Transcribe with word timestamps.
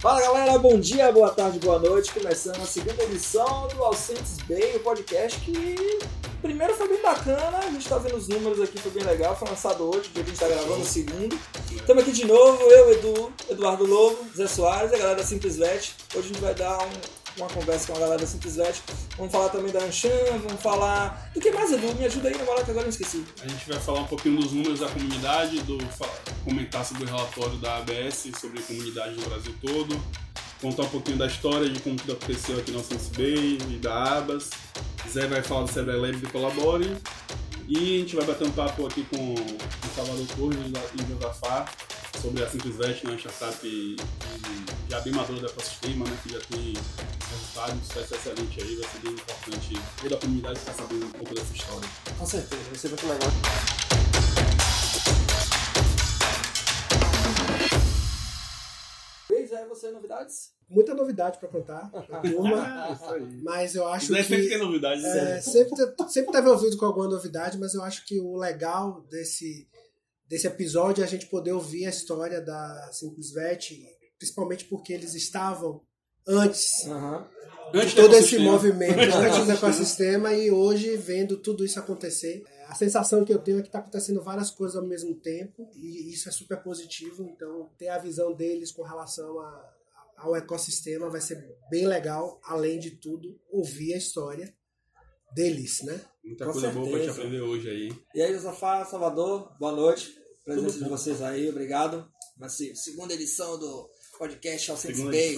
Fala 0.00 0.18
galera, 0.22 0.58
bom 0.58 0.80
dia, 0.80 1.12
boa 1.12 1.28
tarde, 1.28 1.58
boa 1.58 1.78
noite. 1.78 2.10
Começando 2.10 2.56
a 2.56 2.64
segunda 2.64 3.02
edição 3.04 3.68
do 3.68 3.84
Alcentes 3.84 4.38
Bay, 4.48 4.76
o 4.76 4.80
podcast 4.80 5.38
que 5.40 5.98
primeiro 6.40 6.72
foi 6.74 6.88
bem 6.88 7.02
bacana, 7.02 7.58
a 7.58 7.70
gente 7.70 7.86
tá 7.86 7.98
vendo 7.98 8.16
os 8.16 8.26
números 8.26 8.62
aqui, 8.62 8.78
foi 8.78 8.92
bem 8.92 9.04
legal. 9.04 9.36
Foi 9.36 9.46
lançado 9.46 9.84
hoje, 9.84 10.08
dia 10.08 10.24
que 10.24 10.30
a 10.30 10.32
gente 10.32 10.40
tá 10.40 10.48
gravando 10.48 10.80
o 10.80 10.86
segundo. 10.86 11.38
Estamos 11.70 12.02
aqui 12.02 12.12
de 12.12 12.24
novo, 12.24 12.62
eu, 12.62 12.92
Edu, 12.92 13.32
Eduardo 13.50 13.84
Lobo, 13.84 14.24
Zé 14.34 14.46
Soares 14.46 14.90
e 14.90 14.94
a 14.94 14.98
galera 14.98 15.18
da 15.18 15.22
Simples 15.22 15.58
Vet. 15.58 15.94
Hoje 16.14 16.30
a 16.30 16.32
gente 16.32 16.40
vai 16.40 16.54
dar 16.54 16.78
um, 16.78 16.90
uma 17.40 17.48
conversa 17.48 17.86
com 17.86 17.96
a 17.96 18.00
galera 18.00 18.20
da 18.20 18.26
Simples 18.26 18.56
Vet. 18.56 18.82
Vamos 19.16 19.32
falar 19.32 19.48
também 19.48 19.72
da 19.72 19.82
Anchan, 19.82 20.08
vamos 20.46 20.62
falar. 20.62 21.30
Do 21.32 21.40
que 21.40 21.50
mais, 21.50 21.72
Edu? 21.72 21.94
Me 21.94 22.04
ajuda 22.04 22.28
aí 22.28 22.36
na 22.36 22.44
moral 22.44 22.64
que 22.64 22.70
agora 22.70 22.86
eu 22.86 22.90
esqueci. 22.90 23.24
A 23.42 23.48
gente 23.48 23.68
vai 23.68 23.80
falar 23.80 24.00
um 24.00 24.06
pouquinho 24.06 24.40
dos 24.40 24.52
números 24.52 24.80
da 24.80 24.88
comunidade, 24.88 25.60
do 25.62 25.78
comentar 26.44 26.84
sobre 26.84 27.04
o 27.04 27.06
relatório 27.06 27.56
da 27.56 27.78
ABS 27.78 28.30
sobre 28.38 28.60
a 28.60 28.62
comunidade 28.62 29.14
no 29.16 29.28
Brasil 29.28 29.54
todo, 29.60 30.00
contar 30.60 30.82
um 30.82 30.88
pouquinho 30.88 31.16
da 31.16 31.26
história 31.26 31.68
de 31.68 31.80
como 31.80 31.96
tudo 31.96 32.12
aconteceu 32.12 32.58
aqui 32.58 32.70
no 32.72 32.84
Sense 32.84 33.10
Bay 33.16 33.58
e 33.70 33.78
da 33.78 34.18
ABAS. 34.18 34.50
Zé 35.08 35.26
vai 35.26 35.42
falar 35.42 35.62
do 35.62 35.72
Sebrae 35.72 35.98
Lab 35.98 36.16
do 36.16 36.28
Colabore. 36.30 36.96
E 37.66 37.96
a 37.96 38.00
gente 38.00 38.16
vai 38.16 38.26
bater 38.26 38.46
um 38.46 38.50
papo 38.50 38.86
aqui 38.86 39.04
com 39.04 39.34
o 39.34 39.94
Salvador 39.94 40.26
Torres 40.36 40.58
e 40.58 41.02
o 41.02 41.14
Josafá 41.14 41.66
sobre 42.20 42.42
a 42.44 42.50
Simplesvet, 42.50 43.06
né, 43.06 43.16
startup 43.16 43.96
já 44.88 45.00
bem 45.00 45.12
madura 45.14 45.40
do 45.40 45.46
ecossistema, 45.46 46.04
né, 46.04 46.18
que 46.22 46.32
já 46.32 46.40
tem 46.40 46.74
resultados, 47.30 47.86
sucesso 47.86 48.14
excelente 48.14 48.62
aí, 48.62 48.76
vai 48.76 48.90
ser 48.90 48.98
bem 48.98 49.12
importante 49.12 49.74
toda 50.02 50.14
a 50.16 50.18
comunidade 50.18 50.58
ficar 50.58 50.74
sabendo 50.74 51.06
um 51.06 51.10
pouco 51.10 51.34
dessa 51.34 51.54
história. 51.54 51.88
Com 52.18 52.26
certeza, 52.26 52.62
vai 52.64 52.78
ser 52.78 52.88
muito 52.88 53.06
legal. 53.06 53.30
Beijo, 59.30 59.54
é 59.54 59.66
você, 59.66 59.90
novidades? 59.90 60.52
Muita 60.68 60.94
novidade 60.94 61.38
para 61.38 61.48
contar 61.48 61.90
pra 61.90 62.20
turma, 62.20 62.98
mas 63.42 63.74
eu 63.74 63.88
acho 63.88 64.12
Não 64.12 64.18
é 64.18 64.22
sempre 64.22 64.42
que 64.42 64.48
tem 64.50 64.58
novidades, 64.58 65.04
é, 65.04 65.24
né? 65.24 65.40
sempre 65.40 65.74
sempre 66.08 66.32
teve 66.32 66.48
ouvido 66.48 66.76
com 66.76 66.84
alguma 66.84 67.08
novidade, 67.08 67.58
mas 67.58 67.72
eu 67.72 67.82
acho 67.82 68.04
que 68.04 68.20
o 68.20 68.36
legal 68.36 69.00
desse 69.08 69.66
desse 70.30 70.46
episódio 70.46 71.04
a 71.04 71.06
gente 71.06 71.26
poder 71.26 71.52
ouvir 71.52 71.84
a 71.86 71.90
história 71.90 72.40
da 72.40 72.88
Simplesvet, 72.92 73.84
principalmente 74.16 74.64
porque 74.66 74.92
eles 74.94 75.14
estavam 75.14 75.82
antes 76.26 76.86
Aham. 76.86 77.28
Antes 77.74 77.90
de 77.90 77.96
do 77.96 78.02
todo 78.02 78.14
esse 78.16 78.38
movimento, 78.38 78.98
Antes 78.98 79.14
do 79.14 79.20
antes 79.20 79.46
do 79.46 79.52
ecossistema. 79.52 80.32
e 80.34 80.50
hoje 80.50 80.96
vendo 80.96 81.36
tudo 81.36 81.64
isso 81.64 81.78
acontecer. 81.78 82.42
A 82.66 82.74
sensação 82.74 83.24
que 83.24 83.32
eu 83.32 83.38
tenho 83.38 83.58
é 83.58 83.62
que 83.62 83.68
está 83.68 83.78
acontecendo 83.80 84.22
várias 84.22 84.50
coisas 84.50 84.76
ao 84.76 84.84
mesmo 84.86 85.14
tempo 85.16 85.68
e 85.74 86.12
isso 86.12 86.28
é 86.28 86.32
super 86.32 86.62
positivo. 86.62 87.24
Então, 87.24 87.70
ter 87.78 87.88
a 87.88 87.98
visão 87.98 88.32
deles 88.34 88.72
com 88.72 88.82
relação 88.82 89.38
a- 89.40 89.70
ao 90.16 90.34
ecossistema 90.36 91.08
vai 91.10 91.20
ser 91.20 91.36
bem 91.70 91.86
legal. 91.86 92.40
Além 92.44 92.78
de 92.80 92.90
tudo, 92.92 93.40
ouvir 93.50 93.94
a 93.94 93.98
história 93.98 94.52
deles, 95.32 95.82
né? 95.84 96.00
Muita 96.24 96.46
Com 96.46 96.52
coisa 96.52 96.70
boa 96.70 96.88
pra 96.88 96.98
gente 96.98 97.06
certeza. 97.06 97.26
aprender 97.28 97.40
hoje 97.40 97.70
aí. 97.70 97.92
E 98.14 98.20
aí, 98.22 98.32
Josafá, 98.34 98.84
Salvador, 98.84 99.56
boa 99.58 99.72
noite. 99.72 100.19
Presença 100.44 100.78
de 100.82 100.88
vocês 100.88 101.22
aí, 101.22 101.48
obrigado. 101.48 102.08
Mas 102.38 102.54
sim, 102.54 102.74
segunda 102.74 103.12
edição 103.12 103.58
do 103.58 103.88
podcast 104.18 104.76
Segunda 104.78 105.10
Bay. 105.10 105.36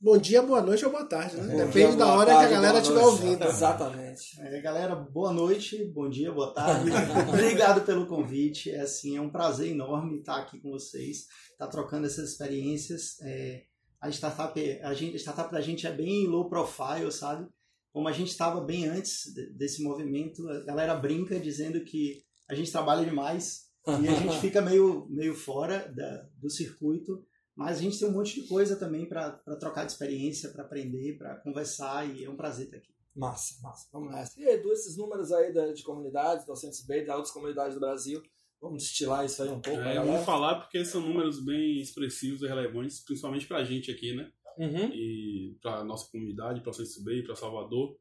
Bom 0.00 0.18
dia, 0.18 0.42
boa 0.42 0.60
noite 0.60 0.84
ou 0.84 0.90
boa 0.90 1.04
tarde, 1.04 1.36
né? 1.36 1.52
Bom 1.52 1.66
Depende 1.66 1.88
dia, 1.88 1.96
da 1.96 2.06
hora 2.14 2.32
tarde, 2.32 2.48
que 2.48 2.54
a 2.54 2.60
galera 2.60 2.78
estiver 2.80 3.00
ouvindo. 3.00 3.44
Exatamente. 3.44 4.40
É, 4.40 4.60
galera, 4.60 4.96
boa 4.96 5.32
noite, 5.32 5.84
bom 5.94 6.08
dia, 6.10 6.32
boa 6.32 6.52
tarde. 6.52 6.90
Obrigado 7.32 7.82
pelo 7.84 8.06
convite. 8.06 8.70
É, 8.70 8.80
assim, 8.80 9.16
é 9.16 9.20
um 9.20 9.30
prazer 9.30 9.70
enorme 9.70 10.18
estar 10.18 10.36
aqui 10.36 10.60
com 10.60 10.70
vocês, 10.70 11.26
estar 11.52 11.68
trocando 11.68 12.06
essas 12.06 12.30
experiências. 12.30 13.20
É, 13.22 13.62
a 14.00 14.08
startup, 14.10 14.60
a 14.82 14.94
gente, 14.94 15.14
a 15.14 15.18
startup 15.18 15.52
da 15.52 15.60
gente 15.60 15.86
é 15.86 15.92
bem 15.92 16.26
low 16.26 16.48
profile, 16.48 17.10
sabe? 17.12 17.46
Como 17.92 18.08
a 18.08 18.12
gente 18.12 18.30
estava 18.30 18.60
bem 18.60 18.88
antes 18.88 19.32
de- 19.32 19.52
desse 19.52 19.82
movimento, 19.82 20.48
a 20.48 20.64
galera 20.64 20.94
brinca 20.96 21.38
dizendo 21.38 21.84
que 21.84 22.22
a 22.48 22.54
gente 22.54 22.72
trabalha 22.72 23.04
demais 23.04 23.69
e 23.86 24.08
a 24.08 24.14
gente 24.14 24.38
fica 24.40 24.60
meio, 24.60 25.06
meio 25.08 25.34
fora 25.34 25.88
da, 25.94 26.28
do 26.40 26.50
circuito. 26.50 27.24
Mas 27.56 27.78
a 27.78 27.82
gente 27.82 27.98
tem 27.98 28.08
um 28.08 28.12
monte 28.12 28.40
de 28.40 28.46
coisa 28.48 28.76
também 28.76 29.06
para 29.06 29.32
trocar 29.58 29.84
de 29.84 29.92
experiência, 29.92 30.50
para 30.50 30.64
aprender, 30.64 31.18
para 31.18 31.36
conversar 31.40 32.08
e 32.08 32.24
é 32.24 32.30
um 32.30 32.36
prazer 32.36 32.66
estar 32.66 32.78
aqui. 32.78 32.88
Massa, 33.14 33.60
massa. 33.60 33.88
Vamos 33.92 34.12
nessa. 34.12 34.40
E 34.40 34.44
Edu, 34.44 34.72
esses 34.72 34.96
números 34.96 35.30
aí 35.32 35.52
da- 35.52 35.72
de 35.72 35.82
comunidades, 35.82 36.46
do 36.46 36.52
Alcentes 36.52 36.86
Bay, 36.86 37.04
das 37.04 37.16
outras 37.16 37.34
comunidades 37.34 37.74
do 37.74 37.80
Brasil, 37.80 38.22
vamos 38.62 38.84
destilar 38.84 39.26
isso 39.26 39.42
aí 39.42 39.48
um 39.50 39.60
pouco 39.60 39.78
É, 39.80 39.82
galera? 39.94 40.04
vamos 40.04 40.24
falar 40.24 40.60
porque 40.60 40.82
são 40.84 41.02
números 41.02 41.44
bem 41.44 41.80
expressivos 41.80 42.40
e 42.42 42.46
relevantes, 42.46 43.04
principalmente 43.04 43.46
pra 43.46 43.64
gente 43.64 43.90
aqui, 43.90 44.14
né? 44.14 44.30
Uhum. 44.56 44.88
E 44.94 45.58
pra 45.60 45.84
nossa 45.84 46.08
comunidade, 46.10 46.62
pra 46.62 46.72
Centro 46.72 47.02
Bay, 47.04 47.22
pra 47.22 47.34
Salvador. 47.34 47.96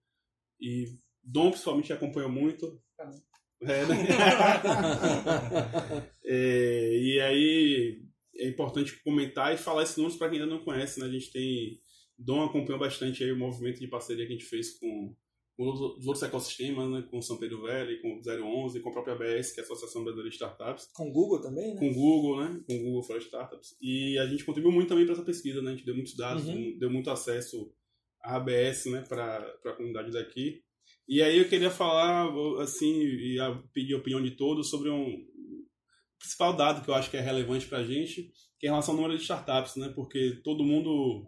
E 0.61 0.85
Dom, 1.23 1.49
principalmente, 1.49 1.91
acompanhou 1.91 2.29
muito. 2.31 2.81
É, 3.61 3.85
né? 3.85 3.95
É, 6.31 6.99
e 7.01 7.19
aí 7.21 8.01
é 8.37 8.47
importante 8.47 9.01
comentar 9.03 9.51
e 9.53 9.57
falar 9.57 9.81
esses 9.83 9.97
números 9.97 10.17
para 10.17 10.29
quem 10.29 10.39
ainda 10.39 10.51
não 10.53 10.63
conhece, 10.63 10.99
né? 10.99 11.07
A 11.07 11.11
gente 11.11 11.31
tem. 11.31 11.81
Dom 12.17 12.43
acompanhou 12.43 12.79
bastante 12.79 13.23
aí 13.23 13.31
o 13.31 13.37
movimento 13.37 13.79
de 13.79 13.87
parceria 13.87 14.25
que 14.27 14.33
a 14.33 14.35
gente 14.35 14.45
fez 14.47 14.77
com, 14.77 15.15
com 15.57 15.69
os 15.71 15.79
os 15.81 16.05
outros 16.05 16.21
ecossistemas, 16.23 16.89
né? 16.91 17.01
Com 17.09 17.17
o 17.17 17.21
São 17.23 17.37
Pedro 17.37 17.63
Velho, 17.63 17.99
com 18.01 18.19
o 18.19 18.65
011, 18.65 18.79
com 18.81 18.89
a 18.89 18.91
própria 18.91 19.15
ABS, 19.15 19.53
que 19.53 19.59
é 19.59 19.63
a 19.63 19.65
Associação 19.65 20.03
Brasileira 20.03 20.29
de 20.29 20.35
Startups 20.35 20.87
Com 20.93 21.09
o 21.09 21.11
Google 21.11 21.41
também, 21.41 21.73
né? 21.73 21.79
com 21.79 21.89
o 21.89 21.93
Google, 21.93 22.43
né? 22.43 22.61
Com 22.67 22.75
o 22.75 22.83
Google 22.83 23.03
for 23.03 23.17
Startups. 23.17 23.75
E 23.81 24.17
a 24.19 24.27
gente 24.27 24.43
contribuiu 24.45 24.73
muito 24.73 24.89
também 24.89 25.05
para 25.05 25.15
essa 25.15 25.23
pesquisa, 25.23 25.61
né? 25.61 25.71
A 25.71 25.75
gente 25.75 25.85
deu 25.85 25.95
muitos 25.95 26.15
dados, 26.15 26.45
Uhum. 26.45 26.77
deu 26.77 26.91
muito 26.91 27.09
acesso 27.09 27.73
à 28.21 28.35
ABS, 28.35 28.85
né? 28.85 29.03
Para 29.07 29.37
a 29.65 29.73
comunidade 29.73 30.11
daqui. 30.11 30.61
E 31.09 31.23
aí 31.23 31.39
eu 31.39 31.49
queria 31.49 31.71
falar, 31.71 32.29
assim, 32.61 33.01
e 33.01 33.37
pedir 33.73 33.95
a 33.95 33.97
opinião 33.97 34.21
de 34.21 34.31
todos 34.31 34.69
sobre 34.69 34.91
um 34.91 35.25
principal 36.19 36.55
dado 36.55 36.83
que 36.83 36.89
eu 36.89 36.93
acho 36.93 37.09
que 37.09 37.17
é 37.17 37.21
relevante 37.21 37.65
para 37.65 37.79
a 37.79 37.83
gente, 37.83 38.31
que 38.59 38.67
é 38.67 38.69
em 38.69 38.71
relação 38.71 38.93
ao 38.93 39.01
número 39.01 39.17
de 39.17 39.23
startups, 39.23 39.75
né? 39.75 39.91
Porque 39.95 40.39
todo 40.43 40.63
mundo 40.63 41.25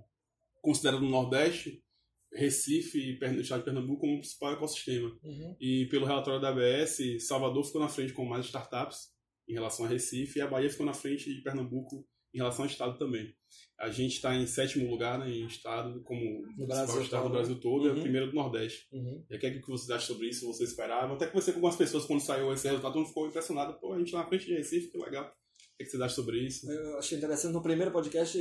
considera 0.62 1.00
no 1.00 1.10
Nordeste 1.10 1.84
Recife 2.32 3.00
e 3.00 3.26
o 3.26 3.42
estado 3.42 3.60
de 3.60 3.66
Pernambuco 3.66 4.02
como 4.02 4.14
o 4.14 4.20
principal 4.20 4.54
ecossistema. 4.54 5.18
Uhum. 5.24 5.56
E 5.60 5.88
pelo 5.88 6.06
relatório 6.06 6.40
da 6.40 6.50
ABS, 6.50 7.26
Salvador 7.28 7.66
ficou 7.66 7.82
na 7.82 7.90
frente 7.90 8.14
com 8.14 8.24
mais 8.24 8.46
startups 8.46 9.10
em 9.50 9.54
relação 9.54 9.86
a 9.86 9.90
Recife 9.90 10.38
e 10.38 10.42
a 10.44 10.48
Bahia 10.48 10.70
ficou 10.70 10.86
na 10.86 10.94
frente 10.94 11.34
de 11.34 11.42
Pernambuco 11.42 12.08
em 12.34 12.38
relação 12.38 12.66
ao 12.66 12.72
estado 12.72 12.98
também. 12.98 13.34
A 13.78 13.90
gente 13.90 14.14
está 14.14 14.36
em 14.36 14.46
sétimo 14.46 14.90
lugar 14.90 15.20
né, 15.20 15.30
em 15.30 15.46
estado, 15.46 16.02
como 16.04 16.22
o 16.22 16.44
principal 16.44 16.68
Brasil 16.68 17.02
estado 17.02 17.24
do 17.24 17.30
Brasil 17.30 17.60
todo, 17.60 17.88
é 17.88 17.92
Uhum. 17.92 17.98
o 17.98 18.02
primeiro 18.02 18.28
do 18.28 18.36
Nordeste. 18.36 18.88
Uhum. 18.92 19.24
E 19.30 19.36
o 19.36 19.40
que, 19.40 19.46
é 19.48 19.52
que 19.52 19.68
vocês 19.68 19.90
acham 19.90 20.08
sobre 20.14 20.30
isso? 20.30 20.46
Vocês 20.48 20.70
esperavam? 20.70 21.16
Até 21.16 21.26
conversei 21.28 21.54
com 21.54 21.58
algumas 21.58 21.76
pessoas 21.76 22.06
quando 22.06 22.22
saiu 22.22 22.54
esse 22.54 22.68
resultado, 22.68 22.96
mundo 22.96 23.08
ficou 23.08 23.28
impressionado. 23.28 23.74
Pô, 23.80 23.94
a 23.94 24.00
gente 24.00 24.12
tá 24.12 24.20
na 24.20 24.28
frente 24.28 24.46
de 24.46 24.54
Recife, 24.54 24.88
que 24.92 24.98
legal. 24.98 25.34
O 25.82 25.84
que, 25.84 25.90
é 25.90 25.92
vocês 25.92 26.02
acham 26.02 26.16
sobre 26.16 26.46
isso? 26.46 26.70
Eu 26.72 26.98
achei 26.98 27.18
interessante, 27.18 27.54
no 27.54 27.62
primeiro 27.62 27.92
podcast, 27.92 28.38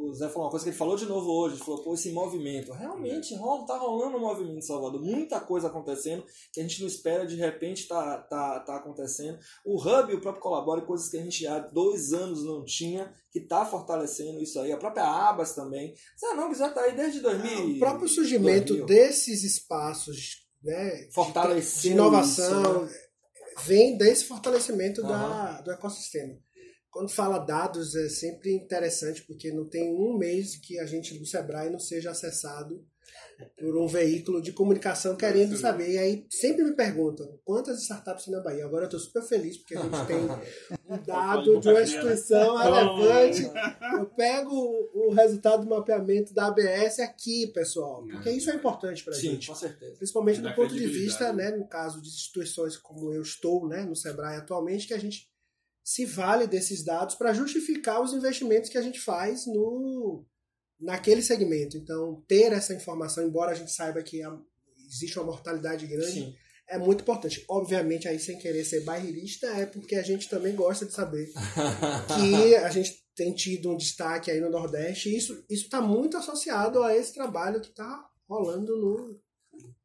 o 0.00 0.12
Zé 0.14 0.28
falou 0.28 0.44
uma 0.44 0.50
coisa 0.50 0.64
que 0.64 0.70
ele 0.70 0.76
falou 0.76 0.96
de 0.96 1.06
novo 1.06 1.30
hoje, 1.30 1.56
ele 1.56 1.64
falou, 1.64 1.82
pô, 1.82 1.94
esse 1.94 2.12
movimento, 2.12 2.72
realmente 2.72 3.34
rola, 3.34 3.66
tá 3.66 3.76
rolando 3.76 4.16
um 4.16 4.20
movimento 4.20 4.58
em 4.58 4.62
Salvador, 4.62 5.02
muita 5.02 5.40
coisa 5.40 5.68
acontecendo, 5.68 6.24
que 6.52 6.60
a 6.60 6.62
gente 6.62 6.80
não 6.80 6.86
espera, 6.88 7.26
de 7.26 7.36
repente 7.36 7.88
tá, 7.88 8.18
tá, 8.18 8.60
tá 8.60 8.76
acontecendo. 8.76 9.38
O 9.64 9.76
Hub, 9.80 10.14
o 10.14 10.20
próprio 10.20 10.42
Colabore, 10.42 10.86
coisas 10.86 11.08
que 11.08 11.16
a 11.18 11.22
gente 11.22 11.46
há 11.46 11.58
dois 11.58 12.12
anos 12.12 12.44
não 12.44 12.64
tinha, 12.64 13.12
que 13.30 13.40
tá 13.40 13.64
fortalecendo 13.66 14.40
isso 14.42 14.58
aí, 14.60 14.72
a 14.72 14.76
própria 14.76 15.04
Abas 15.04 15.54
também. 15.54 15.94
Zé 16.18 16.34
não, 16.34 16.50
que 16.50 16.58
já 16.58 16.70
tá 16.70 16.82
aí 16.82 16.94
desde 16.96 17.20
2000. 17.20 17.76
O 17.76 17.78
próprio 17.78 18.08
surgimento 18.08 18.74
2000. 18.76 18.86
desses 18.86 19.42
espaços 19.44 20.46
né, 20.62 21.08
de- 21.80 21.88
inovação 21.90 22.86
isso, 22.86 22.94
né? 22.94 23.00
vem 23.64 23.96
desse 23.96 24.24
fortalecimento 24.24 25.02
da, 25.02 25.08
Aham. 25.16 25.62
do 25.62 25.70
ecossistema. 25.70 26.36
Quando 26.96 27.10
fala 27.10 27.38
dados 27.38 27.94
é 27.94 28.08
sempre 28.08 28.54
interessante 28.54 29.20
porque 29.20 29.52
não 29.52 29.68
tem 29.68 29.94
um 29.94 30.16
mês 30.16 30.56
que 30.56 30.78
a 30.78 30.86
gente 30.86 31.18
do 31.18 31.26
Sebrae 31.26 31.68
não 31.68 31.78
seja 31.78 32.10
acessado 32.10 32.82
por 33.58 33.76
um 33.76 33.86
veículo 33.86 34.40
de 34.40 34.50
comunicação 34.50 35.14
querendo 35.14 35.58
saber. 35.58 35.90
E 35.90 35.98
aí 35.98 36.26
sempre 36.30 36.64
me 36.64 36.74
perguntam 36.74 37.38
quantas 37.44 37.82
startups 37.82 38.24
tem 38.24 38.32
na 38.32 38.40
Bahia. 38.40 38.64
Agora 38.64 38.84
eu 38.84 38.86
estou 38.86 38.98
super 38.98 39.20
feliz 39.20 39.58
porque 39.58 39.76
a 39.76 39.82
gente 39.82 40.06
tem 40.06 40.16
um 40.88 41.02
dado 41.04 41.60
de 41.60 41.68
uma 41.68 41.82
instituição 41.82 42.56
relevante. 42.56 43.42
Eu 43.98 44.06
pego 44.06 44.54
o 44.94 45.12
resultado 45.12 45.64
do 45.64 45.68
mapeamento 45.68 46.32
da 46.32 46.46
ABS 46.46 47.00
aqui, 47.00 47.48
pessoal, 47.48 48.06
porque 48.10 48.30
isso 48.30 48.50
é 48.50 48.54
importante 48.54 49.04
para 49.04 49.12
a 49.12 49.16
Sim, 49.16 49.32
gente 49.32 49.48
com 49.48 49.54
certeza. 49.54 49.96
principalmente 49.98 50.40
Dá 50.40 50.48
do 50.48 50.54
ponto 50.54 50.72
de 50.72 50.86
vista, 50.86 51.30
né, 51.30 51.50
no 51.50 51.68
caso 51.68 52.00
de 52.00 52.08
instituições 52.08 52.78
como 52.78 53.12
eu 53.12 53.20
estou, 53.20 53.68
né, 53.68 53.82
no 53.82 53.94
Sebrae 53.94 54.38
atualmente, 54.38 54.86
que 54.86 54.94
a 54.94 54.98
gente 54.98 55.28
se 55.88 56.04
vale 56.04 56.48
desses 56.48 56.84
dados 56.84 57.14
para 57.14 57.32
justificar 57.32 58.02
os 58.02 58.12
investimentos 58.12 58.68
que 58.68 58.76
a 58.76 58.82
gente 58.82 58.98
faz 58.98 59.46
no 59.46 60.26
naquele 60.80 61.22
segmento. 61.22 61.76
Então, 61.76 62.24
ter 62.26 62.52
essa 62.52 62.74
informação, 62.74 63.24
embora 63.24 63.52
a 63.52 63.54
gente 63.54 63.70
saiba 63.70 64.02
que 64.02 64.20
a- 64.20 64.36
existe 64.88 65.16
uma 65.16 65.26
mortalidade 65.26 65.86
grande, 65.86 66.10
Sim. 66.10 66.34
é 66.68 66.76
muito 66.76 67.02
importante. 67.02 67.44
Obviamente, 67.48 68.08
aí 68.08 68.18
sem 68.18 68.36
querer 68.36 68.64
ser 68.64 68.80
bairrista, 68.84 69.46
é 69.46 69.64
porque 69.64 69.94
a 69.94 70.02
gente 70.02 70.28
também 70.28 70.56
gosta 70.56 70.84
de 70.84 70.92
saber 70.92 71.30
que 72.18 72.56
a 72.56 72.68
gente 72.70 73.04
tem 73.14 73.32
tido 73.32 73.70
um 73.70 73.76
destaque 73.76 74.28
aí 74.30 74.40
no 74.40 74.50
Nordeste. 74.50 75.08
E 75.08 75.16
isso 75.16 75.44
está 75.48 75.80
muito 75.80 76.16
associado 76.16 76.82
a 76.82 76.96
esse 76.96 77.14
trabalho 77.14 77.60
que 77.60 77.68
está 77.68 78.04
rolando 78.28 78.76
no, 78.76 79.20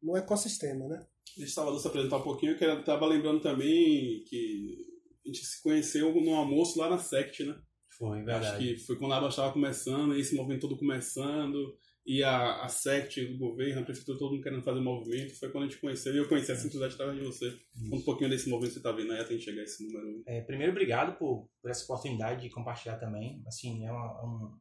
no 0.01 0.17
ecossistema, 0.17 0.87
né? 0.87 1.05
Deixa 1.37 1.51
o 1.51 1.55
Salvador 1.55 1.79
se 1.79 1.87
apresentar 1.87 2.17
um 2.17 2.23
pouquinho, 2.23 2.57
que 2.57 2.65
eu 2.65 2.79
estava 2.79 3.05
lembrando 3.05 3.39
também 3.39 4.23
que 4.27 4.90
a 5.25 5.27
gente 5.27 5.45
se 5.45 5.61
conheceu 5.61 6.13
no 6.13 6.35
almoço 6.35 6.79
lá 6.79 6.89
na 6.89 6.97
SECT, 6.97 7.43
né? 7.45 7.55
Foi, 7.97 8.23
verdade. 8.23 8.45
Acho 8.45 8.57
que 8.57 8.77
foi 8.77 8.95
quando 8.97 9.13
a 9.13 9.17
Aba 9.17 9.27
estava 9.27 9.53
começando, 9.53 10.15
esse 10.15 10.35
movimento 10.35 10.61
todo 10.61 10.77
começando, 10.77 11.75
e 12.05 12.23
a, 12.23 12.63
a 12.63 12.67
SECT 12.67 13.25
do 13.27 13.37
governo, 13.37 13.81
a 13.81 13.85
prefeitura, 13.85 14.17
todo 14.17 14.31
mundo 14.31 14.41
querendo 14.41 14.63
fazer 14.63 14.79
movimento. 14.79 15.37
Foi 15.37 15.49
quando 15.51 15.65
a 15.65 15.67
gente 15.67 15.79
conheceu, 15.79 16.13
e 16.13 16.17
eu 16.17 16.27
conheci 16.27 16.51
a 16.51 16.55
simplicidade 16.55 16.95
através 16.95 17.19
de 17.19 17.25
você. 17.25 17.51
Conta 17.89 17.95
um 17.95 18.01
pouquinho 18.01 18.29
desse 18.29 18.49
movimento 18.49 18.73
que 18.73 18.73
você 18.73 18.79
está 18.79 18.91
vendo 18.91 19.11
aí 19.11 19.19
até 19.19 19.29
a 19.29 19.33
gente 19.33 19.45
chegar 19.45 19.61
a 19.61 19.63
esse 19.63 19.85
número. 19.85 20.23
É, 20.25 20.41
primeiro, 20.41 20.71
obrigado 20.71 21.17
por, 21.17 21.47
por 21.61 21.69
essa 21.69 21.83
oportunidade 21.83 22.41
de 22.41 22.49
compartilhar 22.49 22.97
também. 22.97 23.43
Assim, 23.45 23.85
é 23.85 23.91
uma, 23.91 24.21
uma, 24.21 24.59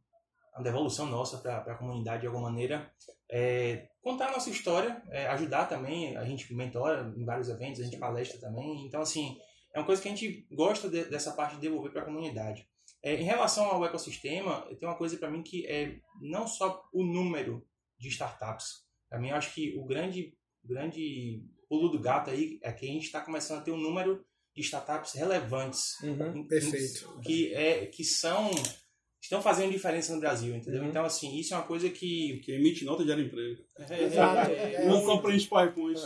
uma 0.54 0.62
devolução 0.62 1.06
nossa 1.06 1.38
para 1.38 1.60
a 1.60 1.78
comunidade 1.78 2.20
de 2.20 2.26
alguma 2.26 2.50
maneira. 2.50 2.92
É, 3.30 3.88
contar 4.02 4.28
a 4.28 4.32
nossa 4.32 4.50
história, 4.50 5.02
é, 5.08 5.26
ajudar 5.28 5.64
também. 5.64 6.16
A 6.18 6.24
gente 6.26 6.52
mentora 6.52 7.10
em 7.16 7.24
vários 7.24 7.48
eventos, 7.48 7.80
a 7.80 7.84
gente 7.84 7.96
palestra 7.96 8.38
também. 8.38 8.84
Então, 8.84 9.00
assim, 9.00 9.38
é 9.74 9.78
uma 9.78 9.86
coisa 9.86 10.02
que 10.02 10.08
a 10.08 10.14
gente 10.14 10.46
gosta 10.50 10.88
de, 10.88 11.04
dessa 11.04 11.32
parte 11.32 11.56
de 11.56 11.62
devolver 11.62 11.92
para 11.92 12.02
a 12.02 12.04
comunidade. 12.04 12.68
É, 13.02 13.14
em 13.14 13.24
relação 13.24 13.64
ao 13.64 13.84
ecossistema, 13.84 14.62
tem 14.78 14.88
uma 14.88 14.96
coisa 14.96 15.16
para 15.16 15.30
mim 15.30 15.42
que 15.42 15.66
é 15.66 15.98
não 16.20 16.46
só 16.46 16.82
o 16.92 17.04
número 17.04 17.66
de 17.98 18.08
startups. 18.08 18.84
Para 19.08 19.18
mim, 19.18 19.30
eu 19.30 19.36
acho 19.36 19.54
que 19.54 19.76
o 19.78 19.84
grande, 19.84 20.36
grande 20.62 21.42
pulo 21.68 21.88
do 21.88 22.00
gato 22.00 22.30
aí 22.30 22.58
é 22.62 22.72
que 22.72 22.84
a 22.84 22.92
gente 22.92 23.04
está 23.04 23.20
começando 23.20 23.60
a 23.60 23.62
ter 23.62 23.70
um 23.70 23.76
número 23.76 24.24
de 24.54 24.62
startups 24.62 25.12
relevantes. 25.14 25.98
Uhum, 26.02 26.46
perfeito. 26.46 27.20
Que, 27.24 27.54
é, 27.54 27.86
que 27.86 28.04
são 28.04 28.50
estão 29.20 29.42
fazendo 29.42 29.70
diferença 29.70 30.14
no 30.14 30.20
Brasil, 30.20 30.54
entendeu? 30.54 30.82
Uhum. 30.82 30.88
Então, 30.88 31.04
assim, 31.04 31.38
isso 31.38 31.52
é 31.52 31.56
uma 31.56 31.66
coisa 31.66 31.90
que... 31.90 32.40
Que 32.44 32.52
emite 32.52 32.84
nota 32.84 33.04
de 33.04 33.12
emprego. 33.12 33.62
É, 33.78 34.04
Exato. 34.04 34.50
É, 34.50 34.74
é, 34.74 34.86
não 34.86 35.04
só 35.04 35.18
preenche 35.18 35.46
PowerPoint. 35.46 36.00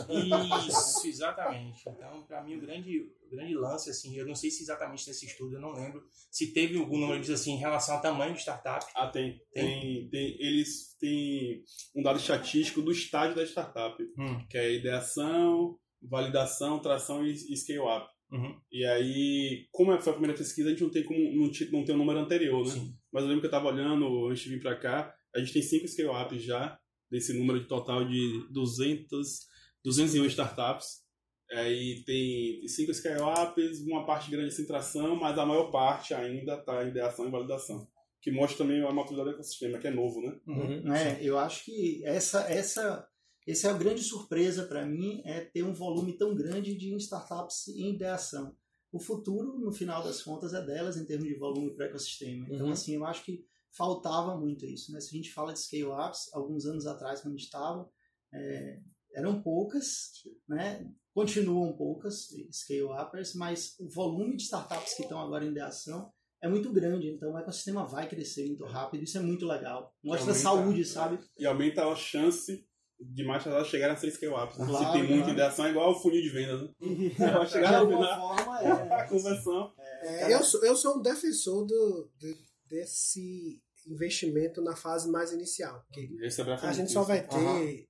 Isso, 0.67 1.07
exatamente. 1.07 1.81
Então, 1.87 2.23
para 2.23 2.43
mim, 2.43 2.57
o 2.57 2.61
grande, 2.61 2.99
o 2.99 3.29
grande 3.29 3.53
lance, 3.55 3.89
assim, 3.89 4.15
eu 4.17 4.25
não 4.25 4.35
sei 4.35 4.51
se 4.51 4.63
exatamente 4.63 5.07
nesse 5.07 5.25
estudo, 5.25 5.55
eu 5.55 5.61
não 5.61 5.73
lembro, 5.73 6.03
se 6.29 6.53
teve 6.53 6.77
algum 6.77 6.97
número, 6.97 7.19
diz 7.19 7.29
assim, 7.29 7.53
em 7.53 7.59
relação 7.59 7.95
ao 7.95 8.01
tamanho 8.01 8.33
de 8.33 8.41
startup. 8.41 8.85
Ah, 8.95 9.07
tem. 9.07 9.39
Tem, 9.53 9.65
tem, 9.65 10.09
tem 10.09 10.37
eles 10.39 10.95
têm 10.99 11.63
um 11.95 12.03
dado 12.03 12.19
estatístico 12.19 12.81
do 12.81 12.91
estágio 12.91 13.35
da 13.35 13.45
startup, 13.45 14.01
hum. 14.17 14.45
que 14.49 14.57
é 14.57 14.73
ideação, 14.73 15.77
validação, 16.01 16.79
tração 16.79 17.25
e, 17.25 17.31
e 17.31 17.55
scale-up. 17.55 18.07
Uhum. 18.31 18.59
E 18.71 18.85
aí, 18.85 19.67
como 19.71 19.97
foi 20.01 20.11
a 20.11 20.15
primeira 20.15 20.37
pesquisa, 20.37 20.67
a 20.67 20.71
gente 20.71 20.83
não 20.83 20.89
tem 20.89 21.03
como 21.03 21.19
não, 21.19 21.51
não 21.71 21.85
tem 21.85 21.95
um 21.95 21.99
número 21.99 22.19
anterior, 22.19 22.65
né? 22.65 22.71
Sim. 22.71 22.93
Mas 23.15 23.23
eu 23.23 23.29
lembro 23.29 23.39
que 23.39 23.45
eu 23.45 23.57
estava 23.57 23.69
olhando 23.69 24.27
antes 24.27 24.43
de 24.43 24.49
vir 24.49 24.61
para 24.61 24.75
cá, 24.75 25.15
a 25.33 25.39
gente 25.39 25.53
tem 25.53 25.61
cinco 25.61 25.87
scale-ups 25.87 26.43
já, 26.43 26.77
desse 27.09 27.31
número 27.31 27.61
de 27.61 27.65
total 27.65 28.05
de 28.05 28.45
200, 28.51 29.39
201 29.85 30.25
startups. 30.25 31.05
Aí 31.49 32.03
tem 32.05 32.67
cinco 32.67 32.93
scale-ups, 32.93 33.79
uma 33.87 34.05
parte 34.05 34.29
grande 34.29 34.53
de 34.53 34.67
tração, 34.67 35.15
mas 35.15 35.39
a 35.39 35.45
maior 35.45 35.71
parte 35.71 36.13
ainda 36.13 36.55
está 36.55 36.83
em 36.83 36.89
ideação 36.89 37.25
e 37.25 37.31
validação. 37.31 37.87
Que 38.21 38.31
mostra 38.31 38.57
também 38.57 38.83
a 38.83 38.91
maturidade 38.91 39.29
do 39.29 39.35
ecossistema, 39.35 39.77
que 39.77 39.87
é 39.87 39.91
novo, 39.91 40.19
né? 40.19 40.37
Uhum. 40.45 40.93
É, 40.93 41.17
eu 41.21 41.39
acho 41.39 41.63
que 41.63 42.03
essa, 42.03 42.41
essa 42.51 43.07
essa 43.47 43.69
é 43.69 43.71
a 43.71 43.77
grande 43.77 44.01
surpresa 44.01 44.65
para 44.65 44.85
mim, 44.85 45.21
é 45.23 45.39
ter 45.39 45.63
um 45.63 45.71
volume 45.71 46.17
tão 46.17 46.35
grande 46.35 46.75
de 46.75 46.93
startups 46.95 47.69
em 47.69 47.93
ideação. 47.93 48.57
O 48.95 48.99
futuro, 48.99 49.59
no 49.59 49.73
final 49.73 50.01
das 50.01 50.21
contas, 50.21 50.53
é 50.53 50.65
delas 50.65 50.95
em 50.95 51.03
termos 51.03 51.27
de 51.27 51.35
volume 51.35 51.75
para 51.75 51.83
o 51.83 51.89
ecossistema. 51.89 52.47
Então, 52.49 52.67
uhum. 52.67 52.71
assim, 52.71 52.95
eu 52.95 53.05
acho 53.05 53.25
que 53.25 53.45
faltava 53.69 54.37
muito 54.37 54.65
isso. 54.65 54.93
Né? 54.93 55.01
Se 55.01 55.13
a 55.13 55.17
gente 55.17 55.33
fala 55.33 55.51
de 55.51 55.59
scale-ups, 55.59 56.33
alguns 56.33 56.65
anos 56.65 56.87
atrás, 56.87 57.19
quando 57.19 57.33
a 57.33 57.37
gente 57.37 57.45
estava, 57.45 57.91
é, 58.33 58.79
eram 59.13 59.41
poucas, 59.41 60.23
né? 60.47 60.89
continuam 61.13 61.75
poucas 61.75 62.29
scale-uppers, 62.49 63.35
mas 63.35 63.75
o 63.81 63.89
volume 63.89 64.37
de 64.37 64.43
startups 64.43 64.93
que 64.93 65.03
estão 65.03 65.19
agora 65.19 65.43
em 65.43 65.51
ideação 65.51 66.09
é 66.41 66.47
muito 66.47 66.71
grande, 66.71 67.09
então 67.09 67.33
o 67.33 67.37
ecossistema 67.37 67.85
vai 67.85 68.07
crescer 68.07 68.45
muito 68.45 68.63
rápido, 68.63 69.03
isso 69.03 69.17
é 69.17 69.21
muito 69.21 69.45
legal. 69.45 69.93
Mostra 70.01 70.31
aumenta, 70.31 70.39
saúde, 70.41 70.85
sabe? 70.85 71.19
E 71.37 71.45
aumenta 71.45 71.85
a 71.85 71.95
chance 71.97 72.65
de 73.13 73.23
mais 73.23 73.43
chegar 73.43 73.63
chegarem 73.65 73.95
a 73.95 73.97
6 73.97 74.13
scale-ups. 74.13 74.55
Claro, 74.55 74.77
Se 74.77 74.91
tem 74.91 75.03
muita 75.03 75.17
claro. 75.17 75.31
ideação, 75.31 75.65
é 75.65 75.69
igual 75.69 75.91
o 75.91 75.99
funil 75.99 76.21
de 76.21 76.29
vendas. 76.29 76.61
Né? 76.61 76.69
Vai 77.17 77.47
chegar 77.47 77.69
de 77.69 77.75
alguma 77.75 78.15
forma, 78.15 78.61
é. 78.61 78.93
a 78.93 79.07
conversão. 79.07 79.73
É, 80.01 80.33
eu, 80.33 80.43
sou, 80.43 80.63
eu 80.63 80.75
sou 80.75 80.97
um 80.97 81.01
defensor 81.01 81.65
do, 81.65 82.11
de, 82.17 82.35
desse 82.67 83.61
investimento 83.87 84.61
na 84.61 84.75
fase 84.75 85.09
mais 85.09 85.31
inicial. 85.31 85.85
É 85.95 86.67
a 86.67 86.73
gente 86.73 86.91
só 86.91 87.03
vai 87.03 87.25
ter 87.25 87.35
uhum. 87.35 87.85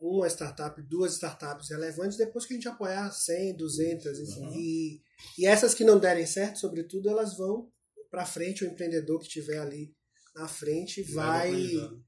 uma 0.00 0.26
startup, 0.26 0.80
duas 0.82 1.12
startups 1.12 1.70
relevantes 1.70 2.18
depois 2.18 2.44
que 2.44 2.54
a 2.54 2.56
gente 2.56 2.68
apoiar 2.68 3.10
100, 3.10 3.56
200. 3.56 4.18
Uhum. 4.18 4.52
E, 4.56 5.02
e 5.38 5.46
essas 5.46 5.74
que 5.74 5.84
não 5.84 5.98
derem 5.98 6.26
certo, 6.26 6.58
sobretudo, 6.58 7.08
elas 7.08 7.36
vão 7.36 7.70
para 8.10 8.26
frente. 8.26 8.64
O 8.64 8.66
empreendedor 8.66 9.20
que 9.20 9.26
estiver 9.26 9.58
ali 9.58 9.94
na 10.34 10.48
frente 10.48 11.02
vai 11.02 11.52
vai 11.52 12.00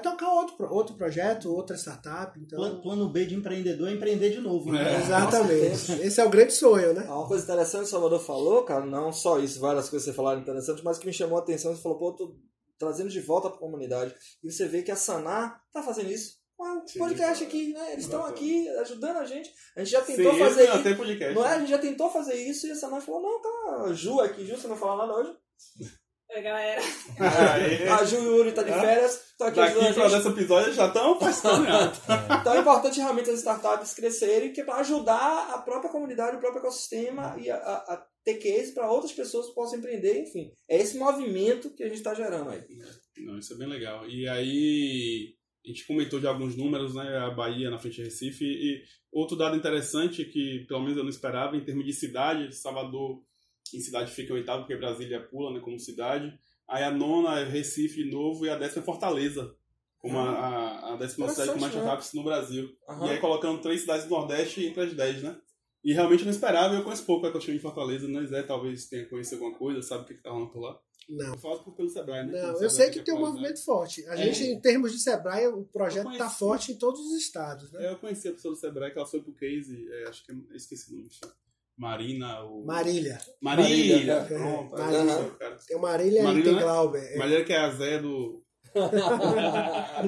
tocar 0.00 0.32
outro, 0.32 0.72
outro 0.72 0.94
projeto, 0.96 1.52
outra 1.52 1.76
startup. 1.76 2.38
Então... 2.40 2.58
Plano, 2.58 2.82
plano 2.82 3.08
B 3.10 3.26
de 3.26 3.34
empreendedor 3.34 3.88
é 3.88 3.92
empreender 3.92 4.30
de 4.30 4.40
novo. 4.40 4.72
Né? 4.72 4.94
É. 4.94 4.96
Exatamente. 5.00 5.92
Esse 6.00 6.20
é 6.20 6.24
o 6.24 6.30
grande 6.30 6.54
sonho, 6.54 6.94
né? 6.94 7.02
Uma 7.02 7.28
coisa 7.28 7.44
interessante 7.44 7.82
que 7.82 7.88
o 7.88 7.90
Salvador 7.90 8.20
falou, 8.20 8.64
cara, 8.64 8.86
não 8.86 9.12
só 9.12 9.38
isso, 9.38 9.60
várias 9.60 9.88
coisas 9.88 10.06
que 10.06 10.12
você 10.12 10.16
falaram 10.16 10.40
interessantes, 10.40 10.82
mas 10.82 10.98
que 10.98 11.06
me 11.06 11.12
chamou 11.12 11.38
a 11.38 11.42
atenção, 11.42 11.74
você 11.74 11.82
falou, 11.82 11.98
pô, 11.98 12.12
tô 12.12 12.34
trazendo 12.78 13.10
de 13.10 13.20
volta 13.20 13.48
para 13.48 13.58
a 13.58 13.60
comunidade. 13.60 14.14
E 14.42 14.50
você 14.50 14.66
vê 14.66 14.82
que 14.82 14.90
a 14.90 14.96
Sanar 14.96 15.62
tá 15.72 15.82
fazendo 15.82 16.10
isso. 16.10 16.42
Um 16.58 16.80
podcast 16.98 17.44
aqui, 17.44 17.72
né? 17.72 17.92
Eles 17.92 18.04
estão 18.04 18.24
aqui 18.24 18.68
ajudando 18.78 19.18
a 19.18 19.24
gente. 19.24 19.52
A 19.76 19.80
gente 19.80 19.90
já 19.90 20.00
tentou 20.00 20.32
Sim, 20.32 20.38
fazer 20.38 20.64
isso. 20.64 20.96
Podcast, 20.96 21.34
não 21.34 21.44
é? 21.44 21.48
A 21.48 21.58
gente 21.58 21.70
já 21.70 21.78
tentou 21.78 22.10
fazer 22.10 22.34
isso 22.34 22.66
e 22.66 22.70
a 22.70 22.74
Sanar 22.74 23.02
falou, 23.02 23.20
não, 23.20 23.42
tá, 23.42 23.92
Ju 23.92 24.20
aqui, 24.20 24.46
Ju, 24.46 24.56
você 24.56 24.68
não 24.68 24.76
fala 24.76 25.06
nada 25.06 25.18
hoje? 25.18 25.36
Oi, 26.34 26.42
galera. 26.42 26.80
a 27.96 28.04
Ju 28.04 28.16
e 28.16 28.26
o 28.26 28.36
Yuri 28.38 28.50
tá 28.50 28.64
de 28.64 28.72
férias. 28.72 29.34
Tô 29.38 29.44
aqui 29.44 29.56
Daqui 29.56 29.94
pra 29.94 30.08
desse 30.08 30.28
episódio 30.28 30.72
já 30.72 30.88
estão 30.88 31.16
participando. 31.16 31.64
então 32.40 32.54
é 32.54 32.58
importante 32.58 32.98
realmente 32.98 33.30
as 33.30 33.38
startups 33.38 33.94
crescerem, 33.94 34.52
que 34.52 34.60
é 34.60 34.64
para 34.64 34.80
ajudar 34.80 35.54
a 35.54 35.58
própria 35.58 35.92
comunidade, 35.92 36.36
o 36.36 36.40
próprio 36.40 36.58
ecossistema 36.58 37.36
e 37.38 37.48
a, 37.48 37.56
a, 37.56 37.94
a 37.94 38.06
ter 38.24 38.34
case 38.38 38.74
para 38.74 38.90
outras 38.90 39.12
pessoas 39.12 39.46
que 39.46 39.54
possam 39.54 39.78
empreender, 39.78 40.22
enfim. 40.22 40.50
É 40.68 40.76
esse 40.76 40.98
movimento 40.98 41.70
que 41.70 41.84
a 41.84 41.86
gente 41.86 41.98
está 41.98 42.12
gerando 42.14 42.50
aí. 42.50 42.64
Não, 43.18 43.38
isso 43.38 43.54
é 43.54 43.56
bem 43.56 43.68
legal. 43.68 44.04
E 44.08 44.28
aí, 44.28 45.36
a 45.64 45.68
gente 45.68 45.86
comentou 45.86 46.18
de 46.18 46.26
alguns 46.26 46.56
números, 46.56 46.96
né? 46.96 47.16
A 47.16 47.30
Bahia 47.30 47.70
na 47.70 47.78
frente 47.78 47.98
de 47.98 48.04
Recife. 48.04 48.44
E 48.44 48.82
outro 49.12 49.36
dado 49.36 49.56
interessante 49.56 50.24
que, 50.24 50.64
pelo 50.66 50.80
menos 50.80 50.96
eu 50.96 51.04
não 51.04 51.10
esperava, 51.10 51.56
em 51.56 51.64
termos 51.64 51.84
de 51.84 51.92
cidade, 51.92 52.52
Salvador 52.56 53.22
em 53.72 53.80
cidade 53.80 54.12
fica 54.12 54.32
em 54.32 54.36
oitavo, 54.36 54.62
porque 54.62 54.76
Brasília 54.76 55.20
pula, 55.20 55.52
né, 55.52 55.60
como 55.60 55.78
cidade. 55.78 56.32
Aí 56.68 56.82
a 56.82 56.90
nona 56.90 57.40
é 57.40 57.44
Recife 57.44 58.04
Novo 58.04 58.46
e 58.46 58.50
a 58.50 58.56
décima 58.56 58.82
é 58.82 58.84
Fortaleza, 58.84 59.54
como 59.98 60.18
a, 60.18 60.30
a, 60.30 60.94
a 60.94 60.96
décima 60.96 61.28
cidade 61.28 61.52
com 61.52 61.60
mais 61.60 61.74
startups 61.74 62.12
né? 62.12 62.20
no 62.20 62.24
Brasil. 62.24 62.70
Uhum. 62.88 63.06
E 63.06 63.10
aí 63.10 63.18
colocando 63.18 63.60
três 63.60 63.82
cidades 63.82 64.06
do 64.06 64.10
Nordeste 64.10 64.64
entre 64.64 64.82
as 64.82 64.94
dez, 64.94 65.22
né? 65.22 65.36
E 65.84 65.92
realmente 65.92 66.20
eu 66.20 66.26
não 66.26 66.32
esperava, 66.32 66.74
eu 66.74 66.82
conheço 66.82 67.04
pouco 67.04 67.26
a 67.26 67.32
questão 67.32 67.54
de 67.54 67.60
Fortaleza, 67.60 68.08
né? 68.08 68.24
Zé 68.24 68.42
talvez 68.42 68.86
tenha 68.86 69.06
conhecido 69.06 69.42
alguma 69.42 69.58
coisa, 69.58 69.82
sabe 69.82 70.04
o 70.04 70.06
que, 70.06 70.14
que 70.14 70.22
tá 70.22 70.30
rolando 70.30 70.50
por 70.50 70.60
lá. 70.60 70.80
Não. 71.08 71.34
Eu 71.34 71.38
falo 71.38 71.58
pelo 71.72 71.90
Sebrae, 71.90 72.26
né? 72.26 72.32
Não, 72.32 72.52
pelo 72.54 72.64
eu 72.64 72.70
sei 72.70 72.88
que, 72.88 73.00
que 73.00 73.04
tem 73.04 73.14
um 73.14 73.20
movimento 73.20 73.56
né? 73.56 73.62
forte. 73.62 74.06
A 74.08 74.14
é. 74.14 74.16
gente, 74.16 74.44
em 74.44 74.60
termos 74.60 74.92
de 74.92 75.00
Sebrae, 75.00 75.46
o 75.48 75.64
projeto 75.64 76.10
está 76.10 76.30
forte 76.30 76.72
em 76.72 76.78
todos 76.78 77.00
os 77.00 77.12
estados. 77.18 77.70
Né? 77.72 77.86
É, 77.86 77.92
eu 77.92 77.98
conheci 77.98 78.28
a 78.28 78.32
pessoa 78.32 78.54
do 78.54 78.60
Sebrae, 78.60 78.90
que 78.90 78.98
ela 78.98 79.06
foi 79.06 79.20
pro 79.20 79.34
case, 79.34 79.86
é, 79.90 80.08
acho 80.08 80.24
que 80.24 80.32
é, 80.32 80.56
esqueci 80.56 80.92
o 80.92 80.96
nome. 80.96 81.10
Marina. 81.76 82.42
O... 82.44 82.64
Marília. 82.64 83.18
Marília. 83.40 83.96
Marília. 83.96 84.24
Pronto, 84.24 84.70
Marília. 84.76 85.36
Tem 85.66 85.78
Marília, 85.78 86.22
Marília 86.22 86.50
e 86.50 86.54
tem 86.54 86.62
Glauber. 86.62 87.12
É. 87.12 87.16
Marília 87.16 87.44
que 87.44 87.52
é 87.52 87.58
a 87.58 87.70
Zé 87.70 87.98
do. 87.98 88.42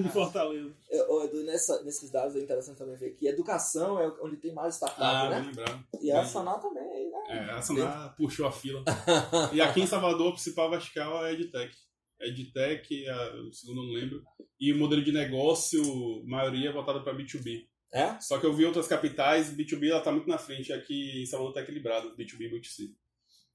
de 0.00 0.08
Fortaleza. 0.10 0.74
Eu, 0.88 1.44
nessa, 1.44 1.82
nesses 1.82 2.10
dados 2.10 2.36
é 2.36 2.40
interessante 2.40 2.78
também 2.78 2.96
ver 2.96 3.10
que 3.14 3.26
educação 3.26 4.00
é 4.00 4.08
onde 4.22 4.36
tem 4.36 4.54
mais 4.54 4.76
startup, 4.76 5.02
ah, 5.02 5.30
né? 5.30 5.40
Lembrado. 5.40 5.84
E 6.00 6.12
a 6.12 6.24
Saná 6.24 6.58
também, 6.58 7.10
né? 7.10 7.18
É, 7.28 7.50
a 7.50 7.62
Saná 7.62 8.14
puxou 8.16 8.46
a 8.46 8.52
fila. 8.52 8.84
e 9.52 9.60
aqui 9.60 9.80
em 9.80 9.86
Salvador, 9.86 10.28
o 10.28 10.32
principal 10.32 10.70
vertical 10.70 11.26
é 11.26 11.32
EdTech. 11.32 11.74
EdTech, 12.20 13.08
a, 13.08 13.34
o 13.42 13.52
segundo 13.52 13.82
não 13.82 13.92
lembro. 13.92 14.22
E 14.58 14.72
o 14.72 14.78
modelo 14.78 15.02
de 15.02 15.12
negócio, 15.12 15.82
maioria 16.24 16.70
é 16.70 16.72
voltado 16.72 17.02
para 17.02 17.16
B2B. 17.16 17.66
É? 17.92 18.18
Só 18.20 18.38
que 18.38 18.46
eu 18.46 18.52
vi 18.52 18.64
outras 18.64 18.88
capitais, 18.88 19.54
B2B 19.54 19.90
ela 19.90 20.00
tá 20.02 20.12
muito 20.12 20.28
na 20.28 20.38
frente, 20.38 20.72
aqui 20.72 21.22
em 21.22 21.26
Salvador 21.26 21.54
tá 21.54 21.60
equilibrado, 21.62 22.14
B2B 22.16 22.40
e 22.42 22.50
B2C. 22.50 22.94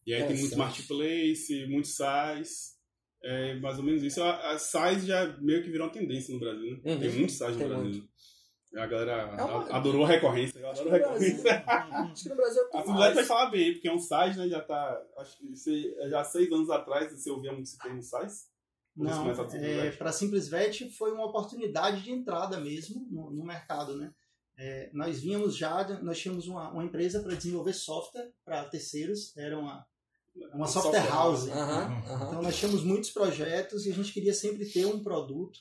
E 0.05 0.13
aí 0.13 0.21
é, 0.21 0.25
tem 0.25 0.37
muito 0.37 0.57
marketplace, 0.57 1.65
muito 1.67 1.87
SaaS, 1.87 2.75
é 3.23 3.55
mais 3.55 3.77
ou 3.77 3.83
menos 3.83 4.01
isso. 4.01 4.21
A, 4.23 4.53
a 4.53 4.57
SaaS 4.57 5.05
já 5.05 5.37
meio 5.39 5.61
que 5.63 5.69
virou 5.69 5.87
uma 5.87 5.93
tendência 5.93 6.33
no 6.33 6.39
Brasil, 6.39 6.71
né? 6.71 6.93
Uhum. 6.93 6.99
Tem 6.99 7.09
muito 7.11 7.33
SaaS 7.33 7.55
no 7.55 7.67
Brasil. 7.67 7.83
Muito. 7.83 8.09
A 8.73 8.87
galera 8.87 9.35
É 9.37 9.43
uma- 9.43 9.69
adorou 9.75 10.05
a 10.05 10.07
recorrência. 10.07 10.57
Eu 10.57 10.69
adoro 10.69 10.89
recorrência. 10.89 11.43
Brasil, 11.43 12.11
acho 12.11 12.23
que 12.23 12.29
no 12.29 12.35
Brasil 12.35 12.61
é 12.73 12.77
A 12.77 12.83
Fundac 12.83 13.15
vai 13.15 13.25
falar 13.25 13.49
bem, 13.51 13.73
porque 13.73 13.87
é 13.89 13.93
um 13.93 13.99
site, 13.99 14.37
né? 14.37 14.47
Já 14.47 14.61
tá. 14.61 15.01
Acho 15.17 15.37
que 15.37 15.47
você, 15.49 15.93
já 16.09 16.21
há 16.21 16.23
seis 16.23 16.49
anos 16.51 16.69
atrás 16.69 17.11
você 17.11 17.29
ouvia 17.29 17.51
muito 17.51 17.65
esse 17.65 17.77
termo. 17.77 18.01
Você 18.01 18.17
Não, 18.95 19.29
a 19.29 19.57
é, 19.57 19.91
para 19.91 20.11
Simples 20.13 20.47
Vet 20.47 20.89
foi 20.91 21.11
uma 21.11 21.25
oportunidade 21.25 22.01
de 22.01 22.11
entrada 22.11 22.59
mesmo 22.61 23.05
no, 23.11 23.29
no 23.31 23.43
mercado, 23.45 23.97
né? 23.97 24.13
É, 24.63 24.91
nós 24.93 25.19
vínhamos 25.19 25.57
já, 25.57 25.99
nós 26.03 26.19
tínhamos 26.19 26.47
uma, 26.47 26.69
uma 26.71 26.83
empresa 26.83 27.19
para 27.19 27.33
desenvolver 27.33 27.73
software 27.73 28.31
para 28.45 28.63
terceiros, 28.65 29.35
era 29.35 29.57
uma, 29.57 29.83
uma 30.53 30.67
software 30.67 31.07
house. 31.07 31.47
Aham, 31.47 32.03
aham. 32.07 32.27
Então 32.27 32.41
nós 32.43 32.55
tínhamos 32.55 32.83
muitos 32.83 33.09
projetos 33.09 33.87
e 33.87 33.91
a 33.91 33.93
gente 33.95 34.13
queria 34.13 34.35
sempre 34.35 34.69
ter 34.69 34.85
um 34.85 35.01
produto. 35.01 35.59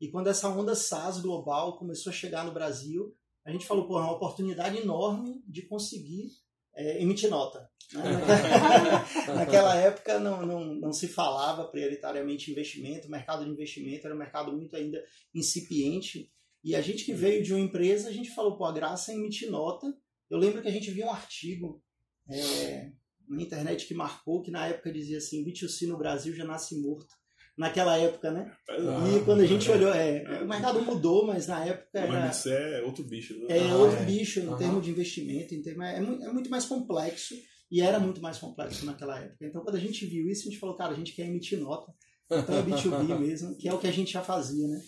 E 0.00 0.08
quando 0.10 0.26
essa 0.26 0.48
onda 0.48 0.74
SaaS 0.74 1.20
global 1.20 1.78
começou 1.78 2.10
a 2.10 2.12
chegar 2.12 2.44
no 2.44 2.50
Brasil, 2.50 3.14
a 3.44 3.52
gente 3.52 3.64
falou, 3.64 3.86
pô, 3.86 4.00
é 4.00 4.02
uma 4.02 4.16
oportunidade 4.16 4.78
enorme 4.78 5.40
de 5.46 5.62
conseguir 5.62 6.32
é, 6.74 7.00
emitir 7.00 7.30
nota. 7.30 7.70
né? 7.92 8.02
Naquela 9.32 9.76
época 9.76 10.18
não, 10.18 10.44
não, 10.44 10.74
não 10.74 10.92
se 10.92 11.06
falava 11.06 11.68
prioritariamente 11.68 12.50
investimento, 12.50 13.06
o 13.06 13.10
mercado 13.12 13.44
de 13.44 13.50
investimento 13.50 14.08
era 14.08 14.14
um 14.16 14.18
mercado 14.18 14.52
muito 14.52 14.74
ainda 14.74 15.00
incipiente. 15.32 16.32
E 16.62 16.74
a 16.76 16.80
gente 16.80 17.04
que 17.04 17.12
veio 17.14 17.42
de 17.42 17.52
uma 17.52 17.60
empresa, 17.60 18.08
a 18.08 18.12
gente 18.12 18.30
falou, 18.34 18.56
pô, 18.56 18.64
a 18.64 18.72
graça 18.72 19.12
é 19.12 19.14
emitir 19.14 19.50
nota. 19.50 19.86
Eu 20.30 20.38
lembro 20.38 20.60
que 20.62 20.68
a 20.68 20.72
gente 20.72 20.90
viu 20.90 21.06
um 21.06 21.10
artigo 21.10 21.82
é, 22.28 22.90
na 23.28 23.42
internet 23.42 23.86
que 23.86 23.94
marcou, 23.94 24.42
que 24.42 24.50
na 24.50 24.66
época 24.66 24.92
dizia 24.92 25.18
assim, 25.18 25.44
B2C 25.44 25.86
no 25.88 25.96
Brasil 25.98 26.34
já 26.34 26.44
nasce 26.44 26.80
morto. 26.80 27.14
Naquela 27.56 27.98
época, 27.98 28.30
né? 28.30 28.50
E 28.70 29.22
quando 29.24 29.40
a 29.40 29.46
gente 29.46 29.70
olhou, 29.70 29.92
é, 29.92 30.42
o 30.42 30.48
mercado 30.48 30.80
mudou, 30.80 31.26
mas 31.26 31.46
na 31.46 31.62
época 31.66 31.98
era, 31.98 32.08
Mas 32.08 32.38
isso 32.38 32.48
é 32.48 32.82
outro 32.82 33.04
bicho, 33.04 33.38
né? 33.38 33.58
é 33.58 33.68
Ah, 33.68 33.76
outro 33.76 33.98
é. 33.98 34.04
bicho 34.04 34.40
em 34.40 34.46
Aham. 34.46 34.56
termos 34.56 34.84
de 34.84 34.90
investimento, 34.90 35.54
em 35.54 35.60
termos, 35.60 35.84
é, 35.84 35.96
é 35.96 36.32
muito 36.32 36.48
mais 36.48 36.64
complexo 36.64 37.34
e 37.70 37.82
era 37.82 37.98
muito 37.98 38.22
mais 38.22 38.38
complexo 38.38 38.86
naquela 38.86 39.18
época. 39.18 39.46
Então, 39.46 39.62
quando 39.62 39.76
a 39.76 39.80
gente 39.80 40.06
viu 40.06 40.26
isso, 40.28 40.48
a 40.48 40.50
gente 40.50 40.58
falou, 40.58 40.76
cara, 40.76 40.92
a 40.92 40.96
gente 40.96 41.12
quer 41.12 41.26
emitir 41.26 41.58
nota. 41.58 41.92
Então 42.30 42.56
é 42.56 42.62
B2B 42.62 43.18
mesmo, 43.18 43.56
que 43.56 43.68
é 43.68 43.74
o 43.74 43.78
que 43.78 43.88
a 43.88 43.92
gente 43.92 44.12
já 44.12 44.22
fazia, 44.22 44.66
né? 44.66 44.80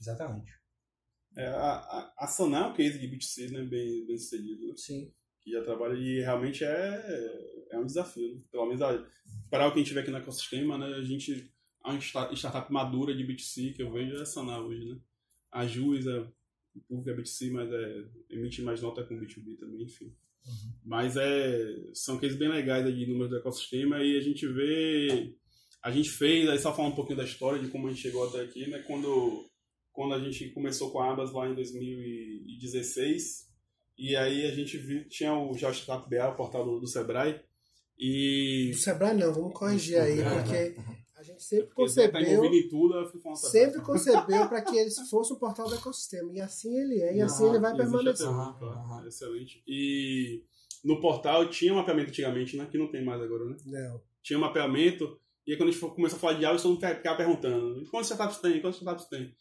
Exatamente. 0.00 0.52
É, 1.36 1.46
a, 1.46 1.72
a, 1.74 2.14
a 2.20 2.26
Saná 2.26 2.64
é 2.64 2.66
um 2.68 2.74
case 2.74 2.98
de 2.98 3.06
B2C, 3.08 3.50
né? 3.50 3.62
Bem, 3.64 4.06
bem 4.06 4.18
sucedido. 4.18 4.76
Sim. 4.78 5.12
que 5.44 5.50
já 5.52 5.62
trabalha 5.62 5.94
e 5.94 6.20
realmente 6.20 6.64
é, 6.64 7.66
é 7.70 7.78
um 7.78 7.86
desafio. 7.86 8.34
né? 8.34 8.40
Pelo 8.50 8.66
menos 8.66 8.82
a- 8.82 9.06
para 9.50 9.68
o 9.68 9.72
que 9.72 9.78
a 9.80 9.82
gente 9.82 9.94
vê 9.94 10.00
aqui 10.00 10.10
no 10.10 10.16
ecossistema, 10.18 10.76
né, 10.78 10.86
a 10.96 11.02
gente 11.02 11.52
a 11.84 11.94
startup 12.34 12.72
madura 12.72 13.14
de 13.14 13.22
B2C 13.24 13.72
que 13.74 13.82
eu 13.82 13.92
vejo 13.92 14.16
é 14.16 14.22
a 14.22 14.26
Saná 14.26 14.58
hoje, 14.60 14.84
né? 14.86 14.98
A 15.52 15.64
Jus 15.66 16.04
é 16.06 16.18
o 16.74 16.80
público 16.88 17.10
é 17.10 17.14
B2C, 17.22 17.50
mas 17.52 17.70
é, 17.72 18.04
emite 18.30 18.60
mais 18.62 18.82
nota 18.82 19.04
com 19.04 19.14
B2B 19.18 19.56
também, 19.58 19.82
enfim. 19.84 20.12
Mas 20.84 21.16
é, 21.16 21.90
são 21.94 22.18
cases 22.18 22.36
bem 22.36 22.48
legais 22.48 22.84
de 22.92 23.06
números 23.06 23.30
do 23.30 23.36
ecossistema 23.38 24.02
e 24.02 24.16
a 24.16 24.20
gente 24.20 24.46
vê. 24.48 25.34
A 25.82 25.90
gente 25.92 26.10
fez, 26.10 26.48
aí 26.48 26.58
só 26.58 26.74
falar 26.74 26.88
um 26.88 26.94
pouquinho 26.96 27.18
da 27.18 27.24
história 27.24 27.60
de 27.62 27.68
como 27.68 27.86
a 27.86 27.90
gente 27.90 28.02
chegou 28.02 28.28
até 28.28 28.40
aqui, 28.42 28.68
né? 28.68 28.80
Quando, 28.80 29.48
quando 29.96 30.14
a 30.14 30.20
gente 30.20 30.50
começou 30.50 30.92
com 30.92 31.00
a 31.00 31.10
Abas 31.10 31.32
lá 31.32 31.48
em 31.48 31.54
2016, 31.54 33.48
e 33.98 34.14
aí 34.14 34.44
a 34.44 34.54
gente 34.54 34.76
viu, 34.76 35.08
tinha 35.08 35.32
o 35.32 35.52
o 35.52 35.56
Startup 35.56 36.08
BA, 36.08 36.28
o 36.28 36.36
portal 36.36 36.66
do, 36.66 36.78
do 36.78 36.86
Sebrae, 36.86 37.40
e. 37.98 38.72
Do 38.72 38.76
Sebrae 38.76 39.16
não, 39.16 39.32
vamos 39.32 39.54
corrigir 39.54 39.98
aí, 39.98 40.18
porque 40.18 40.76
a 41.16 41.22
gente 41.22 41.42
sempre 41.42 41.68
Porque 41.68 41.94
tá 41.94 42.02
concebeu, 42.02 42.20
envolvido 42.20 42.54
em 42.54 42.68
tudo, 42.68 42.94
sempre 43.36 43.80
concebeu 43.80 44.46
para 44.50 44.60
que 44.60 44.76
ele 44.76 44.90
fosse 45.08 45.32
um 45.32 45.38
portal 45.38 45.66
do 45.66 45.74
ecossistema. 45.74 46.30
E 46.30 46.42
assim 46.42 46.78
ele 46.78 47.00
é, 47.00 47.16
e 47.16 47.22
assim 47.22 47.44
Aham, 47.44 47.54
ele 47.54 47.62
vai 47.62 47.74
permanecer. 47.74 48.28
Excelente. 49.06 49.62
E 49.66 50.44
no 50.84 51.00
portal 51.00 51.48
tinha 51.48 51.72
um 51.72 51.76
mapeamento 51.76 52.10
antigamente, 52.10 52.54
né? 52.58 52.68
Que 52.70 52.76
não 52.76 52.90
tem 52.90 53.02
mais 53.02 53.22
agora, 53.22 53.46
né? 53.46 53.56
Não. 53.64 54.02
Tinha 54.22 54.38
um 54.38 54.42
mapeamento, 54.42 55.18
e 55.46 55.52
aí 55.52 55.56
quando 55.56 55.70
a 55.70 55.72
gente 55.72 55.80
começou 55.80 56.18
a 56.18 56.20
falar 56.20 56.34
de 56.34 56.44
áudio, 56.44 56.62
todo 56.62 56.72
mundo 56.74 56.86
ficava 56.86 57.16
perguntando: 57.16 57.82
quantos 57.90 58.10
startups 58.10 58.42
tem? 58.42 58.60
Quantos 58.60 58.78
startups 58.78 59.08
tem? 59.08 59.34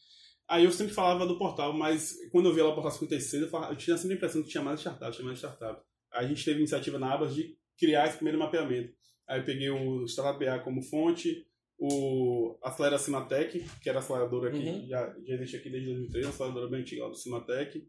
Aí 0.48 0.64
eu 0.66 0.72
sempre 0.72 0.94
falava 0.94 1.26
do 1.26 1.38
portal, 1.38 1.74
mas 1.74 2.16
quando 2.32 2.50
eu 2.50 2.54
via 2.54 2.64
lá 2.64 2.70
o 2.70 2.74
portal 2.74 2.92
56, 2.92 3.44
eu, 3.44 3.50
falava, 3.50 3.74
eu 3.74 3.78
tinha 3.78 3.98
sempre 3.98 4.14
a 4.14 4.18
impressão 4.18 4.44
que 4.44 4.50
tinha 4.50 4.64
mais 4.64 4.80
startups, 4.80 5.16
tinha 5.16 5.26
mais 5.26 5.38
startups. 5.40 5.84
Aí 6.12 6.26
a 6.26 6.28
gente 6.28 6.46
teve 6.46 6.60
iniciativa 6.60 7.00
na 7.00 7.14
Abas 7.14 7.34
de 7.34 7.58
criar 7.78 8.08
esse 8.08 8.18
primeiro 8.18 8.40
mapeamento. 8.40 8.94
Aí 9.28 9.40
eu 9.40 9.44
peguei 9.44 9.70
o 9.70 10.06
Startup 10.08 10.38
BA 10.44 10.60
como 10.60 10.82
fonte, 10.84 11.46
o 11.78 12.58
Acelera 12.64 12.98
Cimatec, 12.98 13.66
que 13.82 13.90
era 13.90 14.00
a 14.00 14.02
aceleradora 14.02 14.52
que 14.52 14.58
Uhum. 14.58 14.88
já, 14.88 15.16
já 15.26 15.34
existe 15.34 15.58
aqui 15.58 15.70
desde 15.70 15.90
2003, 15.90 16.26
uma 16.26 16.30
aceleradora 16.30 16.70
bem 16.70 16.82
antiga 16.82 17.04
lá 17.04 17.10
do 17.10 17.16
Cimatec. 17.16 17.84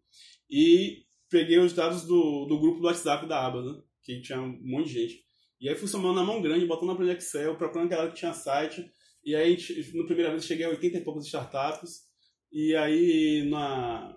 E 0.51 1.05
peguei 1.31 1.59
os 1.59 1.73
dados 1.73 2.05
do, 2.05 2.47
do 2.47 2.59
grupo 2.59 2.81
do 2.81 2.87
WhatsApp 2.87 3.27
da 3.29 3.47
Abas, 3.47 3.67
né? 3.67 3.83
Que 4.03 4.21
tinha 4.23 4.41
um 4.41 4.59
monte 4.63 4.89
de 4.89 4.93
gente. 4.95 5.25
E 5.61 5.69
aí 5.69 5.75
fui 5.75 5.89
somando 5.89 6.15
na 6.15 6.25
mão 6.25 6.43
grande, 6.43 6.67
botando 6.67 6.89
na 6.89 6.95
planilha 6.95 7.17
Excel, 7.17 7.57
procurando 7.57 7.87
a 7.87 7.91
galera 7.91 8.11
que 8.11 8.17
tinha 8.17 8.33
site. 8.33 8.91
E 9.25 9.35
aí, 9.35 9.55
a 9.57 9.97
no 9.97 10.07
primeira 10.07 10.31
vez, 10.31 10.45
cheguei 10.45 10.65
a 10.65 10.71
80 10.71 10.99
e 10.99 11.05
poucas 11.05 11.27
startups. 11.27 12.07
E 12.53 12.75
aí, 12.77 13.47
na, 13.51 14.17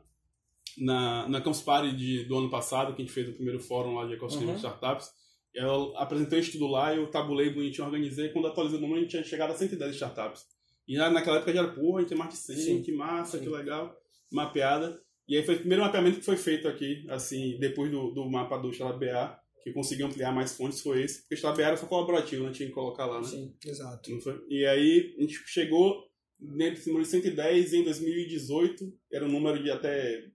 na, 0.77 1.27
na 1.27 1.41
Campus 1.41 1.61
Party 1.61 1.95
de, 1.95 2.23
do 2.25 2.37
ano 2.37 2.49
passado, 2.49 2.95
que 2.95 3.01
a 3.01 3.05
gente 3.05 3.13
fez 3.13 3.27
o 3.29 3.33
primeiro 3.33 3.59
fórum 3.59 3.95
lá 3.95 4.05
de 4.05 4.13
ecossistema 4.13 4.51
Uhum. 4.51 4.57
de 4.57 4.65
startups, 4.65 5.09
eu 5.53 5.97
apresentei 5.97 6.39
o 6.39 6.41
estudo 6.41 6.67
lá, 6.67 6.95
eu 6.95 7.09
tabulei 7.09 7.49
bonitinho, 7.51 7.85
organizei. 7.85 8.29
Quando 8.29 8.47
atualizei 8.47 8.77
o 8.77 8.81
número, 8.81 8.99
a 8.99 9.01
gente 9.01 9.11
tinha 9.11 9.23
chegado 9.23 9.51
a 9.51 9.55
110 9.55 9.93
startups. 9.95 10.45
E 10.87 10.97
naquela 10.97 11.37
época 11.37 11.53
já 11.53 11.59
era, 11.59 11.71
porra, 11.73 11.97
a 11.97 12.01
gente 12.01 12.09
tem 12.09 12.17
mais 12.17 12.31
de 12.31 12.37
100, 12.37 12.55
Sim. 12.55 12.81
que 12.83 12.91
massa, 12.91 13.37
Sim. 13.37 13.43
que 13.43 13.49
legal. 13.49 13.95
Mapeada. 14.31 14.99
E 15.27 15.37
aí 15.37 15.43
foi 15.43 15.55
o 15.55 15.59
primeiro 15.59 15.83
mapeamento 15.83 16.19
que 16.19 16.25
foi 16.25 16.37
feito 16.37 16.67
aqui, 16.67 17.05
assim, 17.09 17.57
depois 17.59 17.91
do, 17.91 18.11
do 18.11 18.29
mapa 18.29 18.57
do 18.57 18.71
Startup 18.71 18.99
BA, 18.99 19.39
que 19.63 19.71
conseguiu 19.73 20.07
ampliar 20.07 20.31
mais 20.33 20.55
fontes, 20.55 20.81
foi 20.81 21.03
esse. 21.03 21.27
Porque 21.27 21.45
o 21.45 21.53
BA 21.53 21.63
era 21.63 21.77
só 21.77 21.85
colaborativo, 21.85 22.45
né? 22.45 22.51
Tinha 22.51 22.67
que 22.69 22.73
colocar 22.73 23.05
lá, 23.05 23.19
né? 23.19 23.27
Sim. 23.27 23.55
Exato. 23.63 24.09
Não? 24.09 24.41
E 24.49 24.65
aí 24.65 25.15
a 25.17 25.21
gente 25.21 25.35
chegou 25.45 26.08
dentro 26.39 26.75
desse 26.75 26.87
número 26.87 27.05
de 27.05 27.11
110 27.11 27.73
em 27.73 27.83
2018, 27.83 28.93
era 29.11 29.25
um 29.25 29.31
número 29.31 29.61
de 29.61 29.69
até 29.69 30.25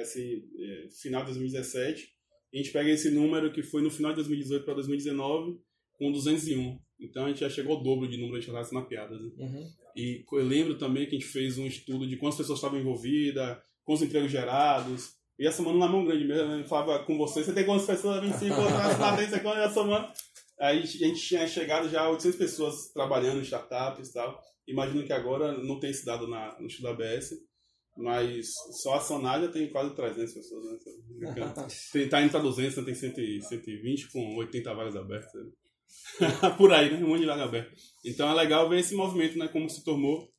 assim, 0.00 0.42
é, 0.58 0.88
final 1.00 1.22
de 1.22 1.28
2017. 1.28 2.08
E 2.52 2.58
a 2.58 2.62
gente 2.62 2.72
pega 2.72 2.90
esse 2.90 3.10
número 3.10 3.52
que 3.52 3.62
foi 3.62 3.82
no 3.82 3.90
final 3.90 4.12
de 4.12 4.16
2018 4.16 4.64
para 4.64 4.74
2019 4.74 5.58
com 5.94 6.12
201. 6.12 6.78
Então 7.00 7.24
a 7.24 7.28
gente 7.28 7.40
já 7.40 7.50
chegou 7.50 7.76
ao 7.76 7.82
dobro 7.82 8.08
de 8.08 8.16
número 8.16 8.38
de 8.38 8.46
startups 8.46 8.72
mapeadas. 8.72 9.20
Né? 9.20 9.30
Uhum. 9.38 9.70
E 9.96 10.24
eu 10.32 10.44
lembro 10.44 10.78
também 10.78 11.06
que 11.06 11.16
a 11.16 11.18
gente 11.18 11.30
fez 11.30 11.58
um 11.58 11.66
estudo 11.66 12.06
de 12.06 12.16
quantas 12.16 12.38
pessoas 12.38 12.58
estavam 12.58 12.78
envolvidas, 12.78 13.58
quantos 13.84 14.02
empregos 14.02 14.30
gerados. 14.30 15.14
E 15.38 15.46
essa 15.46 15.58
semana 15.58 15.78
na 15.78 15.88
mão 15.88 16.04
grande 16.04 16.24
mesmo, 16.24 16.48
né? 16.48 16.60
eu 16.60 16.68
falava 16.68 17.04
com 17.04 17.16
você, 17.16 17.42
você 17.42 17.52
tem 17.52 17.64
quantas 17.64 17.86
pessoas? 17.86 18.22
25, 18.22 18.60
outras 18.60 18.98
lá 19.00 19.16
tem 19.16 19.28
quantas 19.40 19.64
essa 19.64 19.74
semana. 19.74 20.12
Aí 20.60 20.78
a 20.78 20.86
gente 20.86 21.20
tinha 21.20 21.46
chegado 21.46 21.88
já 21.88 22.02
a 22.02 22.10
800 22.10 22.38
pessoas 22.38 22.92
trabalhando 22.92 23.40
em 23.40 23.42
startups 23.42 24.10
e 24.10 24.12
tal. 24.12 24.40
Imagino 24.66 25.04
que 25.04 25.12
agora 25.12 25.58
não 25.58 25.78
tem 25.80 25.90
esse 25.90 26.04
dado 26.04 26.28
na, 26.28 26.58
no 26.60 26.66
estudo 26.66 26.88
ABS, 26.88 27.30
mas 27.96 28.46
só 28.82 28.94
a 28.94 29.00
Sonália 29.00 29.48
tem 29.48 29.70
quase 29.70 29.94
300 29.94 30.32
pessoas, 30.32 30.64
né? 30.64 30.78
Tem, 31.92 32.08
tá 32.08 32.22
indo 32.22 32.30
pra 32.30 32.40
200, 32.40 32.76
né? 32.78 32.84
tem 32.84 32.94
100, 32.94 33.40
120 33.42 34.12
com 34.12 34.36
80 34.36 34.74
vagas 34.74 34.96
abertas. 34.96 35.32
né? 35.34 35.50
Por 36.56 36.72
aí, 36.72 36.90
né? 36.90 37.04
Um 37.04 37.08
monte 37.08 37.20
de 37.20 37.26
vaga 37.26 37.44
aberta. 37.44 37.72
Então 38.04 38.28
é 38.30 38.34
legal 38.34 38.68
ver 38.68 38.80
esse 38.80 38.94
movimento, 38.94 39.38
né? 39.38 39.46
Como 39.48 39.68
se 39.68 39.84
tornou, 39.84 40.32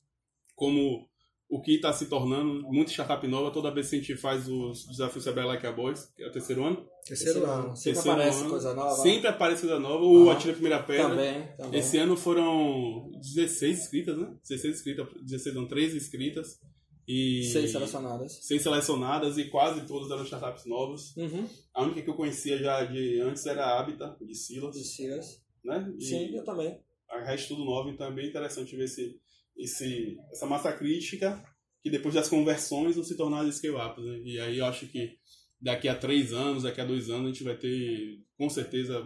como 0.55 1.07
o 1.55 1.61
que 1.61 1.75
está 1.75 1.93
se 1.93 2.05
tornando, 2.07 2.61
muita 2.63 2.91
startup 2.91 3.25
nova. 3.27 3.51
Toda 3.51 3.69
vez 3.71 3.89
que 3.89 3.95
a 3.95 3.99
gente 3.99 4.15
faz 4.17 4.47
os 4.49 4.85
desafios 4.87 5.23
Sebrae 5.23 5.45
Like 5.45 5.65
a 5.67 5.71
Boys, 5.71 6.11
que 6.15 6.23
é 6.23 6.27
o 6.27 6.31
terceiro 6.31 6.63
ano, 6.65 6.85
Terceiro 7.05 7.45
ano. 7.45 7.75
Sempre 7.75 7.93
terceiro 7.93 8.11
aparece 8.11 8.39
ano, 8.41 8.49
coisa 8.49 8.73
nova. 8.73 8.95
sempre 9.03 9.27
aparece 9.27 9.61
coisa 9.61 9.79
nova. 9.79 10.03
O 10.05 10.23
Aham. 10.23 10.31
Atira 10.31 10.51
a 10.51 10.55
Primeira 10.55 10.83
Pedra. 10.83 11.09
Também, 11.09 11.47
também. 11.57 11.79
Esse 11.79 11.97
ano 11.97 12.15
foram 12.15 13.11
16 13.21 13.79
inscritas, 13.79 14.17
né? 14.17 14.33
16 14.47 14.75
inscritas, 14.77 15.07
16 15.21 15.55
não, 15.55 15.67
13 15.67 15.97
inscritas. 15.97 16.59
E 17.05 17.43
Seis 17.51 17.69
selecionadas. 17.71 18.39
seis 18.43 18.61
selecionadas 18.61 19.37
e 19.37 19.49
quase 19.49 19.85
todas 19.85 20.09
eram 20.09 20.23
startups 20.23 20.65
novas. 20.65 21.13
Uhum. 21.17 21.45
A 21.73 21.83
única 21.83 22.01
que 22.01 22.09
eu 22.09 22.13
conhecia 22.13 22.57
já 22.57 22.85
de 22.85 23.19
antes 23.19 23.45
era 23.45 23.65
a 23.65 23.79
Habita, 23.81 24.15
de 24.21 24.33
Silas, 24.33 24.73
De 24.73 24.85
Silas. 24.85 25.41
né? 25.65 25.93
E 25.99 26.05
Sim, 26.05 26.33
eu 26.33 26.45
também. 26.45 26.79
a 27.09 27.19
resto 27.19 27.49
tudo 27.49 27.65
novo, 27.65 27.89
então 27.89 28.07
é 28.07 28.11
bem 28.11 28.29
interessante 28.29 28.73
ver 28.77 28.85
esse, 28.85 29.19
esse, 29.57 30.17
essa 30.31 30.45
massa 30.45 30.71
crítica 30.71 31.43
que 31.81 31.89
depois 31.89 32.15
das 32.15 32.29
conversões 32.29 32.95
vão 32.95 33.03
se 33.03 33.17
tornar 33.17 33.49
scale-ups. 33.51 34.03
Né? 34.03 34.21
E 34.23 34.39
aí 34.39 34.57
eu 34.59 34.65
acho 34.65 34.87
que 34.87 35.17
daqui 35.61 35.87
a 35.87 35.95
três 35.95 36.31
anos, 36.31 36.63
daqui 36.63 36.79
a 36.79 36.85
dois 36.85 37.09
anos, 37.09 37.25
a 37.25 37.33
gente 37.33 37.43
vai 37.43 37.57
ter 37.57 38.19
com 38.37 38.49
certeza 38.49 39.05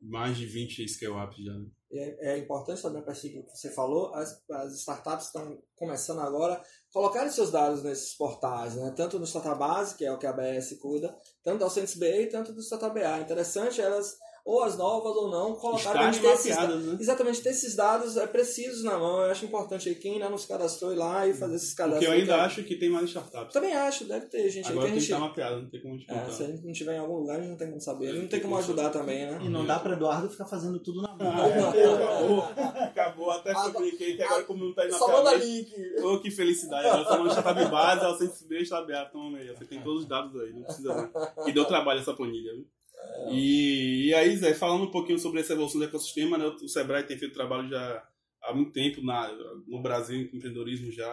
mais 0.00 0.36
de 0.36 0.46
20 0.46 0.88
scale-ups 0.88 1.44
já. 1.44 1.52
né? 1.52 1.66
É, 1.92 2.34
é 2.34 2.38
importante 2.38 2.80
também 2.80 3.02
para 3.02 3.14
seguir 3.14 3.40
o 3.40 3.46
que 3.46 3.56
você 3.56 3.68
falou, 3.70 4.14
as, 4.14 4.40
as 4.48 4.78
startups 4.78 5.26
estão 5.26 5.60
começando 5.74 6.20
agora 6.20 6.62
colocarem 6.92 7.30
seus 7.30 7.50
dados 7.50 7.82
nesses 7.82 8.14
portais, 8.14 8.76
né? 8.76 8.92
tanto 8.96 9.18
no 9.18 9.26
Startup 9.26 9.58
Base, 9.58 9.96
que 9.96 10.04
é 10.04 10.12
o 10.12 10.16
que 10.16 10.26
a 10.26 10.30
ABS 10.30 10.78
cuida, 10.80 11.14
tanto 11.42 11.58
da 11.58 11.64
Alcentes 11.64 11.96
BA, 11.96 12.28
tanto 12.30 12.52
do 12.52 12.62
Startup 12.62 12.94
BA. 12.94 13.20
Interessante 13.20 13.80
elas 13.80 14.16
ou 14.44 14.62
as 14.62 14.76
novas 14.76 15.14
ou 15.16 15.30
não, 15.30 15.54
colocar 15.54 15.92
pra 15.92 16.10
gente 16.10 16.20
ter 16.22 16.32
esses 16.32 16.56
né? 16.56 16.96
Exatamente, 16.98 17.42
ter 17.42 17.50
esses 17.50 17.74
dados 17.76 18.16
é 18.16 18.26
precisos 18.26 18.82
na 18.84 18.98
mão. 18.98 19.22
Eu 19.22 19.30
acho 19.30 19.44
importante 19.44 19.88
aí 19.88 19.94
quem 19.94 20.14
ainda 20.14 20.28
não 20.28 20.38
se 20.38 20.48
cadastrou 20.48 20.92
ir 20.92 20.96
lá 20.96 21.26
e 21.26 21.34
fazer 21.34 21.56
esses 21.56 21.74
cadastros. 21.74 22.06
Porque 22.06 22.16
eu 22.18 22.20
ainda 22.20 22.42
acho 22.44 22.62
que 22.64 22.76
tem 22.76 22.90
mais 22.90 23.08
startups. 23.08 23.52
Também 23.52 23.74
acho, 23.74 24.04
deve 24.04 24.26
ter 24.26 24.48
gente 24.48 24.68
Agora 24.68 24.86
tem 24.86 24.94
que 24.98 25.06
que 25.06 25.12
a 25.12 25.16
estar 25.16 25.16
gente. 25.16 25.28
mapeado, 25.28 25.62
não 25.62 25.70
tem 25.70 25.82
como 25.82 25.98
te 25.98 26.06
É, 26.10 26.30
se 26.30 26.42
a 26.42 26.46
gente 26.46 26.64
não 26.64 26.72
tiver 26.72 26.94
em 26.96 26.98
algum 26.98 27.16
lugar, 27.16 27.36
a 27.36 27.40
gente 27.40 27.50
não 27.50 27.56
tem 27.56 27.68
como 27.68 27.80
saber. 27.80 28.08
É, 28.08 28.12
não 28.12 28.28
tem 28.28 28.40
como 28.40 28.56
ajudar 28.58 28.90
também, 28.90 29.22
E 29.22 29.26
né? 29.26 29.48
não 29.48 29.66
dá 29.66 29.78
para 29.78 29.94
Eduardo 29.94 30.30
ficar 30.30 30.46
fazendo 30.46 30.78
tudo 30.80 31.02
na 31.02 31.14
mão. 31.16 31.30
Acabou, 31.30 32.44
acabou, 32.82 33.30
até 33.30 33.52
publiquei 33.54 34.16
que 34.16 34.22
agora 34.22 34.44
como 34.44 34.64
não 34.64 34.74
tá 34.74 34.84
indo 34.86 34.94
Só 34.94 35.10
manda 35.10 35.34
link. 35.34 35.72
Ô, 36.02 36.20
que 36.20 36.30
felicidade. 36.30 36.86
Agora 36.86 37.04
só 37.04 37.18
não 37.18 37.30
startup 37.30 37.70
base, 37.70 38.04
ela 38.04 38.18
sempre 38.18 38.34
se 38.36 38.54
está 38.56 38.78
aberta. 38.78 39.10
Toma 39.12 39.38
aí, 39.38 39.48
você 39.48 39.64
tem 39.64 39.82
todos 39.82 40.02
os 40.02 40.08
dados 40.08 40.40
aí, 40.40 40.52
não 40.52 40.62
precisa 40.62 40.94
não. 40.94 41.44
Que 41.44 41.52
deu 41.52 41.64
trabalho 41.64 42.00
essa 42.00 42.14
planilha, 42.14 42.52
viu? 42.54 42.66
E, 43.30 44.08
e 44.08 44.14
aí, 44.14 44.36
Zé, 44.36 44.54
falando 44.54 44.84
um 44.84 44.90
pouquinho 44.90 45.18
sobre 45.18 45.40
essa 45.40 45.52
evolução 45.52 45.80
do 45.80 45.86
ecossistema, 45.86 46.38
né, 46.38 46.46
o 46.46 46.68
Sebrae 46.68 47.04
tem 47.04 47.18
feito 47.18 47.34
trabalho 47.34 47.68
já 47.68 48.04
há 48.42 48.54
muito 48.54 48.72
tempo 48.72 49.02
na, 49.02 49.30
no 49.66 49.82
Brasil, 49.82 50.16
em 50.16 50.24
empreendedorismo 50.24 50.90
já. 50.90 51.10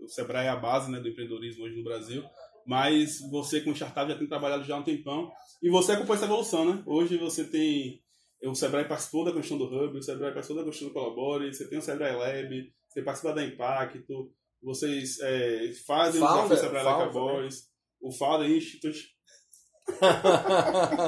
O 0.00 0.08
Sebrae 0.08 0.46
é 0.46 0.50
a 0.50 0.56
base 0.56 0.90
né, 0.90 1.00
do 1.00 1.08
empreendedorismo 1.08 1.64
hoje 1.64 1.76
no 1.76 1.84
Brasil. 1.84 2.22
Mas 2.66 3.20
você, 3.30 3.60
com 3.62 3.72
startup, 3.72 4.10
já 4.10 4.18
tem 4.18 4.26
trabalhado 4.26 4.64
já 4.64 4.76
há 4.76 4.78
um 4.78 4.82
tempão. 4.82 5.32
E 5.62 5.70
você 5.70 5.92
acompanha 5.92 6.16
essa 6.16 6.26
evolução, 6.26 6.64
né? 6.64 6.82
Hoje 6.86 7.16
você 7.16 7.44
tem. 7.44 8.00
O 8.44 8.54
Sebrae 8.54 8.86
participou 8.86 9.24
da 9.24 9.32
construção 9.32 9.58
do 9.58 9.64
Hub, 9.64 9.98
o 9.98 10.02
Sebrae 10.02 10.32
participou 10.32 10.58
da 10.58 10.64
construção 10.64 10.88
do 10.88 10.94
Colabore, 10.94 11.52
você 11.52 11.66
tem 11.66 11.78
o 11.78 11.82
Sebrae 11.82 12.14
Lab, 12.14 12.72
você 12.88 13.02
participa 13.02 13.32
da 13.32 13.42
Impacto, 13.42 14.30
vocês 14.62 15.18
é, 15.20 15.72
fazem 15.86 16.22
o 16.22 16.26
desafio 16.26 16.56
Sebrae 16.56 16.84
Founder, 16.84 17.42
né? 17.42 17.48
O 18.00 18.12
Founder 18.12 18.50
Institute. 18.50 19.17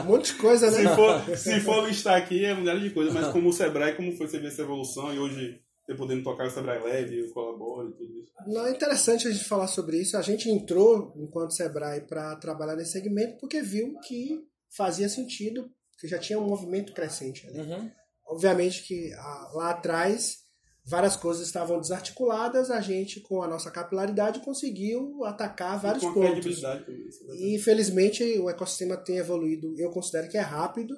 Um 0.02 0.04
monte 0.04 0.32
de 0.32 0.38
coisa, 0.38 0.70
Se 0.70 0.82
né? 0.82 0.96
for, 0.96 1.36
se 1.36 1.60
for 1.60 1.86
listar 1.86 2.16
aqui, 2.16 2.44
é 2.44 2.54
milhares 2.54 2.82
de 2.82 2.90
coisas, 2.90 3.14
mas 3.14 3.28
como 3.28 3.48
o 3.48 3.52
Sebrae, 3.52 3.94
como 3.94 4.16
foi 4.16 4.26
você 4.26 4.38
ver 4.38 4.48
essa 4.48 4.62
evolução 4.62 5.14
e 5.14 5.18
hoje 5.18 5.60
você 5.86 5.94
podendo 5.94 6.22
tocar 6.22 6.46
o 6.46 6.50
Sebrae 6.50 6.78
Lab, 6.78 7.22
o 7.22 7.32
Colabore 7.32 7.90
e 7.90 7.92
tudo 7.92 8.18
isso. 8.18 8.32
Não 8.46 8.66
é 8.66 8.70
interessante 8.70 9.26
a 9.26 9.30
gente 9.30 9.44
falar 9.44 9.66
sobre 9.66 9.98
isso. 9.98 10.16
A 10.16 10.22
gente 10.22 10.48
entrou, 10.48 11.12
enquanto 11.16 11.52
Sebrae, 11.52 12.02
para 12.02 12.36
trabalhar 12.36 12.76
nesse 12.76 12.92
segmento 12.92 13.38
porque 13.38 13.60
viu 13.60 13.98
que 14.06 14.40
fazia 14.76 15.08
sentido, 15.08 15.68
que 15.98 16.06
já 16.06 16.18
tinha 16.18 16.38
um 16.38 16.46
movimento 16.46 16.92
crescente 16.92 17.46
ali. 17.46 17.58
Uhum. 17.58 17.90
Obviamente 18.26 18.84
que 18.84 19.12
ah, 19.14 19.50
lá 19.54 19.70
atrás 19.70 20.38
várias 20.84 21.14
coisas 21.16 21.46
estavam 21.46 21.80
desarticuladas, 21.80 22.70
a 22.70 22.80
gente, 22.80 23.20
com 23.20 23.42
a 23.42 23.48
nossa 23.48 23.70
capilaridade, 23.70 24.40
conseguiu 24.40 25.24
atacar 25.24 25.80
vários 25.80 26.02
E 26.02 26.06
pontos. 26.06 26.60
também. 26.60 27.00
é. 27.30 27.36
E 27.36 27.54
infelizmente 27.54 28.22
o 28.38 28.48
ecossistema 28.50 28.96
tem 28.96 29.18
evoluído, 29.18 29.74
eu 29.78 29.90
considero 29.90 30.28
que 30.28 30.36
é 30.38 30.40
rápido, 30.40 30.96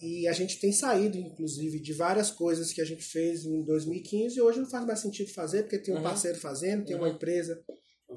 e 0.00 0.26
a 0.28 0.32
gente 0.32 0.58
tem 0.60 0.72
saído, 0.72 1.16
inclusive, 1.16 1.80
de 1.80 1.92
várias 1.94 2.30
coisas 2.30 2.72
que 2.72 2.80
a 2.82 2.84
gente 2.84 3.02
fez 3.04 3.44
em 3.44 3.62
2015 3.64 4.36
e 4.36 4.42
hoje 4.42 4.58
não 4.60 4.68
faz 4.68 4.84
mais 4.84 4.98
sentido 5.00 5.30
fazer, 5.32 5.62
porque 5.62 5.78
tem 5.78 5.94
um 5.94 5.98
Uhum. 5.98 6.02
parceiro 6.02 6.38
fazendo, 6.38 6.84
tem 6.84 6.96
uma 6.96 7.06
Uhum. 7.08 7.14
empresa 7.14 7.58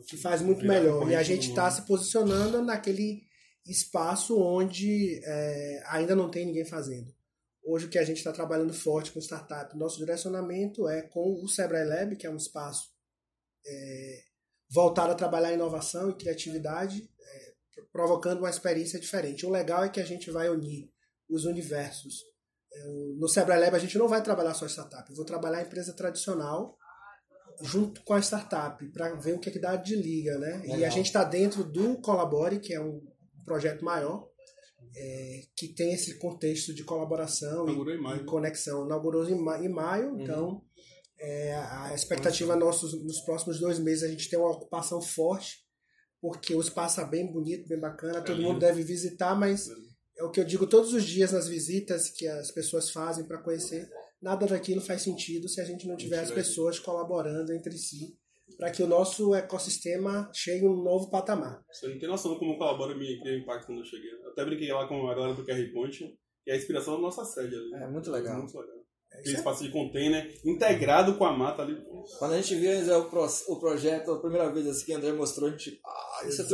que 0.08 0.18
faz 0.18 0.42
muito 0.42 0.62
Virar 0.62 0.74
melhor. 0.82 1.10
E 1.10 1.16
a 1.16 1.24
gente 1.24 1.50
está 1.50 1.70
se 1.72 1.84
posicionando 1.84 2.62
naquele 2.62 3.22
espaço 3.66 4.38
onde 4.39 5.20
é, 5.24 5.84
ainda 5.88 6.16
não 6.16 6.30
tem 6.30 6.46
ninguém 6.46 6.66
fazendo. 6.66 7.13
Hoje 7.70 7.86
o 7.86 7.90
que 7.90 8.00
a 8.00 8.06
gente 8.06 8.20
está 8.20 8.32
trabalhando 8.32 8.74
forte 8.74 9.12
com 9.12 9.20
startup, 9.20 9.78
nosso 9.78 9.98
direcionamento 9.98 10.88
é 10.88 11.02
com 11.02 11.34
o 11.44 11.50
Sebrae 11.50 11.86
Lab, 11.86 12.16
que 12.16 12.26
é 12.26 12.30
um 12.30 12.38
espaço 12.38 12.88
é, 13.66 14.22
voltado 14.72 15.12
a 15.12 15.16
trabalhar 15.16 15.52
inovação 15.52 16.10
e 16.10 16.16
criatividade, 16.16 17.04
é, 17.20 17.54
provocando 17.92 18.40
uma 18.40 18.50
experiência 18.50 18.98
diferente. 18.98 19.46
O 19.46 19.50
legal 19.50 19.84
é 19.84 19.90
que 19.90 20.00
a 20.00 20.06
gente 20.06 20.32
vai 20.32 20.50
unir 20.50 20.90
os 21.30 21.44
universos. 21.44 22.24
É, 22.72 22.86
No 23.20 23.28
Sebrae 23.28 23.60
Lab 23.60 23.76
a 23.76 23.80
gente 23.80 23.98
não 23.98 24.08
vai 24.08 24.24
trabalhar 24.24 24.54
só 24.54 24.66
startup, 24.66 25.10
eu 25.10 25.16
vou 25.18 25.26
trabalhar 25.26 25.58
a 25.58 25.64
empresa 25.64 25.94
tradicional 25.94 26.78
junto 27.64 28.02
com 28.06 28.14
a 28.14 28.22
startup 28.22 28.82
para 28.94 29.14
ver 29.16 29.34
o 29.34 29.40
que, 29.40 29.50
é 29.50 29.52
que 29.52 29.60
dá 29.60 29.76
de 29.76 29.94
liga, 29.94 30.38
né? 30.38 30.62
E 30.68 30.86
a 30.86 30.90
gente 30.90 31.08
está 31.08 31.26
dentro 31.26 31.66
do 31.66 32.00
Colabore, 32.00 32.62
que 32.62 32.74
é 32.74 32.80
um 32.80 33.02
projeto 33.44 33.84
maior, 33.84 34.30
é, 35.00 35.42
que 35.56 35.68
tem 35.68 35.94
esse 35.94 36.18
contexto 36.18 36.74
de 36.74 36.84
colaboração 36.84 37.68
e, 37.70 38.18
e 38.22 38.24
conexão. 38.25 38.86
Inaugurou 38.86 39.30
em, 39.30 39.36
ma- 39.36 39.60
em 39.63 39.70
maio, 39.70 40.13
Uhum. 40.13 40.22
então 40.22 40.62
é, 41.20 41.54
a 41.56 41.94
expectativa 41.94 42.56
nossa 42.56 42.86
nos 42.98 43.20
próximos 43.22 43.60
dois 43.60 43.80
meses 43.80 44.04
a 44.04 44.08
gente 44.08 44.30
tem 44.30 44.38
uma 44.39 44.51
ocupação 44.51 45.01
forte, 45.01 45.66
porque 46.22 46.54
o 46.56 46.62
espaço 46.62 47.00
é 47.01 47.06
bem 47.06 47.32
bonito, 47.32 47.67
bem 47.67 47.80
bacana, 47.80 48.22
todo 48.22 48.38
lindo. 48.38 48.50
mundo 48.50 48.60
deve 48.60 48.82
visitar, 48.84 49.36
mas 49.36 49.67
é 50.17 50.24
o 50.24 50.32
que 50.32 50.39
eu 50.39 50.45
digo 50.45 50.65
todos 50.67 50.93
os 50.93 51.04
dias 51.04 51.32
nas 51.32 51.48
visitas 51.48 52.10
que 52.10 52.28
as 52.28 52.50
pessoas 52.52 52.89
fazem 52.89 53.26
para 53.26 53.38
conhecer. 53.41 53.88
Nada 54.19 54.48
daquilo 54.48 54.82
faz 54.82 55.04
sentido 55.04 55.48
se 55.48 55.62
a 55.62 55.63
gente 55.63 55.88
não 55.88 55.95
tiver 55.95 56.19
as 56.19 56.32
pessoas 56.32 56.80
colaborando 56.80 57.54
entre 57.54 57.78
si 57.78 58.17
para 58.58 58.72
que 58.72 58.82
o 58.84 58.88
nosso 58.88 59.34
ecossistema 59.36 60.30
chegue 60.34 60.66
a 60.66 60.70
um 60.70 60.84
novo 60.84 61.10
patamar. 61.10 61.64
Você 61.72 61.88
não 61.88 62.00
tem 62.00 62.08
noção 62.10 62.34
de 62.34 62.40
como 62.40 62.54
o 62.54 62.58
Colabora 62.58 62.96
me 62.96 63.20
criou 63.20 63.38
impacto 63.38 63.68
quando 63.68 63.80
eu 63.80 63.86
cheguei. 63.86 64.10
Eu 64.12 64.30
até 64.32 64.46
brinquei 64.46 64.72
lá 64.72 64.88
com 64.88 65.08
a 65.08 65.14
galera 65.16 65.34
do 65.34 65.44
QR 65.46 65.74
Point, 65.74 65.98
que 66.44 66.52
é 66.52 66.54
a 66.54 66.58
inspiração 66.58 66.96
da 66.96 67.02
nossa 67.02 67.26
sede 67.26 67.56
ali. 67.56 67.74
É 67.76 67.88
muito 67.88 68.10
legal. 68.12 68.38
Muito 68.38 68.58
legal. 68.58 68.78
Aquele 69.10 69.36
espaço 69.36 69.64
de 69.64 69.72
container 69.72 70.30
integrado 70.46 71.18
com 71.18 71.26
a 71.26 71.32
mata 71.32 71.62
ali. 71.62 71.82
Quando 72.20 72.34
a 72.34 72.42
gente 72.42 72.56
viu 72.56 72.84
Zé, 72.84 72.96
o, 72.98 73.06
pro- 73.10 73.26
o 73.48 73.60
projeto 73.60 74.12
a 74.12 74.20
primeira 74.20 74.52
vez 74.52 74.68
assim 74.68 74.86
que 74.86 74.94
o 74.94 74.98
André 74.98 75.14
mostrou, 75.14 75.48
a 75.50 75.52
gente. 75.54 75.80
Ah, 75.86 76.26
isso 76.28 76.42
é. 76.42 76.46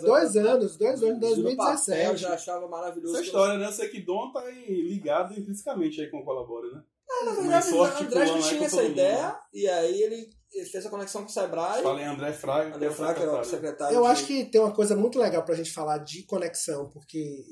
Dois 0.00 0.34
anos, 0.36 0.76
dois 0.78 1.02
anos, 1.02 1.38
No 1.38 1.54
papel, 1.54 1.74
2017. 1.76 2.16
já 2.16 2.32
achava 2.34 2.66
maravilhoso. 2.66 3.14
Essa 3.14 3.24
história, 3.24 3.58
né? 3.58 3.66
Eu 3.66 3.72
sei 3.72 3.88
que 3.88 4.00
Dom 4.00 4.32
tá 4.32 4.40
aí 4.40 4.88
ligado 4.88 5.38
intrinsecamente 5.38 6.00
aí 6.00 6.10
com 6.10 6.18
o 6.18 6.24
Colabora, 6.24 6.68
né? 6.72 6.82
Ah, 7.10 7.24
na 7.24 7.32
verdade, 7.32 7.72
o 7.72 7.82
André 7.82 8.26
já 8.26 8.38
tinha 8.48 8.66
essa 8.66 8.76
mundo. 8.76 8.90
ideia, 8.90 9.36
e 9.52 9.66
aí 9.68 10.02
ele, 10.02 10.28
ele 10.52 10.66
fez 10.68 10.84
a 10.86 10.90
conexão 10.90 11.22
com 11.22 11.28
o 11.28 11.32
Sebrae. 11.32 11.82
Falei 11.82 12.04
André 12.04 12.32
Fraga. 12.32 12.76
André 12.76 12.90
Fraga 12.90 13.20
é 13.22 13.30
o 13.30 13.44
secretário. 13.44 13.96
Eu 13.96 14.02
de- 14.02 14.08
acho 14.08 14.26
que 14.26 14.44
tem 14.44 14.60
uma 14.60 14.74
coisa 14.74 14.94
muito 14.94 15.18
legal 15.18 15.42
pra 15.44 15.54
gente 15.54 15.72
falar 15.72 15.98
de 15.98 16.24
conexão, 16.24 16.90
porque 16.90 17.44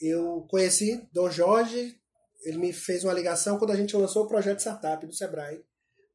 eu 0.00 0.46
conheci 0.48 1.06
Dom 1.12 1.28
Jorge, 1.30 1.94
ele 2.44 2.58
me 2.58 2.72
fez 2.72 3.02
uma 3.04 3.12
ligação 3.12 3.58
quando 3.58 3.72
a 3.72 3.76
gente 3.76 3.96
lançou 3.96 4.24
o 4.24 4.28
projeto 4.28 4.60
Startup 4.60 5.04
do 5.06 5.12
Sebrae 5.12 5.60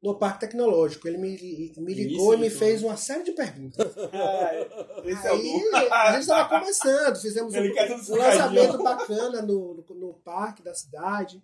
no 0.01 0.17
Parque 0.17 0.41
Tecnológico. 0.41 1.07
Ele 1.07 1.17
me, 1.17 1.35
me 1.77 1.93
ligou 1.93 2.33
e 2.33 2.37
me 2.37 2.43
Início, 2.45 2.59
fez 2.59 2.81
uma 2.83 2.95
série 2.95 3.23
de 3.23 3.31
perguntas. 3.33 3.91
Esse 5.03 5.27
é 5.27 5.31
o 5.31 5.35
Aí 5.35 5.61
Dom. 5.71 5.93
a 5.93 6.11
gente 6.13 6.21
estava 6.21 6.49
conversando, 6.49 7.19
fizemos 7.19 7.53
um, 7.53 7.57
Ele 7.57 7.73
tudo 7.73 8.13
um 8.13 8.17
lançamento 8.17 8.77
bacana 8.83 9.41
no, 9.41 9.83
no, 9.89 9.95
no 9.95 10.13
parque 10.23 10.63
da 10.63 10.73
cidade. 10.73 11.41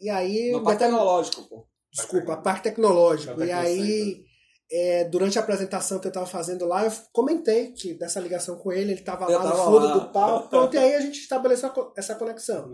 E 0.00 0.08
aí. 0.08 0.52
No 0.52 0.62
parque 0.62 0.84
tecnológico, 0.84 1.48
pô. 1.48 1.70
Desculpa, 1.92 2.36
Parque 2.36 2.62
Tecnológico. 2.62 3.42
E 3.42 3.50
aí, 3.50 4.24
é, 4.70 5.04
durante 5.04 5.38
a 5.38 5.42
apresentação 5.42 5.98
que 5.98 6.06
eu 6.06 6.10
estava 6.10 6.26
fazendo 6.26 6.64
lá, 6.64 6.84
eu 6.84 6.92
comentei 7.12 7.72
que 7.72 7.94
dessa 7.94 8.20
ligação 8.20 8.56
com 8.56 8.72
ele, 8.72 8.92
ele 8.92 9.00
estava 9.00 9.26
lá 9.28 9.44
no 9.44 9.56
fundo 9.56 9.86
lá. 9.86 9.94
do 9.94 10.12
palco. 10.12 10.48
Pronto, 10.50 10.74
e 10.74 10.78
aí 10.78 10.94
a 10.94 11.00
gente 11.00 11.18
estabeleceu 11.18 11.72
essa 11.96 12.14
conexão. 12.14 12.70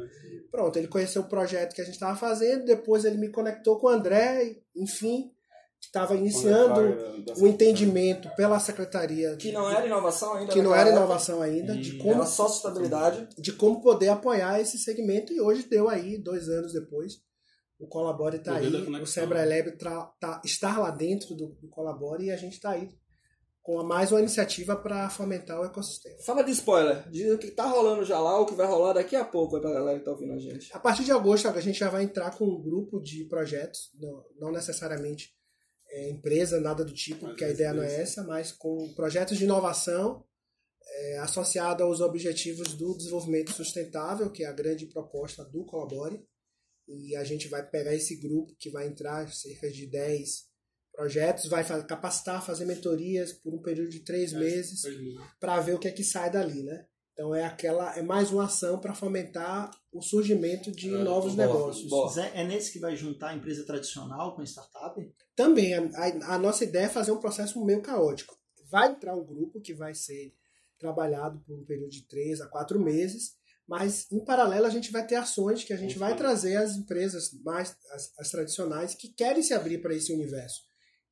Pronto, 0.50 0.78
ele 0.78 0.88
conheceu 0.88 1.22
o 1.22 1.28
projeto 1.28 1.74
que 1.74 1.80
a 1.80 1.84
gente 1.84 1.94
estava 1.94 2.16
fazendo, 2.16 2.66
depois 2.66 3.04
ele 3.04 3.16
me 3.16 3.30
conectou 3.30 3.78
com 3.78 3.86
o 3.86 3.90
André, 3.90 4.56
enfim, 4.74 5.30
estava 5.86 6.14
iniciando 6.14 7.24
o 7.38 7.46
entendimento 7.46 8.28
pela 8.36 8.58
secretaria. 8.60 9.36
Que 9.36 9.52
não 9.52 9.68
era 9.70 9.86
inovação 9.86 10.34
ainda. 10.34 10.52
que 10.52 10.62
não 10.62 10.74
era 10.74 10.88
época. 10.88 10.96
inovação 10.96 11.42
ainda, 11.42 11.76
de 11.76 11.96
como, 11.98 12.14
Era 12.14 12.26
só 12.26 12.48
sustentabilidade. 12.48 13.28
de 13.38 13.52
como 13.52 13.80
poder 13.80 14.08
apoiar 14.08 14.60
esse 14.60 14.78
segmento 14.78 15.32
e 15.32 15.40
hoje 15.40 15.68
deu 15.68 15.88
aí, 15.88 16.18
dois 16.18 16.48
anos 16.48 16.72
depois, 16.72 17.14
o 17.78 17.86
Colabore 17.86 18.36
está 18.36 18.56
aí, 18.56 18.68
o 19.00 19.06
Sebrae 19.06 19.48
Lab 19.48 19.76
tá, 19.76 20.40
está 20.44 20.78
lá 20.78 20.90
dentro 20.90 21.34
do, 21.34 21.48
do 21.60 21.68
Colabore 21.68 22.26
e 22.26 22.30
a 22.30 22.36
gente 22.36 22.54
está 22.54 22.70
aí 22.70 22.88
com 23.66 23.82
mais 23.82 24.12
uma 24.12 24.20
iniciativa 24.20 24.76
para 24.76 25.10
fomentar 25.10 25.60
o 25.60 25.64
ecossistema. 25.64 26.16
Fala 26.24 26.44
de 26.44 26.52
spoiler. 26.52 27.10
Diz 27.10 27.32
o 27.32 27.36
que 27.36 27.50
tá 27.50 27.66
rolando 27.66 28.04
já 28.04 28.16
lá, 28.16 28.40
o 28.40 28.46
que 28.46 28.54
vai 28.54 28.64
rolar 28.64 28.92
daqui 28.92 29.16
a 29.16 29.24
pouco 29.24 29.56
aí 29.56 29.60
pra 29.60 29.72
galera 29.72 29.98
que 29.98 30.04
tá 30.04 30.12
ouvindo 30.12 30.34
a 30.34 30.38
gente. 30.38 30.70
A 30.72 30.78
partir 30.78 31.02
de 31.02 31.10
agosto 31.10 31.48
a 31.48 31.60
gente 31.60 31.80
já 31.80 31.90
vai 31.90 32.04
entrar 32.04 32.30
com 32.38 32.44
um 32.44 32.62
grupo 32.62 33.00
de 33.00 33.24
projetos, 33.24 33.90
não 34.38 34.52
necessariamente 34.52 35.35
é, 35.90 36.10
empresa, 36.10 36.60
nada 36.60 36.84
do 36.84 36.92
tipo, 36.92 37.22
Mas 37.22 37.30
porque 37.30 37.44
a 37.44 37.50
ideia 37.50 37.72
não 37.72 37.82
é 37.82 38.00
essa, 38.00 38.22
mas 38.24 38.52
com 38.52 38.92
projetos 38.94 39.38
de 39.38 39.44
inovação 39.44 40.24
é, 40.88 41.18
associado 41.18 41.82
aos 41.82 42.00
objetivos 42.00 42.74
do 42.74 42.96
desenvolvimento 42.96 43.52
sustentável, 43.52 44.30
que 44.30 44.44
é 44.44 44.46
a 44.46 44.52
grande 44.52 44.86
proposta 44.86 45.44
do 45.44 45.64
Colabore. 45.64 46.24
E 46.88 47.16
a 47.16 47.24
gente 47.24 47.48
vai 47.48 47.68
pegar 47.68 47.94
esse 47.94 48.16
grupo 48.16 48.54
que 48.58 48.70
vai 48.70 48.86
entrar 48.86 49.28
cerca 49.32 49.68
de 49.70 49.86
10 49.88 50.46
projetos, 50.92 51.48
vai 51.48 51.64
capacitar, 51.84 52.44
fazer 52.44 52.64
mentorias 52.64 53.32
por 53.32 53.52
um 53.52 53.60
período 53.60 53.90
de 53.90 54.00
três 54.00 54.32
meses 54.32 54.82
para 55.38 55.60
ver 55.60 55.74
o 55.74 55.78
que 55.78 55.88
é 55.88 55.92
que 55.92 56.04
sai 56.04 56.30
dali, 56.30 56.62
né? 56.62 56.86
Então 57.16 57.34
é 57.34 57.44
aquela 57.46 57.96
é 57.96 58.02
mais 58.02 58.30
uma 58.30 58.44
ação 58.44 58.78
para 58.78 58.94
fomentar 58.94 59.70
o 59.90 60.02
surgimento 60.02 60.70
de 60.70 60.94
É, 60.94 60.98
novos 60.98 61.34
boa, 61.34 61.46
negócios. 61.46 61.88
boa. 61.88 62.10
Zé, 62.12 62.30
é 62.34 62.44
nesse 62.44 62.70
que 62.72 62.78
vai 62.78 62.94
juntar 62.94 63.30
a 63.30 63.34
empresa 63.34 63.64
tradicional 63.64 64.34
com 64.34 64.42
a 64.42 64.44
startup? 64.44 65.00
Também 65.34 65.72
a, 65.72 65.80
a- 65.80 66.34
a 66.34 66.38
nossa 66.38 66.64
ideia 66.64 66.84
é 66.84 66.88
fazer 66.90 67.12
um 67.12 67.20
processo 67.20 67.64
meio 67.64 67.80
caótico. 67.80 68.36
Vai 68.70 68.90
entrar 68.90 69.16
um 69.16 69.24
grupo 69.24 69.62
que 69.62 69.72
vai 69.72 69.94
ser 69.94 70.34
trabalhado 70.78 71.40
por 71.46 71.58
um 71.58 71.64
período 71.64 71.88
de 71.90 72.06
três 72.06 72.40
a 72.42 72.46
quatro 72.48 72.78
meses, 72.78 73.34
Mas, 73.68 74.06
em 74.12 74.24
paralelo, 74.24 74.64
a 74.66 74.70
gente 74.70 74.92
vai 74.92 75.04
ter 75.04 75.16
ações 75.16 75.64
que 75.64 75.72
a 75.72 75.76
gente 75.76 75.98
vai 75.98 76.14
trazer 76.16 76.54
as 76.56 76.76
empresas 76.76 77.32
mais 77.42 77.74
as, 77.90 78.12
as 78.16 78.30
tradicionais 78.30 78.94
que 78.94 79.08
querem 79.08 79.42
se 79.42 79.52
abrir 79.52 79.78
para 79.82 79.92
esse 79.92 80.12
universo, 80.12 80.60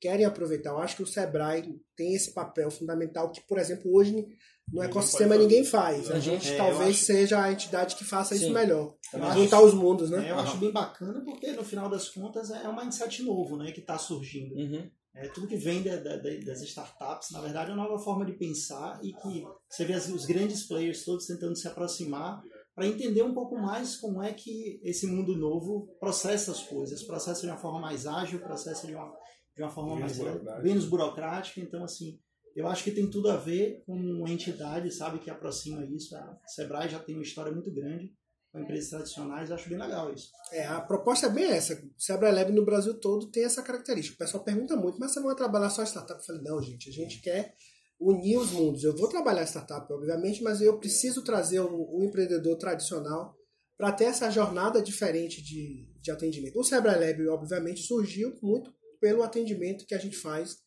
querem 0.00 0.24
aproveitar. 0.24 0.70
Eu 0.70 0.78
acho 0.78 0.94
que 0.94 1.02
o 1.02 1.06
Sebrae 1.06 1.74
tem 1.96 2.14
esse 2.14 2.30
papel 2.32 2.70
fundamental 2.70 3.32
que, 3.32 3.40
por 3.48 3.58
exemplo, 3.58 3.92
hoje 3.92 4.24
no 4.68 4.80
Ninguém 4.80 4.90
ecossistema 4.90 5.36
ninguém 5.36 5.64
faz. 5.64 6.10
A 6.10 6.18
gente 6.18 6.48
É, 6.50 6.56
talvez 6.56 6.90
acho- 6.96 7.04
seja 7.04 7.42
a 7.42 7.52
entidade 7.52 7.96
que 7.96 8.04
faça 8.04 8.34
isso 8.34 8.46
Sim. 8.46 8.52
melhor. 8.52 8.94
Também 9.10 9.26
Pra 9.28 9.36
juntar 9.36 9.60
os 9.62 9.74
mundos, 9.74 10.10
né? 10.10 10.28
É, 10.28 10.30
eu 10.32 10.38
acho 10.38 10.56
bem 10.56 10.72
bacana 10.72 11.22
porque 11.24 11.52
no 11.52 11.64
final 11.64 11.88
das 11.88 12.08
contas 12.08 12.50
é 12.50 12.68
um 12.68 12.74
mindset 12.76 13.22
novo 13.22 13.56
né, 13.56 13.70
que 13.72 13.80
está 13.80 13.98
surgindo. 13.98 14.54
Uhum. 14.54 14.90
É, 15.16 15.28
tudo 15.28 15.46
que 15.46 15.56
vem 15.56 15.80
da- 15.82 15.96
da- 15.96 16.16
da- 16.16 16.38
das 16.44 16.60
startups, 16.62 17.30
na 17.30 17.40
verdade, 17.40 17.70
é 17.70 17.74
uma 17.74 17.84
nova 17.84 18.02
forma 18.02 18.24
de 18.26 18.32
pensar 18.32 18.98
e 19.02 19.12
que 19.12 19.44
você 19.68 19.84
vê 19.84 19.92
as- 19.92 20.08
os 20.08 20.24
grandes 20.26 20.66
players 20.66 21.04
todos 21.04 21.26
tentando 21.26 21.54
se 21.56 21.68
aproximar 21.68 22.42
para 22.74 22.88
entender 22.88 23.22
um 23.22 23.32
pouco 23.32 23.54
mais 23.56 23.96
como 23.96 24.20
é 24.20 24.32
que 24.32 24.80
esse 24.82 25.06
mundo 25.06 25.36
novo 25.36 25.86
processa 26.00 26.50
as 26.50 26.60
coisas, 26.64 27.04
processa 27.04 27.42
de 27.42 27.46
uma 27.46 27.56
forma 27.58 27.78
mais 27.78 28.06
ágil, 28.06 28.40
processa 28.40 28.88
de 28.88 28.94
uma, 28.96 29.08
de 29.56 29.62
uma 29.62 29.70
forma 29.70 29.94
Menos 29.94 30.02
mais 30.02 30.18
burocrática. 30.18 30.62
menos 30.64 30.84
burocrática. 30.86 31.60
Então, 31.60 31.84
assim, 31.84 32.18
eu 32.54 32.68
acho 32.68 32.84
que 32.84 32.90
tem 32.92 33.10
tudo 33.10 33.30
a 33.30 33.36
ver 33.36 33.82
com 33.84 33.94
uma 33.94 34.30
entidade, 34.30 34.90
sabe, 34.90 35.18
que 35.18 35.30
aproxima 35.30 35.84
isso. 35.84 36.16
A 36.16 36.38
Sebrae 36.46 36.88
já 36.88 36.98
tem 36.98 37.16
uma 37.16 37.24
história 37.24 37.50
muito 37.50 37.72
grande 37.72 38.12
com 38.52 38.60
empresas 38.60 38.90
tradicionais, 38.90 39.50
acho 39.50 39.68
bem 39.68 39.76
legal 39.76 40.12
isso. 40.14 40.30
É, 40.52 40.64
a 40.64 40.80
proposta 40.80 41.26
é 41.26 41.30
bem 41.30 41.46
essa. 41.46 41.74
O 41.74 42.00
Sebrae 42.00 42.32
Lab 42.32 42.52
no 42.52 42.64
Brasil 42.64 42.94
todo 43.00 43.28
tem 43.30 43.44
essa 43.44 43.62
característica. 43.62 44.14
O 44.14 44.18
pessoal 44.18 44.44
pergunta 44.44 44.76
muito, 44.76 44.98
mas 45.00 45.12
você 45.12 45.18
não 45.18 45.26
vai 45.26 45.34
trabalhar 45.34 45.70
só 45.70 45.82
startup? 45.82 46.20
Eu 46.20 46.24
falei, 46.24 46.42
não, 46.42 46.62
gente, 46.62 46.88
a 46.88 46.92
gente 46.92 47.20
quer 47.20 47.54
unir 47.98 48.38
os 48.38 48.52
mundos. 48.52 48.84
Eu 48.84 48.96
vou 48.96 49.08
trabalhar 49.08 49.44
startup, 49.44 49.92
obviamente, 49.92 50.40
mas 50.40 50.60
eu 50.60 50.78
preciso 50.78 51.24
trazer 51.24 51.58
o, 51.58 51.98
o 51.98 52.04
empreendedor 52.04 52.56
tradicional 52.56 53.34
para 53.76 53.90
ter 53.90 54.04
essa 54.04 54.30
jornada 54.30 54.80
diferente 54.80 55.42
de, 55.42 55.88
de 56.00 56.10
atendimento. 56.12 56.56
O 56.56 56.62
Sebrae 56.62 57.00
Lab, 57.00 57.28
obviamente, 57.30 57.82
surgiu 57.82 58.32
muito 58.40 58.72
pelo 59.00 59.24
atendimento 59.24 59.84
que 59.84 59.94
a 59.96 59.98
gente 59.98 60.16
faz 60.16 60.63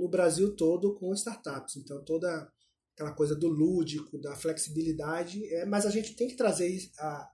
no 0.00 0.08
Brasil 0.08 0.56
todo 0.56 0.94
com 0.94 1.12
startups. 1.12 1.76
Então, 1.76 2.02
toda 2.04 2.50
aquela 2.94 3.12
coisa 3.12 3.34
do 3.34 3.48
lúdico, 3.48 4.18
da 4.18 4.34
flexibilidade, 4.34 5.44
é, 5.54 5.64
mas 5.64 5.86
a 5.86 5.90
gente 5.90 6.14
tem 6.14 6.28
que 6.28 6.36
trazer 6.36 6.76
a, 6.98 7.30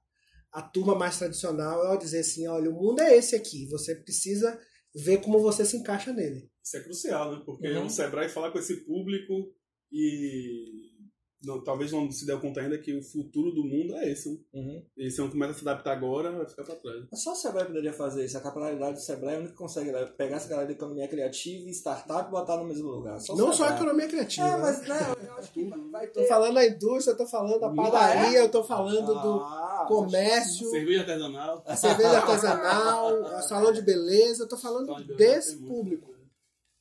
a 0.52 0.62
turma 0.62 0.94
mais 0.94 1.18
tradicional 1.18 1.92
é 1.92 1.96
dizer 1.96 2.20
assim, 2.20 2.46
olha, 2.46 2.70
o 2.70 2.74
mundo 2.74 3.00
é 3.00 3.16
esse 3.16 3.34
aqui, 3.34 3.66
você 3.66 3.94
precisa 3.94 4.58
ver 4.94 5.20
como 5.20 5.38
você 5.40 5.64
se 5.64 5.76
encaixa 5.76 6.12
nele. 6.12 6.50
Isso 6.62 6.76
é 6.76 6.80
crucial, 6.82 7.32
né? 7.32 7.42
Porque 7.44 7.68
Uhum. 7.68 7.86
o 7.86 7.90
Sebrae 7.90 8.28
falar 8.28 8.50
com 8.50 8.58
esse 8.58 8.76
público 8.84 9.52
e 9.92 10.95
não, 11.42 11.62
talvez 11.62 11.92
não 11.92 12.10
se 12.10 12.26
deu 12.26 12.40
conta 12.40 12.60
ainda 12.60 12.78
que 12.78 12.94
o 12.96 13.02
futuro 13.02 13.50
do 13.52 13.62
mundo 13.62 13.94
é 13.96 14.10
esse, 14.10 14.30
né? 14.30 14.38
Uhum. 14.54 14.82
E 14.96 15.10
se 15.10 15.20
não 15.20 15.30
começa 15.30 15.52
a 15.52 15.54
se 15.54 15.68
adaptar 15.68 15.92
agora, 15.92 16.32
vai 16.32 16.46
ficar 16.46 16.64
pra 16.64 16.74
trás. 16.76 17.04
Mas 17.10 17.22
Só 17.22 17.32
o 17.32 17.36
Sebrae 17.36 17.66
poderia 17.66 17.92
fazer 17.92 18.24
isso. 18.24 18.36
A 18.38 18.40
capilaridade 18.40 18.94
do 18.94 19.00
Sebrae 19.00 19.34
é 19.34 19.36
o 19.36 19.40
único 19.40 19.52
que 19.52 19.58
consegue 19.58 19.92
né, 19.92 20.04
pegar 20.16 20.36
essa 20.36 20.48
galera 20.48 20.66
de 20.66 20.72
economia 20.74 21.06
criativa 21.08 21.68
e 21.68 21.70
startup 21.72 22.28
e 22.28 22.30
botar 22.30 22.56
no 22.56 22.64
mesmo 22.64 22.88
lugar. 22.88 23.20
Só 23.20 23.36
Não 23.36 23.52
só 23.52 23.64
a 23.68 23.74
economia 23.76 24.08
criativa. 24.08 24.46
É, 24.46 24.50
né? 24.52 24.58
mas 24.58 24.88
né, 24.88 24.98
eu 25.26 25.32
acho 25.34 25.52
que 25.52 25.64
vai 25.90 26.06
Tô 26.08 26.20
ter. 26.20 26.26
falando 26.28 26.54
da 26.54 26.66
indústria, 26.66 27.12
eu 27.12 27.16
tô 27.18 27.26
falando 27.26 27.60
da 27.60 27.68
Ah, 27.68 27.74
padaria, 27.74 28.38
eu 28.40 28.50
tô 28.50 28.64
falando 28.64 29.06
do 29.06 29.40
Ah, 29.40 29.84
comércio, 29.88 30.68
Cerveja 30.70 31.00
artesanal. 31.00 31.62
a 31.66 31.76
cerveja 31.76 32.18
artesanal, 32.18 33.24
a 33.26 33.42
salão 33.42 33.72
de 33.72 33.82
beleza, 33.82 34.44
eu 34.44 34.48
tô 34.48 34.56
falando 34.56 34.94
de 34.96 35.04
beleza 35.04 35.16
desse 35.16 35.56
público. 35.58 36.15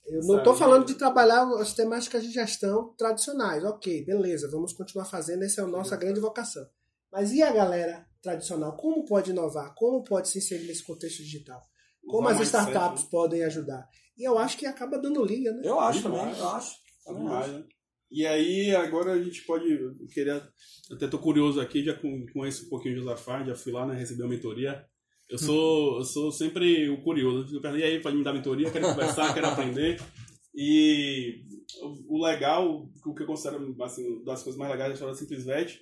Eu 0.07 0.21
não 0.23 0.37
estou 0.37 0.55
falando 0.55 0.85
de 0.85 0.93
trabalhar 0.95 1.43
as 1.59 1.73
temáticas 1.73 2.23
de 2.23 2.31
gestão 2.31 2.93
tradicionais. 2.97 3.63
Ok, 3.63 4.05
beleza, 4.05 4.49
vamos 4.51 4.71
continuar 4.73 5.05
fazendo, 5.05 5.43
essa 5.43 5.61
é 5.61 5.63
a 5.63 5.67
nossa 5.67 5.95
grande 5.97 6.19
vocação. 6.19 6.65
Mas 7.11 7.31
e 7.31 7.41
a 7.41 7.51
galera 7.51 8.05
tradicional? 8.21 8.75
Como 8.77 9.03
pode 9.05 9.31
inovar? 9.31 9.73
Como 9.75 10.03
pode 10.03 10.27
se 10.29 10.37
inserir 10.37 10.67
nesse 10.67 10.83
contexto 10.85 11.23
digital? 11.23 11.61
Como 12.07 12.27
as 12.27 12.39
startups 12.41 13.03
né? 13.03 13.09
podem 13.09 13.43
ajudar? 13.45 13.87
E 14.17 14.23
eu 14.27 14.37
acho 14.37 14.57
que 14.57 14.65
acaba 14.65 14.97
dando 14.99 15.23
liga, 15.25 15.51
né? 15.51 15.61
Eu 15.63 15.79
acho 15.79 16.03
também, 16.03 16.19
Demais. 16.19 16.37
eu 16.39 16.49
acho. 16.49 16.75
Também 17.03 17.23
Demais, 17.23 17.45
acho. 17.45 17.53
né? 17.59 17.63
E 18.11 18.25
aí, 18.27 18.75
agora 18.75 19.13
a 19.13 19.21
gente 19.21 19.43
pode. 19.45 19.69
eu 19.71 19.95
Queria, 20.13 20.47
até 20.91 21.07
tô 21.07 21.17
curioso 21.17 21.59
aqui, 21.59 21.83
já 21.83 21.93
com- 21.95 22.25
conheço 22.31 22.65
um 22.67 22.69
pouquinho 22.69 22.93
o 22.95 22.99
Josafá, 22.99 23.43
já 23.43 23.55
fui 23.55 23.71
lá, 23.73 23.85
né? 23.87 23.95
Recebi 23.95 24.21
uma 24.21 24.29
mentoria. 24.29 24.85
Eu 25.29 25.37
sou, 25.37 25.97
eu 25.97 26.03
sou 26.03 26.31
sempre 26.31 26.89
o 26.89 27.01
curioso. 27.01 27.59
E 27.63 27.83
aí, 27.83 27.99
pode 27.99 28.15
me 28.15 28.23
dar 28.23 28.33
mentoria? 28.33 28.69
Quero 28.69 28.87
conversar, 28.89 29.33
quero 29.33 29.47
aprender. 29.47 29.99
E 30.53 31.43
o, 32.07 32.23
legal, 32.23 32.87
o 33.05 33.13
que 33.13 33.23
eu 33.23 33.27
considero 33.27 33.75
assim, 33.83 34.23
das 34.23 34.43
coisas 34.43 34.57
mais 34.57 34.71
legais 34.71 34.89
da 34.89 34.93
história 34.93 35.13
da 35.13 35.19
Simplesvet, 35.19 35.81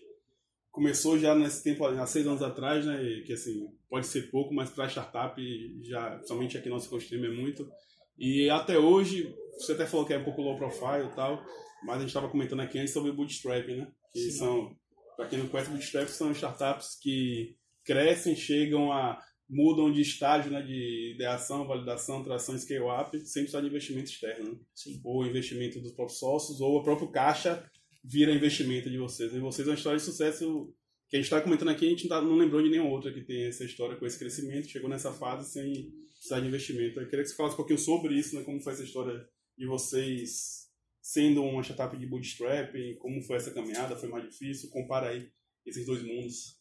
começou 0.71 1.19
já 1.19 1.35
nesse 1.35 1.63
tempo, 1.63 1.85
há 1.85 2.05
seis 2.07 2.25
anos 2.25 2.41
atrás, 2.41 2.85
né? 2.85 2.97
Que 3.25 3.33
assim, 3.33 3.67
pode 3.89 4.07
ser 4.07 4.31
pouco, 4.31 4.53
mas 4.53 4.69
para 4.69 4.89
startup, 4.89 5.39
já, 5.83 6.19
somente 6.23 6.57
aqui 6.57 6.69
no 6.69 6.75
nosso 6.75 6.87
ecossistema 6.87 7.27
é 7.27 7.31
muito. 7.31 7.69
E 8.17 8.49
até 8.49 8.79
hoje, 8.79 9.35
você 9.57 9.73
até 9.73 9.85
falou 9.85 10.05
que 10.05 10.13
é 10.13 10.17
um 10.17 10.23
pouco 10.23 10.41
low 10.41 10.57
profile 10.57 11.05
e 11.11 11.15
tal, 11.15 11.43
mas 11.83 11.97
a 11.97 11.99
gente 11.99 12.09
estava 12.09 12.29
comentando 12.29 12.61
aqui 12.61 12.79
antes 12.79 12.93
sobre 12.93 13.11
o 13.11 13.13
bootstrapping, 13.13 13.75
né? 13.75 13.91
Que 14.11 14.31
são, 14.31 14.75
para 15.15 15.27
quem 15.27 15.37
não 15.37 15.47
conhece, 15.47 15.69
bootstrap 15.69 16.07
são 16.07 16.31
startups 16.31 16.97
que 16.99 17.55
crescem, 17.85 18.35
chegam 18.35 18.91
a 18.91 19.19
mudam 19.49 19.91
de 19.91 20.01
estágio, 20.01 20.51
né, 20.51 20.61
de 20.61 21.13
ideação, 21.15 21.67
validação, 21.67 22.23
tração, 22.23 22.57
scale-up, 22.57 23.17
sem 23.19 23.43
precisar 23.43 23.61
de 23.61 23.67
investimento 23.67 24.09
externo, 24.09 24.53
né? 24.53 24.59
Sim. 24.73 25.01
ou 25.03 25.25
investimento 25.25 25.79
dos 25.79 25.91
próprios 25.91 26.19
sócios, 26.19 26.61
ou 26.61 26.77
o 26.77 26.83
próprio 26.83 27.11
caixa 27.11 27.69
vira 28.03 28.33
investimento 28.33 28.89
de 28.89 28.97
vocês. 28.97 29.33
E 29.33 29.39
vocês 29.39 29.67
é 29.67 29.71
uma 29.71 29.77
história 29.77 29.97
de 29.99 30.05
sucesso 30.05 30.73
que 31.09 31.17
a 31.17 31.19
gente 31.19 31.25
está 31.25 31.39
comentando 31.41 31.69
aqui, 31.69 31.85
a 31.85 31.89
gente 31.89 32.07
tá- 32.07 32.21
não 32.21 32.35
lembrou 32.35 32.61
de 32.63 32.69
nenhuma 32.69 32.89
outra 32.89 33.13
que 33.13 33.21
tem 33.21 33.45
essa 33.45 33.63
história 33.63 33.95
com 33.95 34.05
esse 34.05 34.17
crescimento, 34.17 34.67
chegou 34.67 34.89
nessa 34.89 35.13
fase 35.13 35.51
sem 35.51 35.91
precisar 36.13 36.39
de 36.39 36.47
investimento. 36.47 36.99
Eu 36.99 37.07
queria 37.07 37.23
que 37.23 37.29
você 37.29 37.35
falasse 37.35 37.53
um 37.53 37.57
pouquinho 37.57 37.79
sobre 37.79 38.15
isso, 38.17 38.35
né, 38.35 38.43
como 38.43 38.59
foi 38.61 38.73
essa 38.73 38.83
história 38.83 39.27
de 39.57 39.67
vocês 39.67 40.63
sendo 41.01 41.43
uma 41.43 41.61
startup 41.61 41.95
de 41.97 42.07
bootstrap, 42.07 42.73
e 42.75 42.95
como 42.95 43.21
foi 43.21 43.35
essa 43.35 43.53
caminhada, 43.53 43.95
foi 43.95 44.09
mais 44.09 44.23
difícil, 44.23 44.69
compara 44.69 45.09
aí 45.09 45.29
esses 45.65 45.85
dois 45.85 46.01
mundos. 46.01 46.57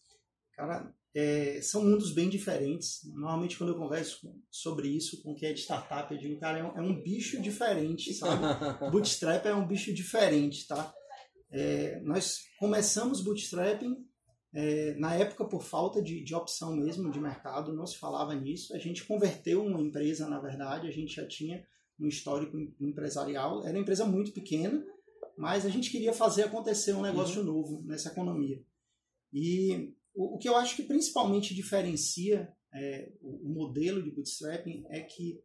Cara, 0.54 0.92
é, 1.14 1.60
são 1.60 1.84
mundos 1.84 2.12
bem 2.12 2.28
diferentes. 2.28 3.00
Normalmente, 3.14 3.58
quando 3.58 3.70
eu 3.70 3.78
converso 3.78 4.20
com- 4.22 4.40
sobre 4.50 4.88
isso 4.88 5.22
com 5.22 5.34
quem 5.34 5.50
é 5.50 5.52
de 5.52 5.60
startup, 5.60 6.12
eu 6.12 6.18
digo, 6.20 6.38
cara, 6.40 6.58
é 6.58 6.64
um, 6.64 6.78
é 6.78 6.80
um 6.82 7.02
bicho 7.02 7.40
diferente, 7.40 8.14
sabe? 8.14 8.42
Bootstrap 8.90 9.44
é 9.46 9.54
um 9.54 9.66
bicho 9.66 9.92
diferente, 9.92 10.66
tá? 10.66 10.92
É, 11.50 12.00
nós 12.00 12.38
começamos 12.58 13.20
bootstrapping 13.22 13.94
é, 14.54 14.94
na 14.94 15.14
época 15.14 15.44
por 15.46 15.62
falta 15.62 16.00
de, 16.02 16.24
de 16.24 16.34
opção 16.34 16.74
mesmo 16.74 17.10
de 17.10 17.20
mercado, 17.20 17.74
não 17.74 17.86
se 17.86 17.98
falava 17.98 18.34
nisso. 18.34 18.74
A 18.74 18.78
gente 18.78 19.04
converteu 19.06 19.62
uma 19.62 19.80
empresa, 19.82 20.26
na 20.28 20.40
verdade, 20.40 20.88
a 20.88 20.90
gente 20.90 21.14
já 21.14 21.26
tinha 21.28 21.62
um 22.00 22.06
histórico 22.08 22.56
em- 22.58 22.74
empresarial. 22.80 23.62
Era 23.64 23.72
uma 23.76 23.82
empresa 23.82 24.06
muito 24.06 24.32
pequena, 24.32 24.82
mas 25.36 25.66
a 25.66 25.68
gente 25.68 25.90
queria 25.90 26.14
fazer 26.14 26.44
acontecer 26.44 26.94
um 26.94 27.02
negócio 27.02 27.42
novo 27.44 27.82
nessa 27.84 28.08
economia. 28.08 28.62
E 29.32 29.94
o, 30.14 30.36
o 30.36 30.38
que 30.38 30.48
eu 30.48 30.56
acho 30.56 30.76
que 30.76 30.82
principalmente 30.82 31.54
diferencia 31.54 32.52
é, 32.74 33.12
o, 33.20 33.48
modelo 33.48 34.02
de 34.02 34.10
bootstrapping 34.10 34.84
é 34.88 35.00
que 35.02 35.42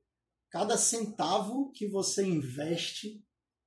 cada 0.49 0.77
centavo 0.77 1.71
que 1.71 1.87
você 1.87 2.25
investe 2.25 3.23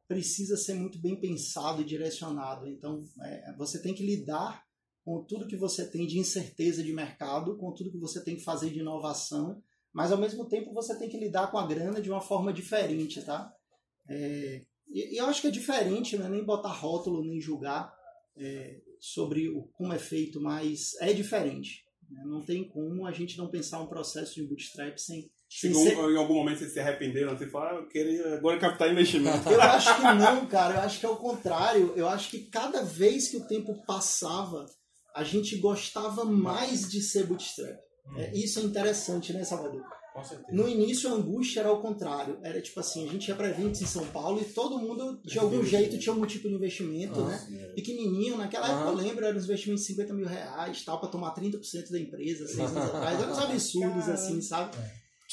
precisa 0.08 0.56
ser 0.56 0.74
muito 0.74 1.00
bem 1.00 1.20
pensado 1.20 1.82
e 1.82 1.84
direcionado. 1.84 2.66
Então, 2.66 3.04
é, 3.22 3.54
você 3.56 3.80
tem 3.80 3.94
que 3.94 4.04
lidar 4.04 4.64
com 5.04 5.24
tudo 5.24 5.46
que 5.46 5.56
você 5.56 5.88
tem 5.88 6.06
de 6.06 6.18
incerteza 6.18 6.82
de 6.82 6.92
mercado, 6.92 7.56
com 7.56 7.72
tudo 7.72 7.92
que 7.92 7.98
você 7.98 8.22
tem 8.22 8.36
que 8.36 8.44
fazer 8.44 8.70
de 8.70 8.80
inovação, 8.80 9.62
mas 9.92 10.12
ao 10.12 10.18
mesmo 10.18 10.48
tempo 10.48 10.72
você 10.72 10.98
tem 10.98 11.08
que 11.08 11.18
lidar 11.18 11.50
com 11.50 11.58
a 11.58 11.66
grana 11.66 12.00
de 12.00 12.10
uma 12.10 12.20
forma 12.20 12.52
diferente, 12.52 13.24
tá? 13.24 13.52
É, 14.08 14.62
e, 14.88 15.20
eu 15.20 15.26
acho 15.26 15.40
que 15.40 15.48
é 15.48 15.50
diferente, 15.50 16.16
não 16.16 16.26
é 16.26 16.30
nem 16.30 16.44
botar 16.44 16.72
rótulo, 16.72 17.24
nem 17.24 17.40
julgar 17.40 17.94
é, 18.36 18.80
sobre 19.00 19.48
o, 19.48 19.62
como 19.72 19.92
é 19.92 19.98
feito, 19.98 20.40
mas 20.40 20.92
é 21.00 21.12
diferente. 21.12 21.82
né? 22.10 22.22
Não 22.26 22.44
tem 22.44 22.68
como 22.68 23.06
a 23.06 23.12
gente 23.12 23.38
não 23.38 23.48
pensar 23.48 23.80
um 23.80 23.86
processo 23.86 24.34
de 24.34 24.42
bootstrap 24.46 24.98
sem, 24.98 25.30
sem 25.48 25.72
ser, 25.72 25.94
em 25.94 26.16
algum 26.16 26.34
momento 26.34 26.58
vocês 26.58 26.72
se 26.72 26.80
arrependeram, 26.80 27.36
você 27.36 27.48
fala, 27.48 27.70
ah, 27.70 27.74
eu 27.76 27.88
queria 27.88 28.34
agora 28.34 28.58
captar 28.58 28.90
investimento. 28.90 29.48
Eu 29.48 29.60
acho 29.60 29.96
que 29.96 30.02
não, 30.02 30.46
cara. 30.46 30.74
Eu 30.74 30.80
acho 30.80 31.00
que 31.00 31.06
é 31.06 31.08
o 31.08 31.16
contrário. 31.16 31.92
Eu 31.96 32.08
acho 32.08 32.30
que 32.30 32.46
cada 32.50 32.82
vez 32.82 33.28
que 33.28 33.36
o 33.38 33.46
tempo 33.46 33.82
passava, 33.86 34.66
a 35.14 35.24
gente 35.24 35.56
gostava 35.58 36.24
mais 36.24 36.88
de 36.88 37.00
ser 37.00 37.26
bootstrap. 37.26 37.78
É, 38.16 38.36
isso 38.36 38.58
é 38.58 38.62
interessante, 38.62 39.32
né, 39.32 39.44
Salvador? 39.44 39.82
Com 40.14 40.24
certeza. 40.24 40.52
No 40.52 40.68
início, 40.68 41.08
a 41.08 41.12
angústia 41.12 41.60
era 41.60 41.72
o 41.72 41.80
contrário. 41.80 42.38
Era 42.42 42.60
tipo 42.60 42.80
assim, 42.80 43.08
a 43.08 43.12
gente 43.12 43.28
ia 43.28 43.34
para 43.34 43.48
eventos 43.48 43.80
em 43.80 43.86
São 43.86 44.04
Paulo 44.06 44.40
e 44.40 44.44
todo 44.44 44.78
mundo, 44.78 45.20
de 45.24 45.38
algum 45.38 45.62
jeito, 45.64 45.98
tinha 45.98 46.12
algum 46.12 46.26
tipo 46.26 46.48
de 46.48 46.54
investimento, 46.54 47.20
né? 47.24 47.72
Pequenininho. 47.74 48.36
Naquela 48.36 48.68
época, 48.68 48.88
eu 48.90 48.94
lembro, 48.94 49.24
eram 49.24 49.38
uns 49.38 49.44
investimentos 49.44 49.82
de 49.82 49.92
50 49.92 50.14
mil 50.14 50.26
reais, 50.26 50.84
tal, 50.84 50.98
para 51.00 51.08
tomar 51.08 51.34
30% 51.34 51.90
da 51.90 51.98
empresa, 52.00 52.46
seis 52.46 52.58
anos 52.58 52.76
atrás. 52.94 53.20
Eram 53.20 53.32
uns 53.32 53.38
absurdos, 53.38 54.08
assim, 54.08 54.40
sabe? 54.40 54.76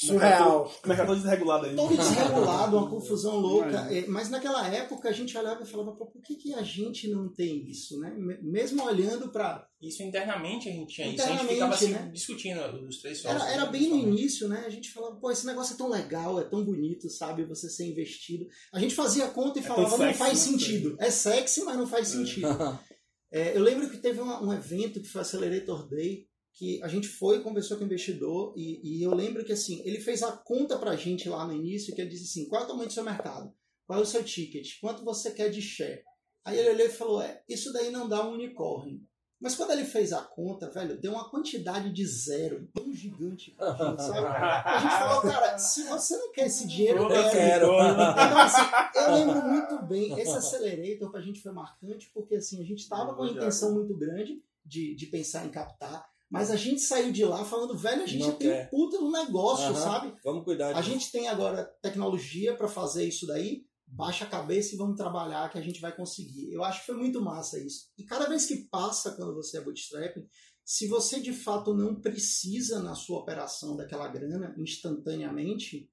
Surreal. 0.06 0.72
O 0.84 0.86
mercado 0.88 1.14
desregulado 1.16 1.66
ainda. 1.66 1.76
todo 1.82 1.96
desregulado, 1.96 2.76
uma 2.76 2.88
confusão 2.88 3.36
louca. 3.36 3.88
É, 3.92 4.06
Mas 4.06 4.30
naquela 4.30 4.66
época 4.68 5.08
a 5.08 5.12
gente 5.12 5.36
olhava 5.36 5.62
e 5.62 5.66
falava, 5.66 5.92
Pô, 5.96 6.06
por 6.06 6.22
que, 6.22 6.36
que 6.36 6.54
a 6.54 6.62
gente 6.62 7.08
não 7.08 7.28
tem 7.32 7.68
isso, 7.68 7.98
né? 7.98 8.14
Me- 8.16 8.38
Mesmo 8.42 8.84
olhando 8.84 9.30
para 9.32 9.66
Isso 9.82 10.02
internamente 10.02 10.68
a 10.68 10.72
gente 10.72 10.94
tinha 10.94 11.08
isso. 11.08 11.20
A 11.22 11.26
gente 11.26 11.32
Internamente, 11.34 11.54
ficava 11.54 11.74
assim, 11.74 11.88
né? 11.90 12.10
discutindo 12.12 12.60
os 12.88 12.98
três 13.00 13.20
sócios. 13.20 13.42
Era, 13.42 13.52
era 13.52 13.66
bem 13.66 13.88
no 13.88 13.96
início, 13.96 14.46
né? 14.48 14.62
A 14.66 14.70
gente 14.70 14.90
falava, 14.92 15.16
pô, 15.16 15.30
esse 15.32 15.44
negócio 15.46 15.74
é 15.74 15.76
tão 15.76 15.88
legal, 15.90 16.38
é 16.40 16.44
tão 16.44 16.64
bonito, 16.64 17.10
sabe? 17.10 17.44
Você 17.46 17.68
ser 17.68 17.86
investido. 17.90 18.46
A 18.72 18.78
gente 18.78 18.94
fazia 18.94 19.24
a 19.24 19.30
conta 19.30 19.58
e 19.58 19.62
É 19.62 19.66
falava, 19.66 19.90
não 19.90 19.96
sexy, 19.98 20.18
faz 20.18 20.46
né? 20.46 20.52
sentido. 20.52 20.96
É 21.00 21.10
sexy, 21.10 21.62
mas 21.64 21.76
não 21.76 21.86
faz 21.86 22.08
sentido. 22.08 22.46
É, 23.30 23.54
eu 23.54 23.62
lembro 23.62 23.90
que 23.90 23.98
teve 23.98 24.22
uma- 24.22 24.42
um 24.42 24.50
evento 24.54 25.02
que 25.02 25.06
foi 25.06 25.20
o 25.20 25.22
Accelerator 25.22 25.86
Day, 25.86 26.24
que 26.58 26.82
a 26.82 26.88
gente 26.88 27.06
foi, 27.06 27.40
conversou 27.40 27.76
com 27.76 27.84
o 27.84 27.86
investidor, 27.86 28.52
e, 28.56 28.80
e 28.82 29.02
eu 29.02 29.14
lembro 29.14 29.44
que 29.44 29.52
assim, 29.52 29.80
ele 29.84 30.00
fez 30.00 30.24
a 30.24 30.32
conta 30.32 30.76
pra 30.76 30.96
gente 30.96 31.28
lá 31.28 31.46
no 31.46 31.52
início, 31.52 31.94
que 31.94 32.00
ele 32.00 32.10
disse 32.10 32.24
assim, 32.24 32.48
qual 32.48 32.62
é 32.62 32.64
o 32.64 32.66
tamanho 32.66 32.88
do 32.88 32.92
seu 32.92 33.04
mercado? 33.04 33.54
Qual 33.86 34.00
é 34.00 34.02
o 34.02 34.06
seu 34.06 34.24
ticket? 34.24 34.80
Quanto 34.80 35.04
você 35.04 35.30
quer 35.30 35.50
de 35.50 35.62
share? 35.62 36.02
Aí 36.44 36.58
ele 36.58 36.70
olhou 36.70 36.86
e 36.86 36.90
falou, 36.90 37.22
é, 37.22 37.42
isso 37.48 37.72
daí 37.72 37.90
não 37.90 38.08
dá 38.08 38.26
um 38.26 38.32
unicórnio. 38.32 39.00
Mas 39.40 39.54
quando 39.54 39.70
ele 39.70 39.84
fez 39.84 40.12
a 40.12 40.20
conta, 40.20 40.68
velho, 40.68 41.00
deu 41.00 41.12
uma 41.12 41.30
quantidade 41.30 41.92
de 41.92 42.04
zero 42.04 42.68
tão 42.74 42.92
gigante 42.92 43.54
sabe? 43.56 44.26
A 44.26 44.78
gente 44.80 44.98
falou, 44.98 45.22
cara, 45.22 45.56
se 45.56 45.84
você 45.84 46.16
não 46.16 46.32
quer 46.32 46.46
esse 46.46 46.66
dinheiro, 46.66 47.04
eu 47.04 47.30
quero. 47.30 47.66
Então, 47.66 48.38
assim, 48.38 48.62
eu 48.96 49.14
lembro 49.14 49.48
muito 49.48 49.86
bem, 49.86 50.18
esse 50.18 50.36
Accelerator 50.36 51.08
pra 51.12 51.20
gente 51.20 51.40
foi 51.40 51.52
marcante, 51.52 52.10
porque 52.12 52.34
assim, 52.34 52.60
a 52.60 52.64
gente 52.64 52.80
estava 52.80 53.14
com 53.14 53.22
uma 53.22 53.30
intenção 53.30 53.72
muito 53.72 53.94
grande 53.94 54.42
de, 54.66 54.96
de 54.96 55.06
pensar 55.06 55.46
em 55.46 55.50
captar, 55.50 56.04
mas 56.30 56.50
a 56.50 56.56
gente 56.56 56.80
saiu 56.80 57.10
de 57.12 57.24
lá 57.24 57.44
falando, 57.44 57.76
velho, 57.76 58.02
a 58.02 58.06
gente 58.06 58.20
Não 58.26 58.32
tem 58.34 58.48
quer. 58.50 58.66
um 58.66 58.68
puta 58.70 59.00
no 59.00 59.10
negócio, 59.10 59.66
Aham. 59.66 59.74
sabe? 59.74 60.14
Vamos 60.24 60.44
cuidar 60.44 60.70
A 60.76 60.80
disso. 60.80 60.90
gente 60.92 61.10
tem 61.12 61.28
agora 61.28 61.64
tecnologia 61.82 62.54
para 62.56 62.68
fazer 62.68 63.04
isso 63.06 63.26
daí, 63.26 63.64
baixa 63.86 64.24
a 64.24 64.28
cabeça 64.28 64.74
e 64.74 64.78
vamos 64.78 64.96
trabalhar 64.96 65.50
que 65.50 65.58
a 65.58 65.62
gente 65.62 65.80
vai 65.80 65.94
conseguir. 65.96 66.52
Eu 66.52 66.62
acho 66.62 66.80
que 66.80 66.86
foi 66.86 66.96
muito 66.96 67.20
massa 67.22 67.58
isso. 67.58 67.90
E 67.96 68.04
cada 68.04 68.26
vez 68.28 68.44
que 68.46 68.68
passa 68.70 69.12
quando 69.12 69.34
você 69.34 69.56
é 69.58 69.60
bootstrapping, 69.62 70.26
se 70.64 70.86
você 70.86 71.18
de 71.20 71.32
fato 71.32 71.72
não 71.74 71.98
precisa 71.98 72.82
na 72.82 72.94
sua 72.94 73.20
operação 73.20 73.74
daquela 73.74 74.06
grana 74.08 74.54
instantaneamente, 74.58 75.90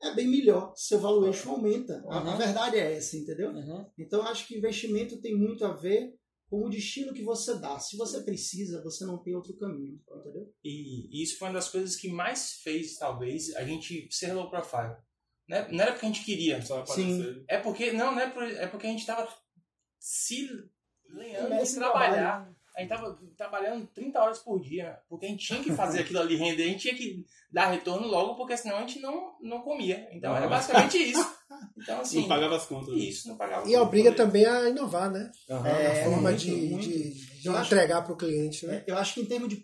é 0.00 0.14
bem 0.14 0.28
melhor. 0.28 0.72
Seu 0.76 1.00
valuation 1.00 1.50
aumenta. 1.50 2.04
A- 2.08 2.18
A 2.18 2.30
Uhum. 2.32 2.36
verdade 2.38 2.76
é 2.76 2.92
essa, 2.96 3.16
entendeu? 3.16 3.50
Uhum. 3.50 3.86
Então 3.98 4.20
eu 4.20 4.26
acho 4.26 4.46
que 4.46 4.56
investimento 4.56 5.20
tem 5.20 5.36
muito 5.36 5.64
a 5.64 5.72
ver 5.72 6.14
com 6.52 6.66
o 6.66 6.68
destino 6.68 7.14
que 7.14 7.22
você 7.22 7.58
dá. 7.58 7.78
Se 7.78 7.96
você 7.96 8.20
precisa, 8.20 8.82
você 8.82 9.06
não 9.06 9.16
tem 9.16 9.34
outro 9.34 9.56
caminho, 9.56 9.98
entendeu? 10.18 10.52
E 10.62 11.22
isso 11.22 11.38
foi 11.38 11.48
uma 11.48 11.54
das 11.54 11.70
coisas 11.70 11.96
que 11.96 12.08
mais 12.08 12.60
fez, 12.62 12.98
talvez, 12.98 13.56
a 13.56 13.64
gente 13.64 14.06
ser 14.10 14.34
low 14.34 14.50
profile. 14.50 14.94
Né? 15.48 15.66
Não 15.72 15.80
era 15.80 15.92
porque 15.92 16.04
a 16.04 16.08
gente 16.10 16.22
queria. 16.26 16.60
Só 16.60 16.84
Sim. 16.84 17.42
É 17.48 17.56
porque, 17.56 17.92
não, 17.92 18.14
não 18.14 18.20
é, 18.20 18.28
por- 18.28 18.42
é 18.42 18.66
porque 18.66 18.86
a 18.86 18.90
gente 18.90 19.06
tava 19.06 19.26
se 19.98 20.46
lenhando 21.08 21.54
em 21.54 21.74
trabalhar. 21.74 22.42
trabalho. 22.42 22.56
A 22.76 22.80
gente 22.80 22.88
tava 22.90 23.18
trabalhando 23.34 23.86
30 23.86 24.22
horas 24.22 24.38
por 24.40 24.60
dia, 24.60 24.98
porque 25.08 25.24
a 25.24 25.28
gente 25.30 25.46
tinha 25.46 25.62
que 25.62 25.72
fazer 25.72 26.00
aquilo 26.00 26.20
ali 26.20 26.36
render, 26.36 26.64
a 26.64 26.68
gente 26.68 26.82
tinha 26.82 26.94
que 26.94 27.24
dar 27.50 27.70
retorno 27.70 28.06
logo, 28.06 28.34
porque 28.34 28.58
senão 28.58 28.76
a 28.76 28.80
gente 28.80 29.00
não, 29.00 29.38
não 29.40 29.62
comia. 29.62 30.06
Então 30.12 30.36
era 30.36 30.48
basicamente 30.48 30.98
isso. 30.98 31.22
Então, 31.76 32.00
assim, 32.00 32.20
Não 32.22 32.28
pagava 32.28 32.56
as 32.56 32.66
contas. 32.66 32.94
isso, 32.94 33.28
não 33.28 33.36
pagava. 33.36 33.68
E 33.68 33.76
obriga 33.76 34.12
também 34.12 34.44
a 34.44 34.68
inovar, 34.68 35.10
né? 35.10 35.30
Aham. 35.50 35.68
É, 35.68 35.86
a 36.00 36.04
forma 36.04 36.22
muito, 36.30 36.38
de, 36.40 36.50
muito. 36.50 36.88
de, 36.88 37.40
de 37.42 37.48
entregar 37.48 38.02
para 38.02 38.12
o 38.12 38.16
cliente, 38.16 38.66
né? 38.66 38.84
É, 38.86 38.90
eu 38.90 38.96
acho 38.96 39.14
que 39.14 39.20
em 39.20 39.26
termos 39.26 39.48
de 39.48 39.56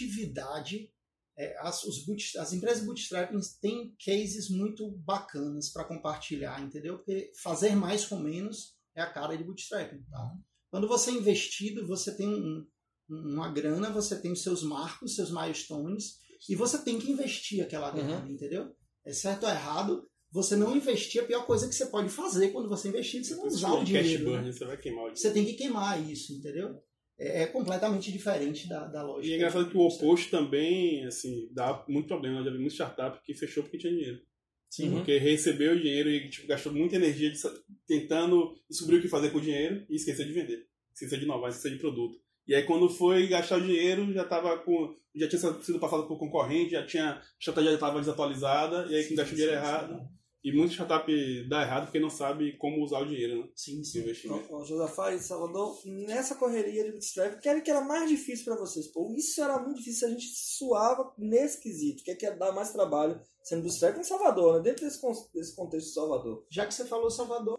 produtividade, 0.00 0.90
é, 1.38 1.56
as, 1.60 1.84
os 1.84 2.04
boot- 2.04 2.38
as 2.38 2.52
empresas 2.52 2.84
bootstrapping 2.84 3.38
têm 3.60 3.94
cases 4.04 4.48
muito 4.50 4.90
bacanas 5.04 5.70
para 5.70 5.84
compartilhar, 5.84 6.60
entendeu? 6.62 6.96
Porque 6.98 7.30
fazer 7.42 7.74
mais 7.74 8.04
com 8.04 8.18
menos 8.18 8.74
é 8.94 9.02
a 9.02 9.10
cara 9.10 9.36
de 9.36 9.44
bootstrapping. 9.44 10.02
Tá? 10.10 10.32
Quando 10.70 10.88
você 10.88 11.10
é 11.10 11.14
investido, 11.14 11.86
você 11.86 12.14
tem 12.16 12.28
um- 12.28 12.66
um- 13.10 13.34
uma 13.34 13.50
grana, 13.50 13.90
você 13.90 14.20
tem 14.20 14.32
os 14.32 14.42
seus 14.42 14.62
marcos, 14.62 15.14
seus 15.14 15.30
milestones, 15.30 16.16
e 16.48 16.54
você 16.54 16.78
tem 16.82 16.98
que 16.98 17.10
investir 17.10 17.62
aquela 17.62 17.90
grana, 17.90 18.30
entendeu? 18.30 18.74
É 19.04 19.12
certo 19.12 19.44
ou 19.44 19.48
errado, 19.50 20.08
você 20.36 20.54
não 20.54 20.76
investir, 20.76 21.22
a 21.22 21.24
pior 21.24 21.46
coisa 21.46 21.66
que 21.66 21.74
você 21.74 21.86
pode 21.86 22.10
fazer 22.10 22.50
quando 22.50 22.68
você 22.68 22.88
investir, 22.88 23.20
é 23.20 23.24
você 23.24 23.34
não 23.34 23.46
usar 23.46 23.72
o 23.72 23.82
dinheiro. 23.82 24.30
né? 24.30 24.36
burn, 24.36 24.52
você 24.52 24.64
vai 24.66 24.76
queimar 24.76 25.04
o 25.04 25.08
dinheiro. 25.08 25.18
Você 25.18 25.32
tem 25.32 25.44
que 25.46 25.54
queimar 25.54 26.10
isso, 26.10 26.34
entendeu? 26.34 26.78
É, 27.18 27.44
é 27.44 27.46
completamente 27.46 28.12
diferente 28.12 28.68
da, 28.68 28.86
da 28.86 29.02
lógica. 29.02 29.26
E 29.26 29.32
é 29.32 29.36
engraçado 29.36 29.70
que 29.70 29.76
o 29.76 29.80
oposto 29.80 30.30
também, 30.30 31.06
assim, 31.06 31.48
dá 31.52 31.82
muito 31.88 32.06
problema. 32.06 32.40
Eu 32.40 32.44
já 32.44 32.50
vi 32.50 32.58
muita 32.58 32.74
startup 32.74 33.18
que 33.24 33.32
fechou 33.32 33.62
porque 33.62 33.78
tinha 33.78 33.92
dinheiro. 33.94 34.20
Sim. 34.68 34.90
Porque 34.90 35.16
recebeu 35.16 35.72
o 35.72 35.80
dinheiro 35.80 36.10
e 36.10 36.28
tipo, 36.28 36.46
gastou 36.46 36.70
muita 36.70 36.96
energia 36.96 37.30
de 37.30 37.40
tentando 37.86 38.54
descobrir 38.68 38.98
o 38.98 39.00
que 39.00 39.08
fazer 39.08 39.30
com 39.30 39.38
o 39.38 39.40
dinheiro 39.40 39.86
e 39.88 39.96
esqueceu 39.96 40.26
de 40.26 40.32
vender. 40.32 40.66
Esqueceu 40.92 41.18
de 41.18 41.24
inovar, 41.24 41.48
esqueceu 41.48 41.70
de 41.70 41.78
produto. 41.78 42.18
E 42.46 42.54
aí 42.54 42.62
quando 42.64 42.90
foi 42.90 43.26
gastar 43.26 43.56
o 43.56 43.62
dinheiro, 43.62 44.12
já 44.12 44.24
tava 44.24 44.58
com. 44.58 44.94
Já 45.14 45.28
tinha 45.28 45.40
sido 45.62 45.80
passado 45.80 46.06
por 46.06 46.18
concorrente, 46.18 46.72
já 46.72 46.84
tinha. 46.84 47.12
A 47.12 47.22
estratégia 47.38 47.70
já 47.70 47.76
estava 47.76 48.00
desatualizada, 48.00 48.86
e 48.90 48.96
aí 48.96 49.02
gastou 49.14 49.24
o 49.24 49.36
dinheiro 49.36 49.52
errado. 49.52 50.15
E 50.46 50.52
muita 50.52 50.74
startup 50.74 51.48
dá 51.48 51.62
errado 51.62 51.86
porque 51.86 51.98
não 51.98 52.08
sabe 52.08 52.56
como 52.56 52.80
usar 52.80 53.00
o 53.00 53.04
dinheiro, 53.04 53.40
né? 53.40 53.48
Sim, 53.56 53.82
sim. 53.82 53.98
investimento. 53.98 54.54
Ô, 54.54 54.64
Josafá 54.64 55.12
e 55.12 55.18
Salvador, 55.18 55.76
nessa 55.84 56.36
correria 56.36 56.84
de 56.84 56.92
bootstrap, 56.92 57.34
o 57.34 57.40
que 57.40 57.48
era 57.48 57.60
que 57.60 57.68
era 57.68 57.80
mais 57.80 58.08
difícil 58.08 58.44
pra 58.44 58.54
vocês? 58.54 58.86
Pô, 58.86 59.12
isso 59.16 59.42
era 59.42 59.58
muito 59.58 59.78
difícil, 59.78 60.06
a 60.06 60.10
gente 60.12 60.28
suava 60.32 61.12
nesse 61.18 61.60
quesito. 61.60 62.00
O 62.00 62.04
que 62.04 62.12
é 62.12 62.14
que 62.14 62.24
ia 62.24 62.36
dar 62.36 62.52
mais 62.52 62.72
trabalho 62.72 63.20
sendo 63.42 63.62
bootstrap 63.62 63.98
em 63.98 64.04
Salvador, 64.04 64.58
né? 64.58 64.60
Dentro 64.62 64.84
desse, 64.84 65.00
desse 65.34 65.56
contexto 65.56 65.88
de 65.88 65.94
Salvador. 65.94 66.46
Já 66.48 66.64
que 66.64 66.74
você 66.74 66.84
falou 66.84 67.10
Salvador, 67.10 67.58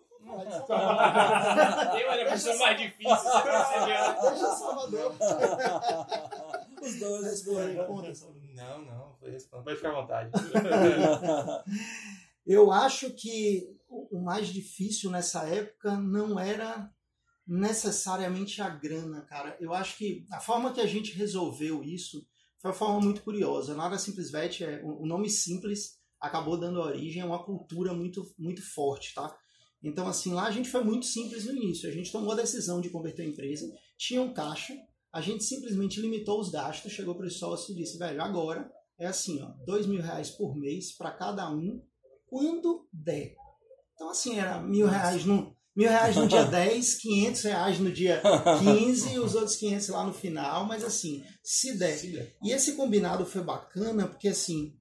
Eu 1.99 2.11
era 2.11 2.25
a 2.25 2.31
pessoa 2.31 2.55
mais 2.55 2.77
difícil, 2.77 3.15
você 3.17 3.43
percebeu? 3.43 4.29
deixa 4.29 4.55
Salvador. 4.55 5.13
Os 6.81 6.99
dois 6.99 7.23
respondem. 7.25 8.13
Não, 8.55 8.81
não, 8.85 9.13
foi 9.19 9.31
responder. 9.31 9.63
Pode 9.65 9.75
ficar 9.75 9.89
à 9.89 10.01
vontade. 10.01 10.31
Eu 12.47 12.71
acho 12.71 13.13
que 13.13 13.75
o 13.89 14.21
mais 14.23 14.47
difícil 14.47 15.11
nessa 15.11 15.43
época 15.47 15.97
não 15.97 16.39
era 16.39 16.89
necessariamente 17.45 18.61
a 18.61 18.69
grana, 18.69 19.21
cara. 19.25 19.57
Eu 19.59 19.73
acho 19.73 19.97
que 19.97 20.25
a 20.31 20.39
forma 20.39 20.71
que 20.73 20.79
a 20.79 20.87
gente 20.87 21.13
resolveu 21.13 21.83
isso 21.83 22.25
foi 22.61 22.71
uma 22.71 22.77
forma 22.77 23.01
muito 23.01 23.21
curiosa. 23.21 23.75
Nada 23.75 23.97
Simples 23.97 24.31
Vet, 24.31 24.63
é, 24.63 24.81
o 24.83 25.03
o 25.03 25.05
nome 25.05 25.29
simples 25.29 25.97
acabou 26.19 26.57
dando 26.57 26.79
origem 26.79 27.21
a 27.21 27.25
uma 27.25 27.43
cultura 27.43 27.93
muito, 27.93 28.25
muito 28.37 28.61
forte, 28.73 29.13
tá? 29.13 29.37
Então, 29.83 30.07
assim, 30.07 30.33
lá 30.33 30.47
a 30.47 30.51
gente 30.51 30.69
foi 30.69 30.83
muito 30.83 31.05
simples 31.05 31.45
no 31.45 31.51
início. 31.51 31.87
A 31.87 31.91
gente 31.91 32.11
tomou 32.11 32.31
a 32.31 32.35
decisão 32.35 32.81
de 32.81 32.89
converter 32.89 33.23
a 33.23 33.27
empresa, 33.27 33.69
tinha 33.97 34.21
um 34.21 34.33
caixa, 34.33 34.73
a 35.13 35.21
gente 35.21 35.43
simplesmente 35.43 36.01
limitou 36.01 36.39
os 36.39 36.49
gastos, 36.49 36.91
chegou 36.91 37.15
para 37.15 37.27
o 37.27 37.31
sócio 37.31 37.73
e 37.73 37.77
disse, 37.77 37.97
velho, 37.97 38.21
agora 38.21 38.71
é 38.97 39.05
assim, 39.05 39.41
ó, 39.41 39.51
dois 39.65 39.85
mil 39.85 40.01
reais 40.01 40.31
por 40.31 40.55
mês 40.55 40.95
para 40.95 41.11
cada 41.11 41.49
um, 41.51 41.81
quando 42.27 42.87
der. 42.91 43.35
Então, 43.93 44.09
assim, 44.09 44.37
era 44.37 44.59
mil 44.59 44.87
reais 44.87 45.25
no, 45.25 45.55
mil 45.75 45.89
reais 45.89 46.15
no 46.15 46.27
dia 46.27 46.43
10, 46.45 46.95
500 46.95 47.41
reais 47.43 47.79
no 47.79 47.91
dia 47.91 48.21
15 48.59 49.13
e 49.13 49.19
os 49.19 49.35
outros 49.35 49.55
500 49.55 49.89
lá 49.89 50.05
no 50.05 50.13
final, 50.13 50.65
mas 50.65 50.83
assim, 50.83 51.23
se 51.43 51.77
der. 51.77 51.97
E 52.43 52.51
esse 52.51 52.73
combinado 52.73 53.25
foi 53.25 53.43
bacana 53.43 54.07
porque, 54.07 54.27
assim, 54.27 54.75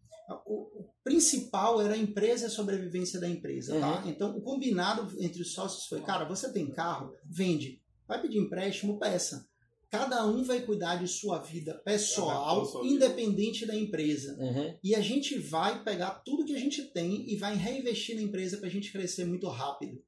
o, 0.45 0.87
principal 1.07 1.81
era 1.81 1.95
a 1.95 1.99
empresa 1.99 2.45
e 2.45 2.47
a 2.47 2.51
sobrevivência 2.51 3.21
da 3.21 3.29
empresa, 3.29 3.79
tá? 3.79 4.03
Então, 4.07 4.37
o 4.37 4.41
combinado 4.41 5.15
entre 5.21 5.41
os 5.41 5.53
sócios 5.53 5.87
foi, 5.87 6.01
cara, 6.01 6.25
você 6.25 6.53
tem 6.53 6.69
carro? 6.73 7.15
Vende. 7.25 7.81
Vai 8.09 8.21
pedir 8.21 8.39
empréstimo? 8.39 8.99
Peça. 8.99 9.47
Cada 9.91 10.27
um 10.27 10.43
vai 10.43 10.63
cuidar 10.63 10.97
de 10.97 11.07
sua 11.07 11.39
vida 11.39 11.75
pessoal, 11.85 12.65
vida. 12.83 12.95
independente 12.95 13.65
da 13.65 13.75
empresa. 13.75 14.37
Uhum. 14.39 14.77
E 14.83 14.95
a 14.95 15.01
gente 15.01 15.39
vai 15.39 15.83
pegar 15.85 16.23
tudo 16.25 16.45
que 16.45 16.55
a 16.55 16.59
gente 16.59 16.83
tem 16.93 17.31
e 17.31 17.37
vai 17.37 17.57
reinvestir 17.57 18.17
na 18.17 18.23
empresa 18.23 18.59
para 18.59 18.67
a 18.67 18.71
gente 18.71 18.91
crescer 18.91 19.25
muito 19.25 19.49
rápido. 19.49 20.03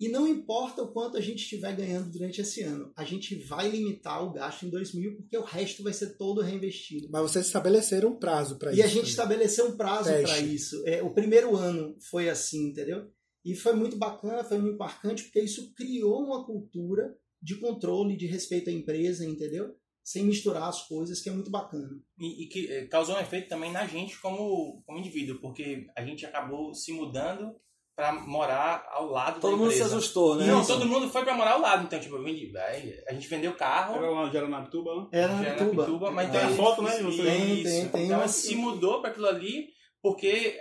E 0.00 0.08
não 0.08 0.28
importa 0.28 0.82
o 0.82 0.92
quanto 0.92 1.16
a 1.16 1.20
gente 1.20 1.42
estiver 1.42 1.74
ganhando 1.74 2.10
durante 2.12 2.40
esse 2.40 2.62
ano, 2.62 2.92
a 2.96 3.04
gente 3.04 3.34
vai 3.34 3.68
limitar 3.68 4.24
o 4.24 4.32
gasto 4.32 4.64
em 4.64 4.70
2000 4.70 5.16
porque 5.16 5.36
o 5.36 5.42
resto 5.42 5.82
vai 5.82 5.92
ser 5.92 6.16
todo 6.16 6.40
reinvestido. 6.40 7.08
Mas 7.10 7.22
vocês 7.22 7.46
estabeleceram 7.46 8.10
um 8.10 8.16
prazo 8.16 8.58
para 8.58 8.70
isso. 8.70 8.80
E 8.80 8.82
a 8.82 8.86
gente 8.86 9.04
né? 9.04 9.10
estabeleceu 9.10 9.66
um 9.66 9.76
prazo 9.76 10.10
para 10.22 10.38
isso. 10.38 10.80
É, 10.86 11.02
o 11.02 11.12
primeiro 11.12 11.56
ano 11.56 11.96
foi 12.10 12.28
assim, 12.28 12.68
entendeu? 12.68 13.10
E 13.44 13.56
foi 13.56 13.72
muito 13.72 13.96
bacana, 13.96 14.44
foi 14.44 14.58
muito 14.58 14.78
marcante, 14.78 15.24
porque 15.24 15.40
isso 15.40 15.72
criou 15.74 16.22
uma 16.22 16.46
cultura 16.46 17.12
de 17.40 17.56
controle, 17.60 18.16
de 18.16 18.26
respeito 18.26 18.68
à 18.70 18.72
empresa, 18.72 19.24
entendeu? 19.24 19.74
Sem 20.04 20.24
misturar 20.24 20.68
as 20.68 20.86
coisas, 20.88 21.20
que 21.20 21.28
é 21.28 21.32
muito 21.32 21.50
bacana. 21.50 21.90
E, 22.18 22.44
e 22.44 22.46
que 22.48 22.66
eh, 22.72 22.86
causou 22.86 23.14
um 23.16 23.20
efeito 23.20 23.48
também 23.48 23.70
na 23.70 23.86
gente 23.86 24.18
como, 24.20 24.82
como 24.86 24.98
indivíduo, 24.98 25.38
porque 25.40 25.86
a 25.96 26.02
gente 26.04 26.24
acabou 26.24 26.72
se 26.74 26.92
mudando 26.92 27.54
para 27.94 28.12
morar 28.12 28.86
ao 28.92 29.06
lado 29.10 29.40
Todo 29.40 29.50
da 29.50 29.56
mundo 29.56 29.70
se 29.70 29.78
empresa. 29.78 29.96
assustou, 29.96 30.36
né? 30.36 30.46
Não, 30.46 30.64
todo 30.64 30.86
mundo 30.86 31.10
foi 31.10 31.24
para 31.24 31.34
morar 31.34 31.52
ao 31.54 31.60
lado. 31.60 31.84
Então, 31.84 31.98
tipo, 31.98 32.14
eu 32.16 32.22
vendi, 32.22 32.56
aí, 32.56 32.94
a 33.08 33.12
gente 33.12 33.26
vendeu 33.28 33.50
o 33.50 33.56
carro, 33.56 33.96
Era 33.96 34.10
lá, 34.10 34.30
já 34.30 34.38
era 34.38 34.48
na 34.48 34.62
Pituba, 34.62 34.94
né? 34.94 35.06
Era 35.12 35.34
na 35.34 35.54
Pituba. 35.70 36.10
Mas 36.12 36.30
Tem 36.30 36.40
então 36.40 36.52
a 36.52 36.56
foto, 36.56 36.82
né? 36.82 36.92
Tem, 36.96 37.08
isso. 37.10 37.22
tem, 37.64 37.88
tem 37.88 38.04
então, 38.06 38.18
uma- 38.18 38.28
se 38.28 38.54
mudou 38.54 39.00
para 39.00 39.10
aquilo 39.10 39.26
ali 39.26 39.68
porque 40.00 40.56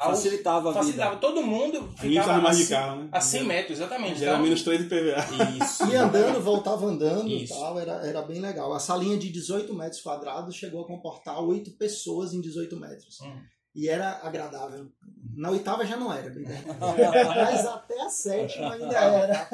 a- 0.00 0.06
a- 0.06 0.10
Facilitava 0.10 0.68
a 0.68 0.72
vida. 0.72 0.82
facilitava. 0.84 1.16
Todo 1.16 1.42
mundo 1.42 1.78
A 1.96 2.00
ficava 2.00 2.26
tava 2.28 2.42
mais 2.42 2.56
de 2.56 2.62
assim- 2.64 2.72
carro, 2.72 3.02
né? 3.02 3.08
a 3.12 3.20
100 3.20 3.44
metros, 3.44 3.78
exatamente. 3.78 4.18
Gera 4.18 4.32
Então, 4.32 4.42
menos 4.42 4.62
3 4.62 4.80
de 4.82 4.88
PVA. 4.88 5.24
Isso. 5.64 5.86
E 5.86 5.94
andando, 5.96 6.40
voltava 6.40 6.86
andando 6.86 7.28
e 7.28 7.44
Isso. 7.44 7.54
tal, 7.54 7.78
era, 7.78 7.92
era 8.06 8.22
bem 8.22 8.40
legal. 8.40 8.72
A 8.72 8.78
salinha 8.80 9.18
de 9.18 9.30
18 9.30 9.74
metros 9.74 10.00
quadrados 10.00 10.54
chegou 10.56 10.82
a 10.82 10.86
comportar 10.86 11.40
8 11.42 11.72
pessoas 11.72 12.32
em 12.32 12.40
18 12.40 12.76
metros. 12.78 13.20
Hum. 13.20 13.40
E 13.74 13.88
era 13.88 14.18
agradável. 14.24 14.88
Na 15.36 15.50
oitava 15.50 15.86
já 15.86 15.96
não 15.96 16.12
era, 16.12 16.28
bem 16.28 16.42
verdade. 16.42 16.78
Mas 17.36 17.66
até 17.66 18.00
a 18.00 18.08
sétima 18.08 18.72
ainda 18.74 18.96
era. 18.98 19.48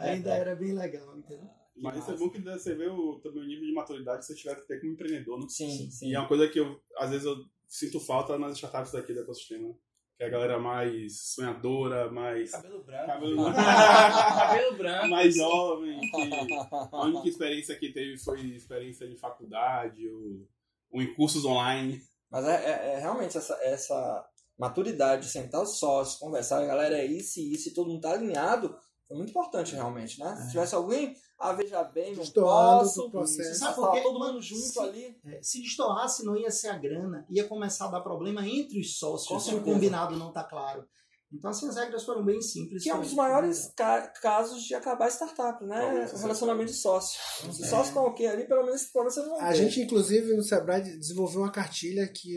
ainda 0.00 0.30
era 0.30 0.54
bem 0.54 0.72
legal, 0.72 1.16
entendeu? 1.16 1.48
Mas 1.82 1.96
isso 1.96 2.10
é 2.10 2.16
bom 2.16 2.28
que 2.28 2.40
você 2.42 2.74
vê 2.74 2.88
o, 2.88 3.18
também 3.22 3.42
o 3.42 3.46
nível 3.46 3.64
de 3.64 3.72
maturidade 3.72 4.18
que 4.18 4.26
você 4.26 4.34
tiver 4.34 4.54
que 4.56 4.66
ter 4.66 4.80
como 4.80 4.92
empreendedor, 4.92 5.38
né? 5.40 5.46
Sim, 5.48 5.90
sim. 5.90 6.10
E 6.10 6.14
é 6.14 6.18
uma 6.18 6.28
coisa 6.28 6.46
que 6.46 6.60
eu, 6.60 6.78
às 6.98 7.08
vezes, 7.08 7.24
eu 7.24 7.36
sinto 7.70 8.00
falta 8.00 8.36
nas 8.36 8.54
startups 8.54 8.92
daqui 8.92 9.14
do 9.14 9.20
ecossistema. 9.20 9.72
Que 10.16 10.24
é 10.24 10.26
a 10.26 10.30
galera 10.30 10.58
mais 10.58 11.18
sonhadora, 11.32 12.10
mais. 12.10 12.50
Cabelo 12.50 12.84
branco. 12.84 13.06
Cabelo... 13.06 13.44
Cabelo 13.54 14.76
branco. 14.76 15.08
mais 15.08 15.34
jovem. 15.34 16.00
Que 16.00 16.94
a 16.94 17.04
única 17.06 17.28
experiência 17.28 17.74
que 17.78 17.90
teve 17.92 18.18
foi 18.18 18.40
experiência 18.48 19.08
de 19.08 19.16
faculdade 19.16 20.06
ou, 20.10 20.46
ou 20.90 21.00
em 21.00 21.14
cursos 21.14 21.44
online. 21.46 22.02
Mas 22.30 22.44
é, 22.44 22.54
é- 22.70 22.94
é 22.94 22.98
realmente 23.00 23.38
essa, 23.38 23.54
essa 23.62 24.26
maturidade, 24.58 25.26
sentar 25.26 25.62
os 25.62 25.78
sócios, 25.78 26.18
conversar, 26.18 26.66
galera, 26.66 26.98
é 26.98 27.06
isso 27.06 27.40
e 27.40 27.54
isso, 27.54 27.70
e 27.70 27.72
todo 27.72 27.88
mundo 27.88 28.02
tá 28.02 28.12
alinhado, 28.12 28.76
foi 29.10 29.16
muito 29.16 29.30
importante 29.30 29.74
realmente, 29.74 30.20
né? 30.20 30.36
Se 30.44 30.50
tivesse 30.52 30.72
alguém, 30.72 31.16
ah, 31.36 31.52
veja 31.52 31.82
bem, 31.82 32.14
não 32.14 32.24
posso, 32.24 33.02
do 33.02 33.10
processo. 33.10 33.58
Sabe 33.58 33.74
por 33.74 33.90
quê? 33.90 34.00
todo 34.02 34.18
mundo 34.20 34.40
junto 34.40 34.62
Se- 34.62 34.78
ali. 34.78 35.16
É, 35.26 35.42
se 35.42 35.60
destoasse, 35.60 36.24
não 36.24 36.36
ia 36.36 36.48
ser 36.50 36.68
a 36.68 36.78
grana, 36.78 37.26
ia 37.28 37.42
começar 37.48 37.86
a 37.86 37.90
dar 37.90 38.02
problema 38.02 38.46
entre 38.46 38.78
os 38.78 38.86
Com 39.00 39.18
sócios 39.18 39.42
se 39.42 39.54
o 39.54 39.60
combinado 39.64 40.16
não 40.16 40.32
tá 40.32 40.44
claro. 40.44 40.86
Então, 41.32 41.50
assim, 41.50 41.68
as 41.68 41.74
regras 41.76 42.04
foram 42.04 42.24
bem 42.24 42.40
simples. 42.40 42.84
Que 42.84 42.90
é 42.90 42.94
um 42.94 43.00
dos 43.00 43.14
maiores 43.14 43.72
ca- 43.76 44.06
casos 44.22 44.62
de 44.62 44.74
acabar 44.74 45.08
startup, 45.10 45.64
né? 45.64 46.08
O 46.12 46.16
relacionamento 46.18 46.70
de 46.70 46.76
sócio. 46.78 47.18
Se 47.52 47.64
É. 47.64 47.66
sócios 47.66 47.88
estão 47.88 48.04
ok 48.04 48.26
ali, 48.28 48.46
pelo 48.46 48.64
menos 48.64 48.80
esse 48.82 48.92
problema 48.92 49.10
você 49.14 49.22
não 49.22 49.36
vai 49.36 49.48
A 49.48 49.54
gente, 49.54 49.80
inclusive, 49.80 50.36
no 50.36 50.42
Sebrae 50.44 50.82
desenvolveu 50.82 51.40
uma 51.40 51.50
cartilha 51.52 52.06
que 52.08 52.36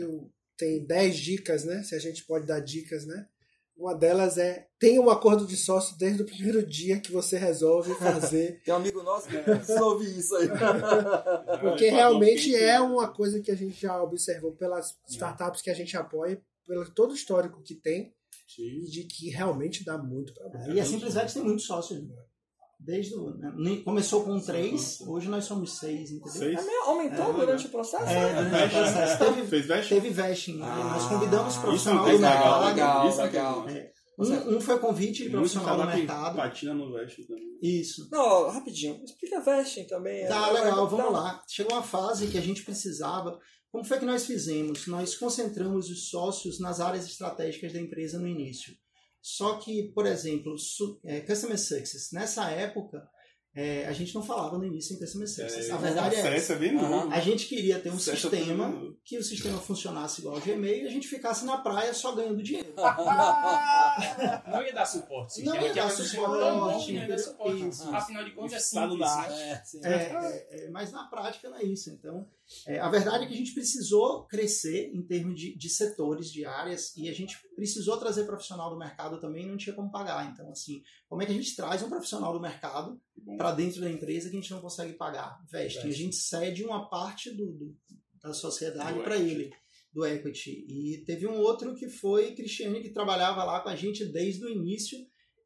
tem 0.56 0.84
10 0.86 1.16
dicas, 1.18 1.64
né? 1.64 1.82
Se 1.84 1.94
a 1.94 1.98
gente 2.00 2.24
pode 2.26 2.46
dar 2.46 2.58
dicas, 2.60 3.04
né? 3.06 3.26
Uma 3.76 3.94
delas 3.94 4.38
é 4.38 4.68
tenha 4.78 5.00
um 5.00 5.10
acordo 5.10 5.46
de 5.46 5.56
sócio 5.56 5.98
desde 5.98 6.22
o 6.22 6.26
primeiro 6.26 6.64
dia 6.64 7.00
que 7.00 7.10
você 7.10 7.36
resolve 7.36 7.94
fazer. 7.94 8.60
Tem 8.64 8.72
um 8.72 8.76
amigo 8.76 9.02
nosso 9.02 9.28
que 9.28 9.72
ouvir 9.80 10.18
isso 10.18 10.34
aí. 10.36 10.48
Porque 11.60 11.88
realmente 11.88 12.54
é 12.54 12.80
uma 12.80 13.08
coisa 13.08 13.40
que 13.40 13.50
a 13.50 13.56
gente 13.56 13.80
já 13.80 14.00
observou 14.02 14.52
pelas 14.52 14.96
startups 15.08 15.60
que 15.60 15.70
a 15.70 15.74
gente 15.74 15.96
apoia, 15.96 16.40
pelo 16.66 16.88
todo 16.90 17.10
o 17.10 17.14
histórico 17.14 17.62
que 17.62 17.74
tem, 17.74 18.14
Sim. 18.46 18.62
e 18.62 18.84
de 18.84 19.04
que 19.04 19.30
realmente 19.30 19.84
dá 19.84 19.98
muito 19.98 20.32
trabalho. 20.34 20.72
E 20.72 20.80
a 20.80 20.84
Simplicidade 20.84 21.34
tem 21.34 21.42
muitos 21.42 21.66
sócios. 21.66 22.00
né? 22.00 22.14
Desde 22.84 23.14
o, 23.14 23.30
né? 23.30 23.80
Começou 23.82 24.24
com 24.24 24.38
três, 24.38 25.00
hoje 25.00 25.26
nós 25.28 25.44
somos 25.46 25.78
seis, 25.78 26.10
entendeu? 26.10 26.32
Seis? 26.32 26.66
É 26.66 26.78
Aumentou 26.86 27.30
É, 27.30 27.32
durante 27.32 27.66
o 27.66 27.70
processo? 27.70 28.04
É, 28.04 28.32
né? 28.34 28.44
durante 28.50 28.74
o 28.74 28.78
processo. 28.78 29.18
Teve, 29.24 29.46
Fez 29.46 29.66
veste? 29.66 29.94
teve 29.94 30.10
vesting. 30.10 30.58
né? 30.58 30.66
Ah, 30.68 30.84
nós 30.92 31.06
convidamos 31.06 31.48
Isso 31.54 31.58
é 31.58 31.62
profissional 31.62 32.04
uma 32.04 32.10
do 32.10 32.16
legal, 32.16 32.34
mercado. 32.34 32.66
legal, 32.74 33.08
Isso 33.08 33.20
é 33.20 33.24
legal. 33.24 33.64
legal. 33.64 33.76
É. 33.82 33.94
Um, 34.16 34.56
um 34.56 34.60
foi 34.60 34.78
convite 34.78 35.24
de 35.24 35.30
profissional 35.30 35.76
do 35.78 35.86
mercado. 35.86 36.36
Patina 36.36 36.74
no 36.74 36.92
veste 36.92 37.26
também. 37.26 37.58
Isso. 37.62 38.06
Não, 38.12 38.50
rapidinho. 38.50 39.02
Explica 39.02 39.40
vesting 39.40 39.84
também. 39.86 40.26
Tá, 40.28 40.48
É, 40.48 40.52
legal, 40.52 40.86
é, 40.86 40.90
vamos 40.90 41.12
lá. 41.12 41.42
Chegou 41.48 41.72
uma 41.72 41.82
fase 41.82 42.26
que 42.28 42.36
a 42.38 42.42
gente 42.42 42.62
precisava. 42.64 43.38
Como 43.72 43.82
foi 43.84 43.98
que 43.98 44.04
nós 44.04 44.24
fizemos? 44.26 44.86
Nós 44.86 45.16
concentramos 45.16 45.88
os 45.90 46.10
sócios 46.10 46.60
nas 46.60 46.80
áreas 46.80 47.06
estratégicas 47.06 47.72
da 47.72 47.80
empresa 47.80 48.18
no 48.20 48.28
início. 48.28 48.72
Só 49.26 49.56
que, 49.56 49.84
por 49.94 50.04
exemplo, 50.04 50.58
su- 50.58 51.00
é, 51.02 51.20
Customer 51.22 51.58
Success, 51.58 52.10
nessa 52.12 52.50
época, 52.50 53.08
é, 53.56 53.86
a 53.86 53.92
gente 53.92 54.14
não 54.14 54.22
falava 54.22 54.58
no 54.58 54.64
início 54.66 54.94
em 54.94 54.98
Customer 54.98 55.26
Success. 55.26 55.70
a 55.70 55.76
verdade 55.78 56.16
é 56.16 56.18
essa. 56.36 56.52
É 56.54 56.72
novo. 56.72 57.10
A 57.10 57.20
gente 57.20 57.46
queria 57.46 57.78
ter 57.80 57.88
um 57.90 57.94
é 57.96 57.98
sistema 58.00 58.68
bem 58.68 58.98
que 59.02 59.16
o 59.16 59.22
sistema 59.22 59.58
funcionasse 59.58 60.20
igual 60.20 60.34
ao 60.34 60.40
Gmail 60.42 60.84
e 60.84 60.86
a 60.88 60.90
gente 60.90 61.08
ficasse 61.08 61.46
na 61.46 61.56
praia 61.56 61.94
só 61.94 62.14
ganhando 62.14 62.42
dinheiro. 62.42 62.74
Não 64.50 64.62
ia 64.62 64.72
dar 64.74 64.84
suporte. 64.86 65.42
Não 65.42 65.52
sistema 65.54 65.66
ia 65.68 65.72
dar 65.74 65.86
é 65.86 65.90
suporte, 65.90 66.92
não 66.92 67.00
ia 67.00 67.08
dar 67.08 67.18
suporte. 67.18 67.70
Afinal 67.94 68.24
de 68.24 68.30
contas, 68.32 68.52
é 68.52 68.56
Estado 68.58 68.90
simples. 68.92 69.08
da 69.08 69.14
arte. 69.16 69.34
né? 69.36 69.50
É, 69.52 69.64
sim. 69.64 69.80
É, 69.84 69.88
é, 69.92 70.64
é, 70.66 70.70
mas 70.70 70.92
na 70.92 71.04
prática 71.04 71.48
não 71.48 71.56
é 71.56 71.62
isso. 71.64 71.90
Então, 71.90 72.28
é, 72.66 72.78
a 72.78 72.90
verdade 72.90 73.24
é 73.24 73.26
que 73.26 73.34
a 73.34 73.36
gente 73.36 73.54
precisou 73.54 74.26
crescer 74.26 74.90
em 74.94 75.02
termos 75.06 75.38
de, 75.40 75.56
de 75.56 75.68
setores, 75.70 76.30
de 76.30 76.44
áreas, 76.44 76.94
e 76.96 77.08
a 77.08 77.12
gente 77.12 77.36
precisou 77.56 77.96
trazer 77.98 78.24
profissional 78.24 78.70
do 78.70 78.78
mercado 78.78 79.18
também 79.20 79.44
e 79.44 79.48
não 79.48 79.56
tinha 79.56 79.74
como 79.74 79.90
pagar. 79.90 80.30
Então, 80.32 80.50
assim, 80.50 80.82
como 81.08 81.22
é 81.22 81.26
que 81.26 81.32
a 81.32 81.34
gente 81.34 81.56
traz 81.56 81.82
um 81.82 81.88
profissional 81.88 82.32
do 82.32 82.40
mercado 82.40 83.00
para 83.38 83.52
dentro 83.52 83.80
da 83.80 83.90
empresa 83.90 84.28
que 84.28 84.36
a 84.36 84.40
gente 84.40 84.50
não 84.50 84.60
consegue 84.60 84.92
pagar? 84.94 85.38
Vesting. 85.50 85.88
A 85.88 85.90
gente 85.92 86.16
cede 86.16 86.64
uma 86.64 86.88
parte 86.90 87.30
do, 87.30 87.46
do- 87.52 87.76
da 88.22 88.32
sociedade 88.32 88.98
para 89.04 89.16
ele, 89.18 89.50
do 89.92 90.04
equity. 90.06 90.64
E 90.68 91.04
teve 91.04 91.26
um 91.26 91.36
outro 91.38 91.74
que 91.74 91.88
foi 91.88 92.34
Cristiane, 92.34 92.80
que 92.82 92.90
trabalhava 92.92 93.44
lá 93.44 93.60
com 93.60 93.68
a 93.68 93.76
gente 93.76 94.04
desde 94.06 94.44
o 94.44 94.48
início 94.48 94.98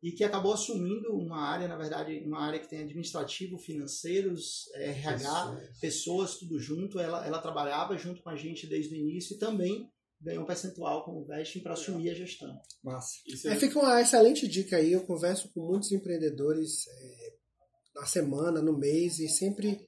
e 0.03 0.13
que 0.13 0.23
acabou 0.23 0.53
assumindo 0.53 1.17
uma 1.17 1.41
área, 1.41 1.67
na 1.67 1.77
verdade, 1.77 2.23
uma 2.25 2.41
área 2.41 2.61
que 2.61 2.69
tem 2.69 2.81
administrativo, 2.81 3.59
financeiros, 3.59 4.71
RH, 4.75 5.59
pessoas, 5.81 6.37
tudo 6.37 6.59
junto. 6.59 7.01
Ela, 7.01 7.27
ela 7.27 7.41
trabalhava 7.41 7.99
junto 7.99 8.23
com 8.23 8.31
a 8.31 8.37
gente 8.37 8.67
desde 8.67 8.95
o 8.95 8.97
início 8.97 9.35
e 9.35 9.39
também 9.39 9.91
ganhou 10.21 10.45
um 10.45 10.47
percentual 10.47 11.05
como 11.05 11.25
vesting 11.25 11.61
para 11.61 11.73
assumir 11.73 12.11
a 12.11 12.15
gestão. 12.15 12.61
Massa. 12.83 13.17
É, 13.45 13.53
é, 13.53 13.57
fica 13.57 13.79
uma 13.79 14.01
excelente 14.01 14.47
dica 14.47 14.77
aí. 14.77 14.93
Eu 14.93 15.05
converso 15.05 15.51
com 15.53 15.67
muitos 15.67 15.91
empreendedores 15.91 16.87
é, 16.87 17.33
na 17.97 18.07
semana, 18.07 18.63
no 18.63 18.79
mês, 18.79 19.19
e 19.19 19.29
sempre 19.29 19.85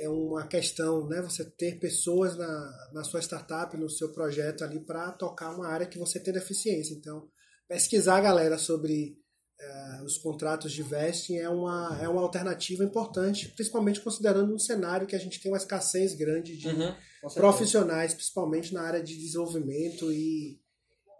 é 0.00 0.08
uma 0.08 0.46
questão, 0.46 1.06
né? 1.08 1.20
Você 1.22 1.44
ter 1.44 1.78
pessoas 1.78 2.36
na, 2.36 2.90
na 2.92 3.04
sua 3.04 3.20
startup, 3.20 3.76
no 3.76 3.90
seu 3.90 4.12
projeto 4.12 4.64
ali 4.64 4.80
para 4.80 5.12
tocar 5.12 5.54
uma 5.54 5.68
área 5.68 5.86
que 5.86 5.98
você 5.98 6.18
tem 6.18 6.32
deficiência. 6.32 6.94
Então, 6.94 7.28
pesquisar, 7.68 8.20
galera, 8.20 8.58
sobre 8.58 9.21
eh, 9.62 10.02
os 10.04 10.18
contratos 10.18 10.72
de 10.72 10.82
vesting 10.82 11.36
é 11.36 11.48
uma, 11.48 11.98
é 12.02 12.08
uma 12.08 12.20
alternativa 12.22 12.82
importante, 12.82 13.48
principalmente 13.48 14.00
considerando 14.00 14.52
um 14.52 14.58
cenário 14.58 15.06
que 15.06 15.14
a 15.14 15.18
gente 15.18 15.40
tem 15.40 15.52
uma 15.52 15.58
escassez 15.58 16.14
grande 16.14 16.56
de 16.56 16.68
Uhum, 16.68 16.94
profissionais, 17.34 18.12
principalmente 18.12 18.74
na 18.74 18.82
área 18.82 19.00
de 19.02 19.16
desenvolvimento 19.16 20.10
e, 20.12 20.58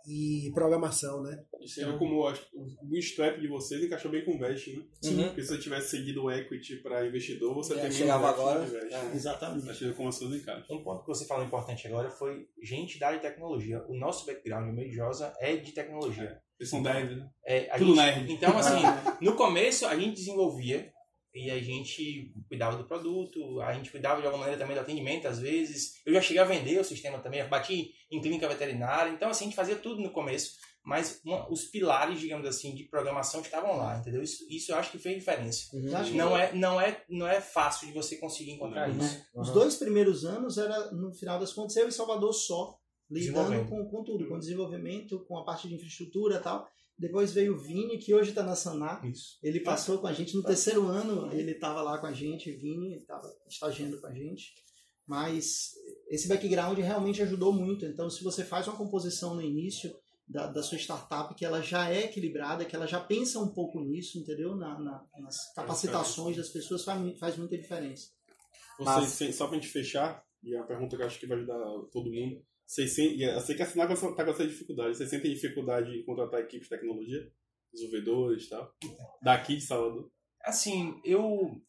e 0.06 0.50
programação, 0.52 1.22
né? 1.22 1.44
Vê 1.76 1.96
como 1.96 2.26
acho 2.26 2.44
o 2.52 2.66
bootstrap 2.84 3.38
de 3.40 3.46
vocês 3.46 3.84
encaixou 3.84 4.10
bem 4.10 4.24
com 4.24 4.34
o 4.34 4.38
Vest, 4.38 4.66
né? 4.66 4.82
Uhum. 5.04 5.24
Porque 5.28 5.42
se 5.42 5.48
você 5.48 5.58
tivesse 5.58 5.90
seguido 5.90 6.24
o 6.24 6.30
equity 6.30 6.76
para 6.76 7.06
investidor, 7.06 7.54
você 7.54 7.74
É, 7.74 7.76
menos 7.76 7.94
chegava 7.94 8.28
agora, 8.28 8.64
é. 8.64 9.14
Exatamente. 9.14 9.92
Como 9.92 10.08
as 10.08 10.18
coisas 10.18 10.40
encaixam. 10.40 10.76
Um 10.76 10.82
ponto 10.82 11.02
que 11.02 11.08
você 11.08 11.24
falou 11.24 11.46
importante 11.46 11.86
agora 11.86 12.10
foi 12.10 12.48
gente 12.60 12.98
da 12.98 13.06
área 13.08 13.20
de 13.20 13.28
tecnologia. 13.28 13.84
O 13.88 13.94
nosso 13.96 14.26
background, 14.26 14.68
o 14.68 14.72
meio 14.72 14.90
de 14.90 14.96
Josa, 14.96 15.32
é 15.38 15.54
de 15.56 15.70
tecnologia. 15.70 16.42
Eles 16.62 16.70
são 16.70 16.80
devs, 16.80 17.16
né? 17.18 17.28
É, 17.44 17.60
Tudo 17.76 17.86
gente- 17.86 17.96
nerd. 17.96 18.32
Então, 18.32 18.56
assim, 18.56 18.80
no 19.20 19.34
começo 19.34 19.84
a 19.84 19.96
gente 19.98 20.14
desenvolvia 20.14 20.92
e 21.34 21.50
a 21.50 21.58
gente 21.58 22.32
cuidava 22.46 22.76
do 22.76 22.84
produto, 22.86 23.60
a 23.62 23.72
gente 23.72 23.90
cuidava 23.90 24.20
de 24.20 24.26
alguma 24.26 24.44
maneira 24.44 24.60
também 24.60 24.76
do 24.76 24.80
atendimento, 24.82 25.26
às 25.26 25.40
vezes. 25.40 25.94
Eu 26.06 26.14
já 26.14 26.20
cheguei 26.20 26.40
a 26.40 26.44
vender 26.44 26.78
o 26.78 26.84
sistema 26.84 27.18
também, 27.18 27.40
eu 27.40 27.48
bati 27.48 27.90
em 28.12 28.20
clínica 28.20 28.48
veterinária, 28.48 29.10
então, 29.10 29.28
assim, 29.28 29.44
a 29.44 29.48
gente 29.48 29.56
fazia 29.56 29.74
tudo 29.76 30.00
no 30.00 30.10
começo, 30.12 30.52
mas 30.84 31.20
uma- 31.24 31.50
os 31.50 31.64
pilares, 31.64 32.20
digamos 32.20 32.46
assim, 32.46 32.74
de 32.74 32.84
programação 32.84 33.40
estavam 33.40 33.76
lá, 33.76 33.98
entendeu? 33.98 34.22
Isso, 34.22 34.44
isso 34.48 34.70
eu 34.72 34.76
acho 34.76 34.90
que 34.92 34.98
fez 34.98 35.16
diferença. 35.18 35.64
Uhum. 35.72 36.14
Não 36.14 36.36
é, 36.36 36.52
não, 36.52 36.80
é, 36.80 37.02
não 37.08 37.26
é 37.26 37.40
fácil 37.40 37.86
de 37.88 37.94
você 37.94 38.16
conseguir 38.18 38.52
encontrar 38.52 38.88
Uhum. 38.90 38.98
isso. 38.98 39.20
Os 39.34 39.48
Uhum. 39.48 39.54
dois 39.54 39.76
primeiros 39.76 40.24
anos 40.24 40.58
era, 40.58 40.92
no 40.92 41.12
final 41.14 41.40
das 41.40 41.52
contas, 41.52 41.74
eu 41.76 41.88
e 41.88 41.92
Salvador 41.92 42.32
só, 42.34 42.76
lidando 43.12 43.68
com, 43.68 43.84
com 43.88 44.02
tudo, 44.04 44.26
com 44.28 44.38
desenvolvimento, 44.38 45.20
com 45.26 45.36
a 45.38 45.44
parte 45.44 45.68
de 45.68 45.74
infraestrutura 45.74 46.36
e 46.36 46.40
tal. 46.40 46.68
Depois 46.98 47.32
veio 47.32 47.54
o 47.54 47.58
Vini, 47.58 47.98
que 47.98 48.14
hoje 48.14 48.30
está 48.30 48.42
na 48.42 48.54
Sanar. 48.54 49.04
Isso. 49.06 49.38
Ele 49.42 49.60
passou 49.60 49.98
com 49.98 50.06
a 50.06 50.12
gente 50.12 50.36
no 50.36 50.42
terceiro 50.42 50.86
ano, 50.86 51.32
ele 51.32 51.52
estava 51.52 51.82
lá 51.82 51.98
com 51.98 52.06
a 52.06 52.12
gente, 52.12 52.50
Vini 52.52 52.96
estava 52.96 53.28
estagiando 53.48 54.00
com 54.00 54.06
a 54.06 54.14
gente. 54.14 54.52
Mas 55.06 55.72
esse 56.08 56.28
background 56.28 56.78
realmente 56.78 57.20
ajudou 57.22 57.52
muito. 57.52 57.84
Então, 57.84 58.08
se 58.08 58.22
você 58.22 58.44
faz 58.44 58.68
uma 58.68 58.76
composição 58.76 59.34
no 59.34 59.42
início 59.42 59.92
da, 60.28 60.46
da 60.46 60.62
sua 60.62 60.78
startup 60.78 61.34
que 61.34 61.44
ela 61.44 61.60
já 61.60 61.90
é 61.90 62.04
equilibrada, 62.04 62.64
que 62.64 62.76
ela 62.76 62.86
já 62.86 63.00
pensa 63.00 63.40
um 63.40 63.48
pouco 63.48 63.80
nisso, 63.80 64.18
entendeu? 64.18 64.54
Na, 64.54 64.78
na- 64.78 65.04
nas 65.18 65.52
capacitações 65.54 66.36
das 66.36 66.48
pessoas, 66.50 66.84
faz, 66.84 67.18
faz 67.18 67.36
muita 67.36 67.58
diferença. 67.58 68.10
Vocês, 68.78 68.96
Massa. 68.96 69.06
sem- 69.08 69.32
só 69.32 69.46
pra 69.48 69.56
gente 69.56 69.68
fechar, 69.68 70.22
e 70.42 70.54
é 70.54 70.58
uma 70.58 70.66
pergunta 70.66 70.96
que 70.96 71.02
eu 71.02 71.06
acho 71.06 71.18
que 71.18 71.26
vai 71.26 71.36
ajudar 71.38 71.58
todo 71.90 72.10
mundo. 72.10 72.40
Vocês 72.72 72.94
sentem, 72.94 73.18
e 73.18 73.24
eu 73.24 73.38
sei 73.38 73.54
que 73.54 73.62
assinar 73.62 73.86
tá 73.86 74.24
com 74.24 74.30
essa 74.30 74.46
dificuldade. 74.46 74.96
Vocês 74.96 75.10
sentem 75.10 75.34
dificuldade 75.34 75.90
em 75.94 76.02
contratar 76.06 76.40
equipes 76.40 76.70
de 76.70 76.74
tecnologia? 76.74 77.30
Desenvolvedores 77.70 78.44
e 78.44 78.48
tal? 78.48 78.74
Daqui 79.20 79.56
de 79.56 79.62
Salvador? 79.62 80.10
Assim, 80.42 80.98
eu 81.04 81.60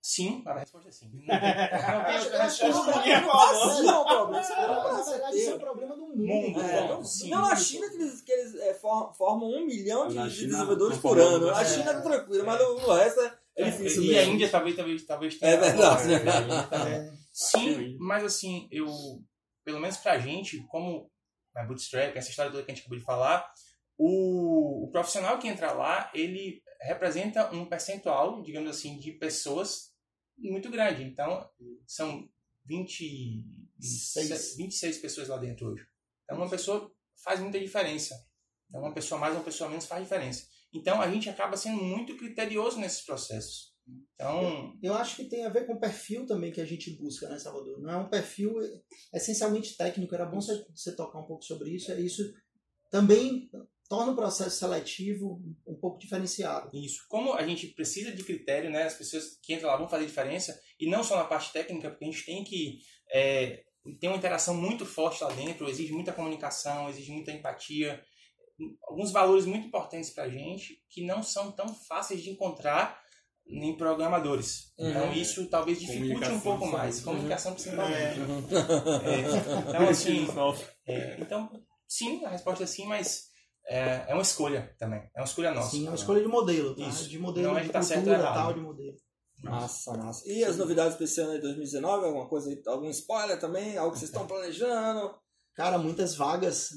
Sim, 0.00 0.40
a 0.46 0.60
resposta 0.60 0.88
é 0.88 0.92
sim. 0.92 1.10
Não. 1.12 1.34
O 1.34 2.06
é 2.62 3.98
um 3.98 4.04
problema. 4.04 4.40
Isso 4.40 4.52
é 4.52 4.56
um 4.56 4.68
Na 4.68 4.80
problema 4.80 5.04
verdade, 5.04 5.36
isso 5.36 5.50
é 5.50 5.52
um 5.52 5.56
inteiro. 5.56 5.58
problema 5.58 5.96
do 5.96 6.00
mundo. 6.02 6.16
Mundo, 6.24 6.58
né? 6.62 6.76
É, 6.76 6.80
Não, 6.80 6.88
não, 6.88 7.04
sim. 7.04 7.30
não, 7.30 7.44
a 7.44 7.56
China 7.56 7.88
que 7.90 7.96
eles, 7.96 8.20
que 8.22 8.32
eles 8.32 8.54
é, 8.54 8.74
for- 8.74 9.12
formam 9.14 9.50
um 9.50 9.66
milhão 9.66 10.06
de, 10.06 10.14
de 10.14 10.46
desenvolvedores 10.46 10.98
por 10.98 11.18
ano. 11.18 11.50
A. 11.50 11.64
China 11.64 11.92
tá 11.92 12.02
tranquila, 12.02 12.44
mas 12.44 12.60
no 12.60 12.94
resto 12.94 13.20
é, 13.20 13.32
é 13.56 13.64
difícil 13.64 14.04
e 14.04 14.06
mesmo. 14.06 14.30
a 14.30 14.34
Índia 14.34 14.48
talvez, 14.48 14.76
talvez, 14.76 15.04
talvez 15.04 15.34
tenha. 15.40 15.52
É 15.54 15.56
verdade. 15.56 16.12
É, 16.14 16.76
a. 16.76 16.88
É, 16.88 17.12
Sim, 17.32 17.96
mas 17.98 18.24
assim, 18.24 18.68
eu, 18.70 18.86
pelo 19.70 19.80
menos 19.80 19.96
pra 19.98 20.18
gente, 20.18 20.66
como 20.66 21.10
a 21.54 21.64
Bootstrap, 21.64 22.16
essa 22.16 22.30
história 22.30 22.50
toda 22.50 22.64
que 22.64 22.70
a 22.70 22.74
gente 22.74 22.82
acabou 22.82 22.98
de 22.98 23.04
falar, 23.04 23.52
o, 23.96 24.84
o 24.84 24.90
profissional 24.90 25.38
que 25.38 25.46
entra 25.46 25.72
lá, 25.72 26.10
ele 26.12 26.62
representa 26.82 27.54
um 27.54 27.66
percentual, 27.66 28.42
digamos 28.42 28.70
assim, 28.70 28.98
de 28.98 29.12
pessoas 29.12 29.94
muito 30.36 30.70
grande. 30.70 31.04
Então, 31.04 31.48
são 31.86 32.28
26, 32.64 34.12
Seis. 34.12 34.56
26 34.56 34.98
pessoas 34.98 35.28
lá 35.28 35.36
dentro 35.36 35.68
hoje. 35.68 35.86
Então, 36.24 36.38
uma 36.38 36.50
pessoa 36.50 36.90
faz 37.22 37.38
muita 37.40 37.60
diferença. 37.60 38.14
Então, 38.68 38.80
uma 38.80 38.94
pessoa 38.94 39.20
mais, 39.20 39.34
uma 39.34 39.44
pessoa 39.44 39.70
menos 39.70 39.86
faz 39.86 40.02
diferença. 40.02 40.48
Então, 40.72 41.00
a 41.00 41.10
gente 41.10 41.28
acaba 41.28 41.56
sendo 41.56 41.82
muito 41.82 42.16
criterioso 42.16 42.78
nesses 42.78 43.02
processos. 43.02 43.74
Então, 44.14 44.78
Eu 44.82 44.94
acho 44.94 45.16
que 45.16 45.24
tem 45.24 45.44
a 45.44 45.48
ver 45.48 45.66
com 45.66 45.74
o 45.74 45.80
perfil 45.80 46.26
também 46.26 46.52
que 46.52 46.60
a 46.60 46.64
gente 46.66 46.90
busca, 46.90 47.28
né, 47.28 47.38
Salvador? 47.38 47.80
Não 47.80 47.90
é 47.90 47.96
um 47.96 48.08
perfil 48.08 48.54
essencialmente 49.14 49.76
técnico, 49.76 50.14
era 50.14 50.26
bom 50.26 50.40
você, 50.40 50.64
você 50.74 50.94
tocar 50.94 51.20
um 51.20 51.26
pouco 51.26 51.44
sobre 51.44 51.70
isso. 51.70 51.90
É 51.90 52.00
isso 52.00 52.22
também 52.90 53.48
torna 53.88 54.12
o 54.12 54.16
processo 54.16 54.56
seletivo 54.56 55.42
um 55.66 55.74
pouco 55.74 55.98
diferenciado. 55.98 56.70
Isso. 56.72 57.04
Como 57.08 57.32
a 57.32 57.46
gente 57.46 57.68
precisa 57.68 58.12
de 58.12 58.22
critério, 58.22 58.70
né? 58.70 58.84
As 58.84 58.94
pessoas 58.94 59.38
que 59.42 59.54
entram 59.54 59.68
lá 59.68 59.76
vão 59.76 59.88
fazer 59.88 60.06
diferença, 60.06 60.60
e 60.78 60.88
não 60.88 61.02
só 61.02 61.16
na 61.16 61.24
parte 61.24 61.52
técnica, 61.52 61.90
porque 61.90 62.04
a 62.04 62.10
gente 62.10 62.24
tem 62.24 62.44
que 62.44 62.78
é, 63.12 63.64
ter 63.98 64.08
uma 64.08 64.16
interação 64.16 64.54
muito 64.54 64.86
forte 64.86 65.24
lá 65.24 65.32
dentro, 65.32 65.68
exige 65.68 65.92
muita 65.92 66.12
comunicação, 66.12 66.88
exige 66.88 67.10
muita 67.10 67.32
empatia, 67.32 68.00
alguns 68.88 69.10
valores 69.10 69.46
muito 69.46 69.66
importantes 69.66 70.10
pra 70.10 70.28
gente 70.28 70.82
que 70.88 71.04
não 71.04 71.22
são 71.22 71.50
tão 71.50 71.74
fáceis 71.74 72.22
de 72.22 72.30
encontrar 72.30 73.00
em 73.52 73.76
programadores. 73.76 74.72
Então 74.78 75.06
Uhum. 75.06 75.12
isso 75.12 75.46
talvez 75.48 75.80
dificulte 75.80 76.28
um 76.30 76.40
pouco 76.40 76.66
mais. 76.66 77.00
Comunicação 77.00 77.52
principalmente. 77.54 77.94
É. 77.96 79.10
É, 79.10 79.20
então, 79.68 79.88
assim, 79.88 80.26
é, 80.86 81.16
então, 81.20 81.50
sim, 81.88 82.24
a 82.24 82.30
resposta 82.30 82.64
é 82.64 82.66
sim, 82.66 82.86
mas 82.86 83.24
é, 83.68 84.04
é 84.08 84.14
uma 84.14 84.22
escolha 84.22 84.74
também. 84.78 85.00
É 85.14 85.20
uma 85.20 85.26
escolha 85.26 85.52
nossa. 85.52 85.70
Sim, 85.70 85.86
é 85.86 85.90
uma 85.90 85.96
escolha 85.96 86.20
de 86.22 86.28
modelo, 86.28 86.74
tá? 86.74 86.82
Isso. 86.88 87.08
De 87.08 87.18
modelo 87.18 87.48
Não 87.48 87.58
é 87.58 87.60
de 87.62 87.66
que 87.68 87.72
tá 87.72 87.82
certo 87.82 88.00
ou 88.00 88.04
cultura, 88.06 88.22
errado. 88.28 88.34
tal, 88.44 88.54
de 88.54 88.60
modelo. 88.60 88.96
Massa, 89.42 89.92
massa. 89.96 90.28
E 90.30 90.44
as 90.44 90.56
novidades 90.58 90.96
para 90.96 91.04
esse 91.04 91.20
ano 91.20 91.32
de 91.32 91.40
2019? 91.40 92.04
Alguma 92.06 92.28
coisa 92.28 92.50
aí? 92.50 92.60
Algum 92.66 92.90
spoiler 92.90 93.38
também? 93.40 93.76
Algo 93.78 93.92
que 93.92 93.98
vocês 93.98 94.10
estão 94.10 94.26
planejando? 94.26 95.14
Cara, 95.54 95.78
muitas 95.78 96.14
vagas 96.14 96.68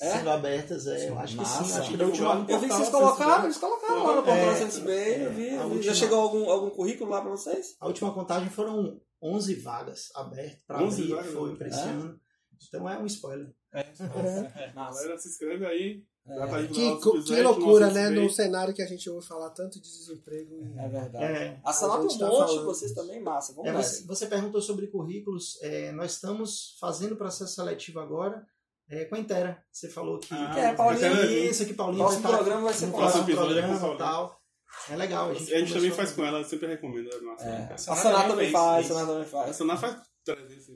É? 0.00 0.16
sendo 0.18 0.30
abertas, 0.30 0.86
é, 0.86 1.08
eu 1.10 1.18
acho 1.18 1.36
que 1.38 1.44
sim. 1.44 1.58
Massa. 1.60 1.80
Acho 1.80 1.90
que 1.90 1.96
da 1.96 2.04
última 2.06 2.46
Eu 2.48 2.58
vi 2.58 2.66
que 2.68 2.74
vocês 2.74 2.88
colocaram, 2.88 3.44
eles 3.44 3.56
colocaram 3.58 4.04
lá 4.06 4.14
no 4.14 4.20
É, 4.20 4.24
Conference 4.24 4.58
Sense 4.74 4.80
Bay, 4.80 5.24
eu 5.26 5.32
vi, 5.32 5.48
a 5.50 5.52
eu 5.52 5.68
vi. 5.68 5.74
última- 5.76 5.82
Já 5.82 5.94
chegou 5.94 6.20
algum, 6.20 6.50
algum 6.50 6.70
currículo 6.70 7.10
lá 7.10 7.20
para 7.20 7.30
vocês? 7.30 7.76
A 7.78 7.86
última 7.86 8.12
contagem 8.12 8.50
foram 8.50 9.00
11 9.22 9.54
vagas 9.56 10.08
abertas 10.16 10.60
para 10.66 10.82
11 10.82 11.02
abrir, 11.02 11.14
vagas? 11.14 11.32
foi 11.32 11.56
para 11.56 11.68
esse 11.68 11.78
É? 11.80 11.82
ano. 11.84 12.20
Então 12.68 12.88
é 12.90 12.98
um 12.98 13.06
spoiler. 13.06 13.52
Massa. 13.72 14.52
Galera, 14.74 15.18
se 15.18 15.28
inscreve 15.28 15.66
aí. 15.66 16.02
Tá 16.24 16.34
É, 16.34 16.54
aí 16.54 16.68
Que, 16.68 16.96
que 16.98 17.22
site, 17.26 17.42
loucura, 17.42 17.90
né? 17.90 18.08
No 18.10 18.30
cenário 18.30 18.72
que 18.72 18.80
a 18.82 18.86
gente 18.86 19.10
ouve 19.10 19.26
falar 19.26 19.50
tanto 19.50 19.80
de 19.80 19.90
desemprego. 19.90 20.54
e- 20.54 20.78
é 20.78 20.88
verdade. 20.88 21.24
É, 21.24 21.60
A 21.64 21.72
Sanap 21.72 22.02
gente 22.02 22.14
um 22.14 22.18
tá 22.18 22.26
monte, 22.28 22.38
falando 22.46 22.64
vocês 22.64 22.92
também, 22.92 23.20
massa. 23.20 23.52
Vamos 23.54 23.68
É, 23.70 23.72
você, 23.74 24.04
você 24.04 24.26
perguntou 24.26 24.60
sobre 24.62 24.86
currículos. 24.86 25.58
é, 25.62 25.90
nós 25.92 26.12
estamos 26.12 26.76
fazendo 26.80 27.12
o 27.12 27.16
processo 27.16 27.54
seletivo 27.54 27.98
agora 27.98 28.46
é, 28.88 29.04
com 29.06 29.14
a 29.14 29.18
Intera. 29.18 29.62
Você 29.72 29.88
falou 29.88 30.18
que. 30.18 30.34
Ah, 30.34 30.50
Que 30.54 30.60
é, 30.60 30.74
Paulinho. 30.74 31.24
Isso, 31.24 31.64
que 31.66 31.74
Paulinho 31.74 31.98
Próximo 32.04 32.22
vai 32.22 32.30
estar 32.32 32.36
programa 32.44 32.64
vai 32.64 32.74
ser 32.74 32.86
com 32.86 32.98
próximo 32.98 33.22
ela. 33.22 33.30
Episódio 33.30 33.58
é 33.58 33.62
com 33.62 33.68
programa 33.68 33.76
e 33.76 33.80
Paulinho. 33.98 33.98
tal. 33.98 34.42
É 34.90 34.96
legal. 34.96 35.28
A 35.28 35.30
A 35.30 35.34
gente, 35.34 35.50
gente, 35.50 35.72
também 35.74 35.90
faz 35.90 36.12
com 36.12 36.24
ela, 36.24 36.42
sempre 36.44 36.66
recomendo. 36.68 37.08
É 37.14 37.20
massa. 37.20 37.44
É. 37.44 37.68
A 37.70 37.74
A 37.74 37.78
Sanap 37.96 38.28
também 38.28 38.50
faz, 38.50 38.86
a. 38.86 38.88
Sanap 38.94 39.06
também 39.06 39.22
A 39.22 39.26
faz. 39.26 39.56
Sana 39.56 39.76
faz 39.76 39.96
300. 40.24 40.68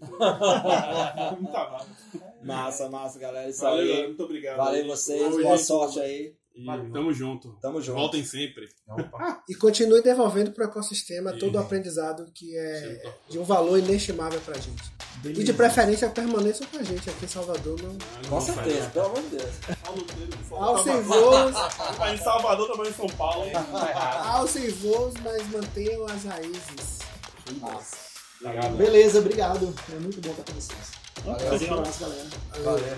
Muita 1.41 1.65
vaga. 1.65 1.87
Massa, 2.43 2.89
massa, 2.91 3.19
galera. 3.19 3.49
Isso 3.49 3.63
Valeu, 3.63 3.79
galera. 3.87 4.01
aí. 4.03 4.07
Muito 4.09 4.23
obrigado. 4.23 4.57
Valeu 4.59 4.87
vocês, 4.87 5.23
Valeu, 5.23 5.43
boa 5.43 5.57
gente. 5.57 5.67
sorte 5.67 6.01
aí. 6.01 6.36
E 6.57 6.65
Valeu. 6.65 6.91
tamo 6.91 7.13
junto. 7.13 7.59
Tamo 7.61 7.83
junto. 7.83 7.99
Voltem 7.99 8.25
sempre. 8.25 8.67
E 9.49 9.55
continue 9.55 10.03
devolvendo 10.03 10.51
para 10.51 10.65
o 10.67 10.69
ecossistema 10.69 11.33
todo 11.33 11.55
o 11.55 11.59
aprendizado 11.59 12.27
que 12.35 12.57
é 12.57 13.01
Sim. 13.05 13.11
de 13.31 13.39
um 13.39 13.45
valor 13.45 13.79
inestimável 13.79 14.41
para 14.41 14.55
gente. 14.55 14.83
E 15.25 15.45
de 15.45 15.53
preferência 15.53 16.09
permaneçam 16.09 16.67
com 16.67 16.79
a 16.79 16.83
gente 16.83 17.09
aqui 17.09 17.27
em 17.27 17.29
Salvador. 17.29 17.79
Não... 17.81 17.97
Com 18.29 18.41
certeza, 18.41 18.89
pelo 18.91 19.07
amor 19.07 19.23
de 19.23 19.37
Deus. 19.37 19.55
Alcem 20.51 21.01
voos, 21.03 21.55
Tá 21.97 22.15
em 22.15 22.19
Salvador, 22.19 22.69
também 22.73 22.91
em 22.91 22.95
São 22.95 23.07
Paulo. 23.09 23.51
Tá 23.53 23.61
errado. 23.61 24.37
alcem 24.37 24.69
voos, 24.71 25.15
mas 25.23 25.49
mantenham 25.51 26.07
as 26.07 26.25
raízes. 26.25 26.99
Massa. 27.61 27.97
Obrigado. 28.41 28.77
Beleza, 28.77 29.19
obrigado. 29.19 29.75
É 29.93 29.99
muito 29.99 30.21
bom 30.21 30.31
estar 30.31 30.43
com 30.45 30.53
vocês. 30.53 30.93
Valeu. 31.25 31.71
Um 31.71 31.79
abraço, 31.79 32.01
galera. 32.01 32.29
Valeu. 32.65 32.97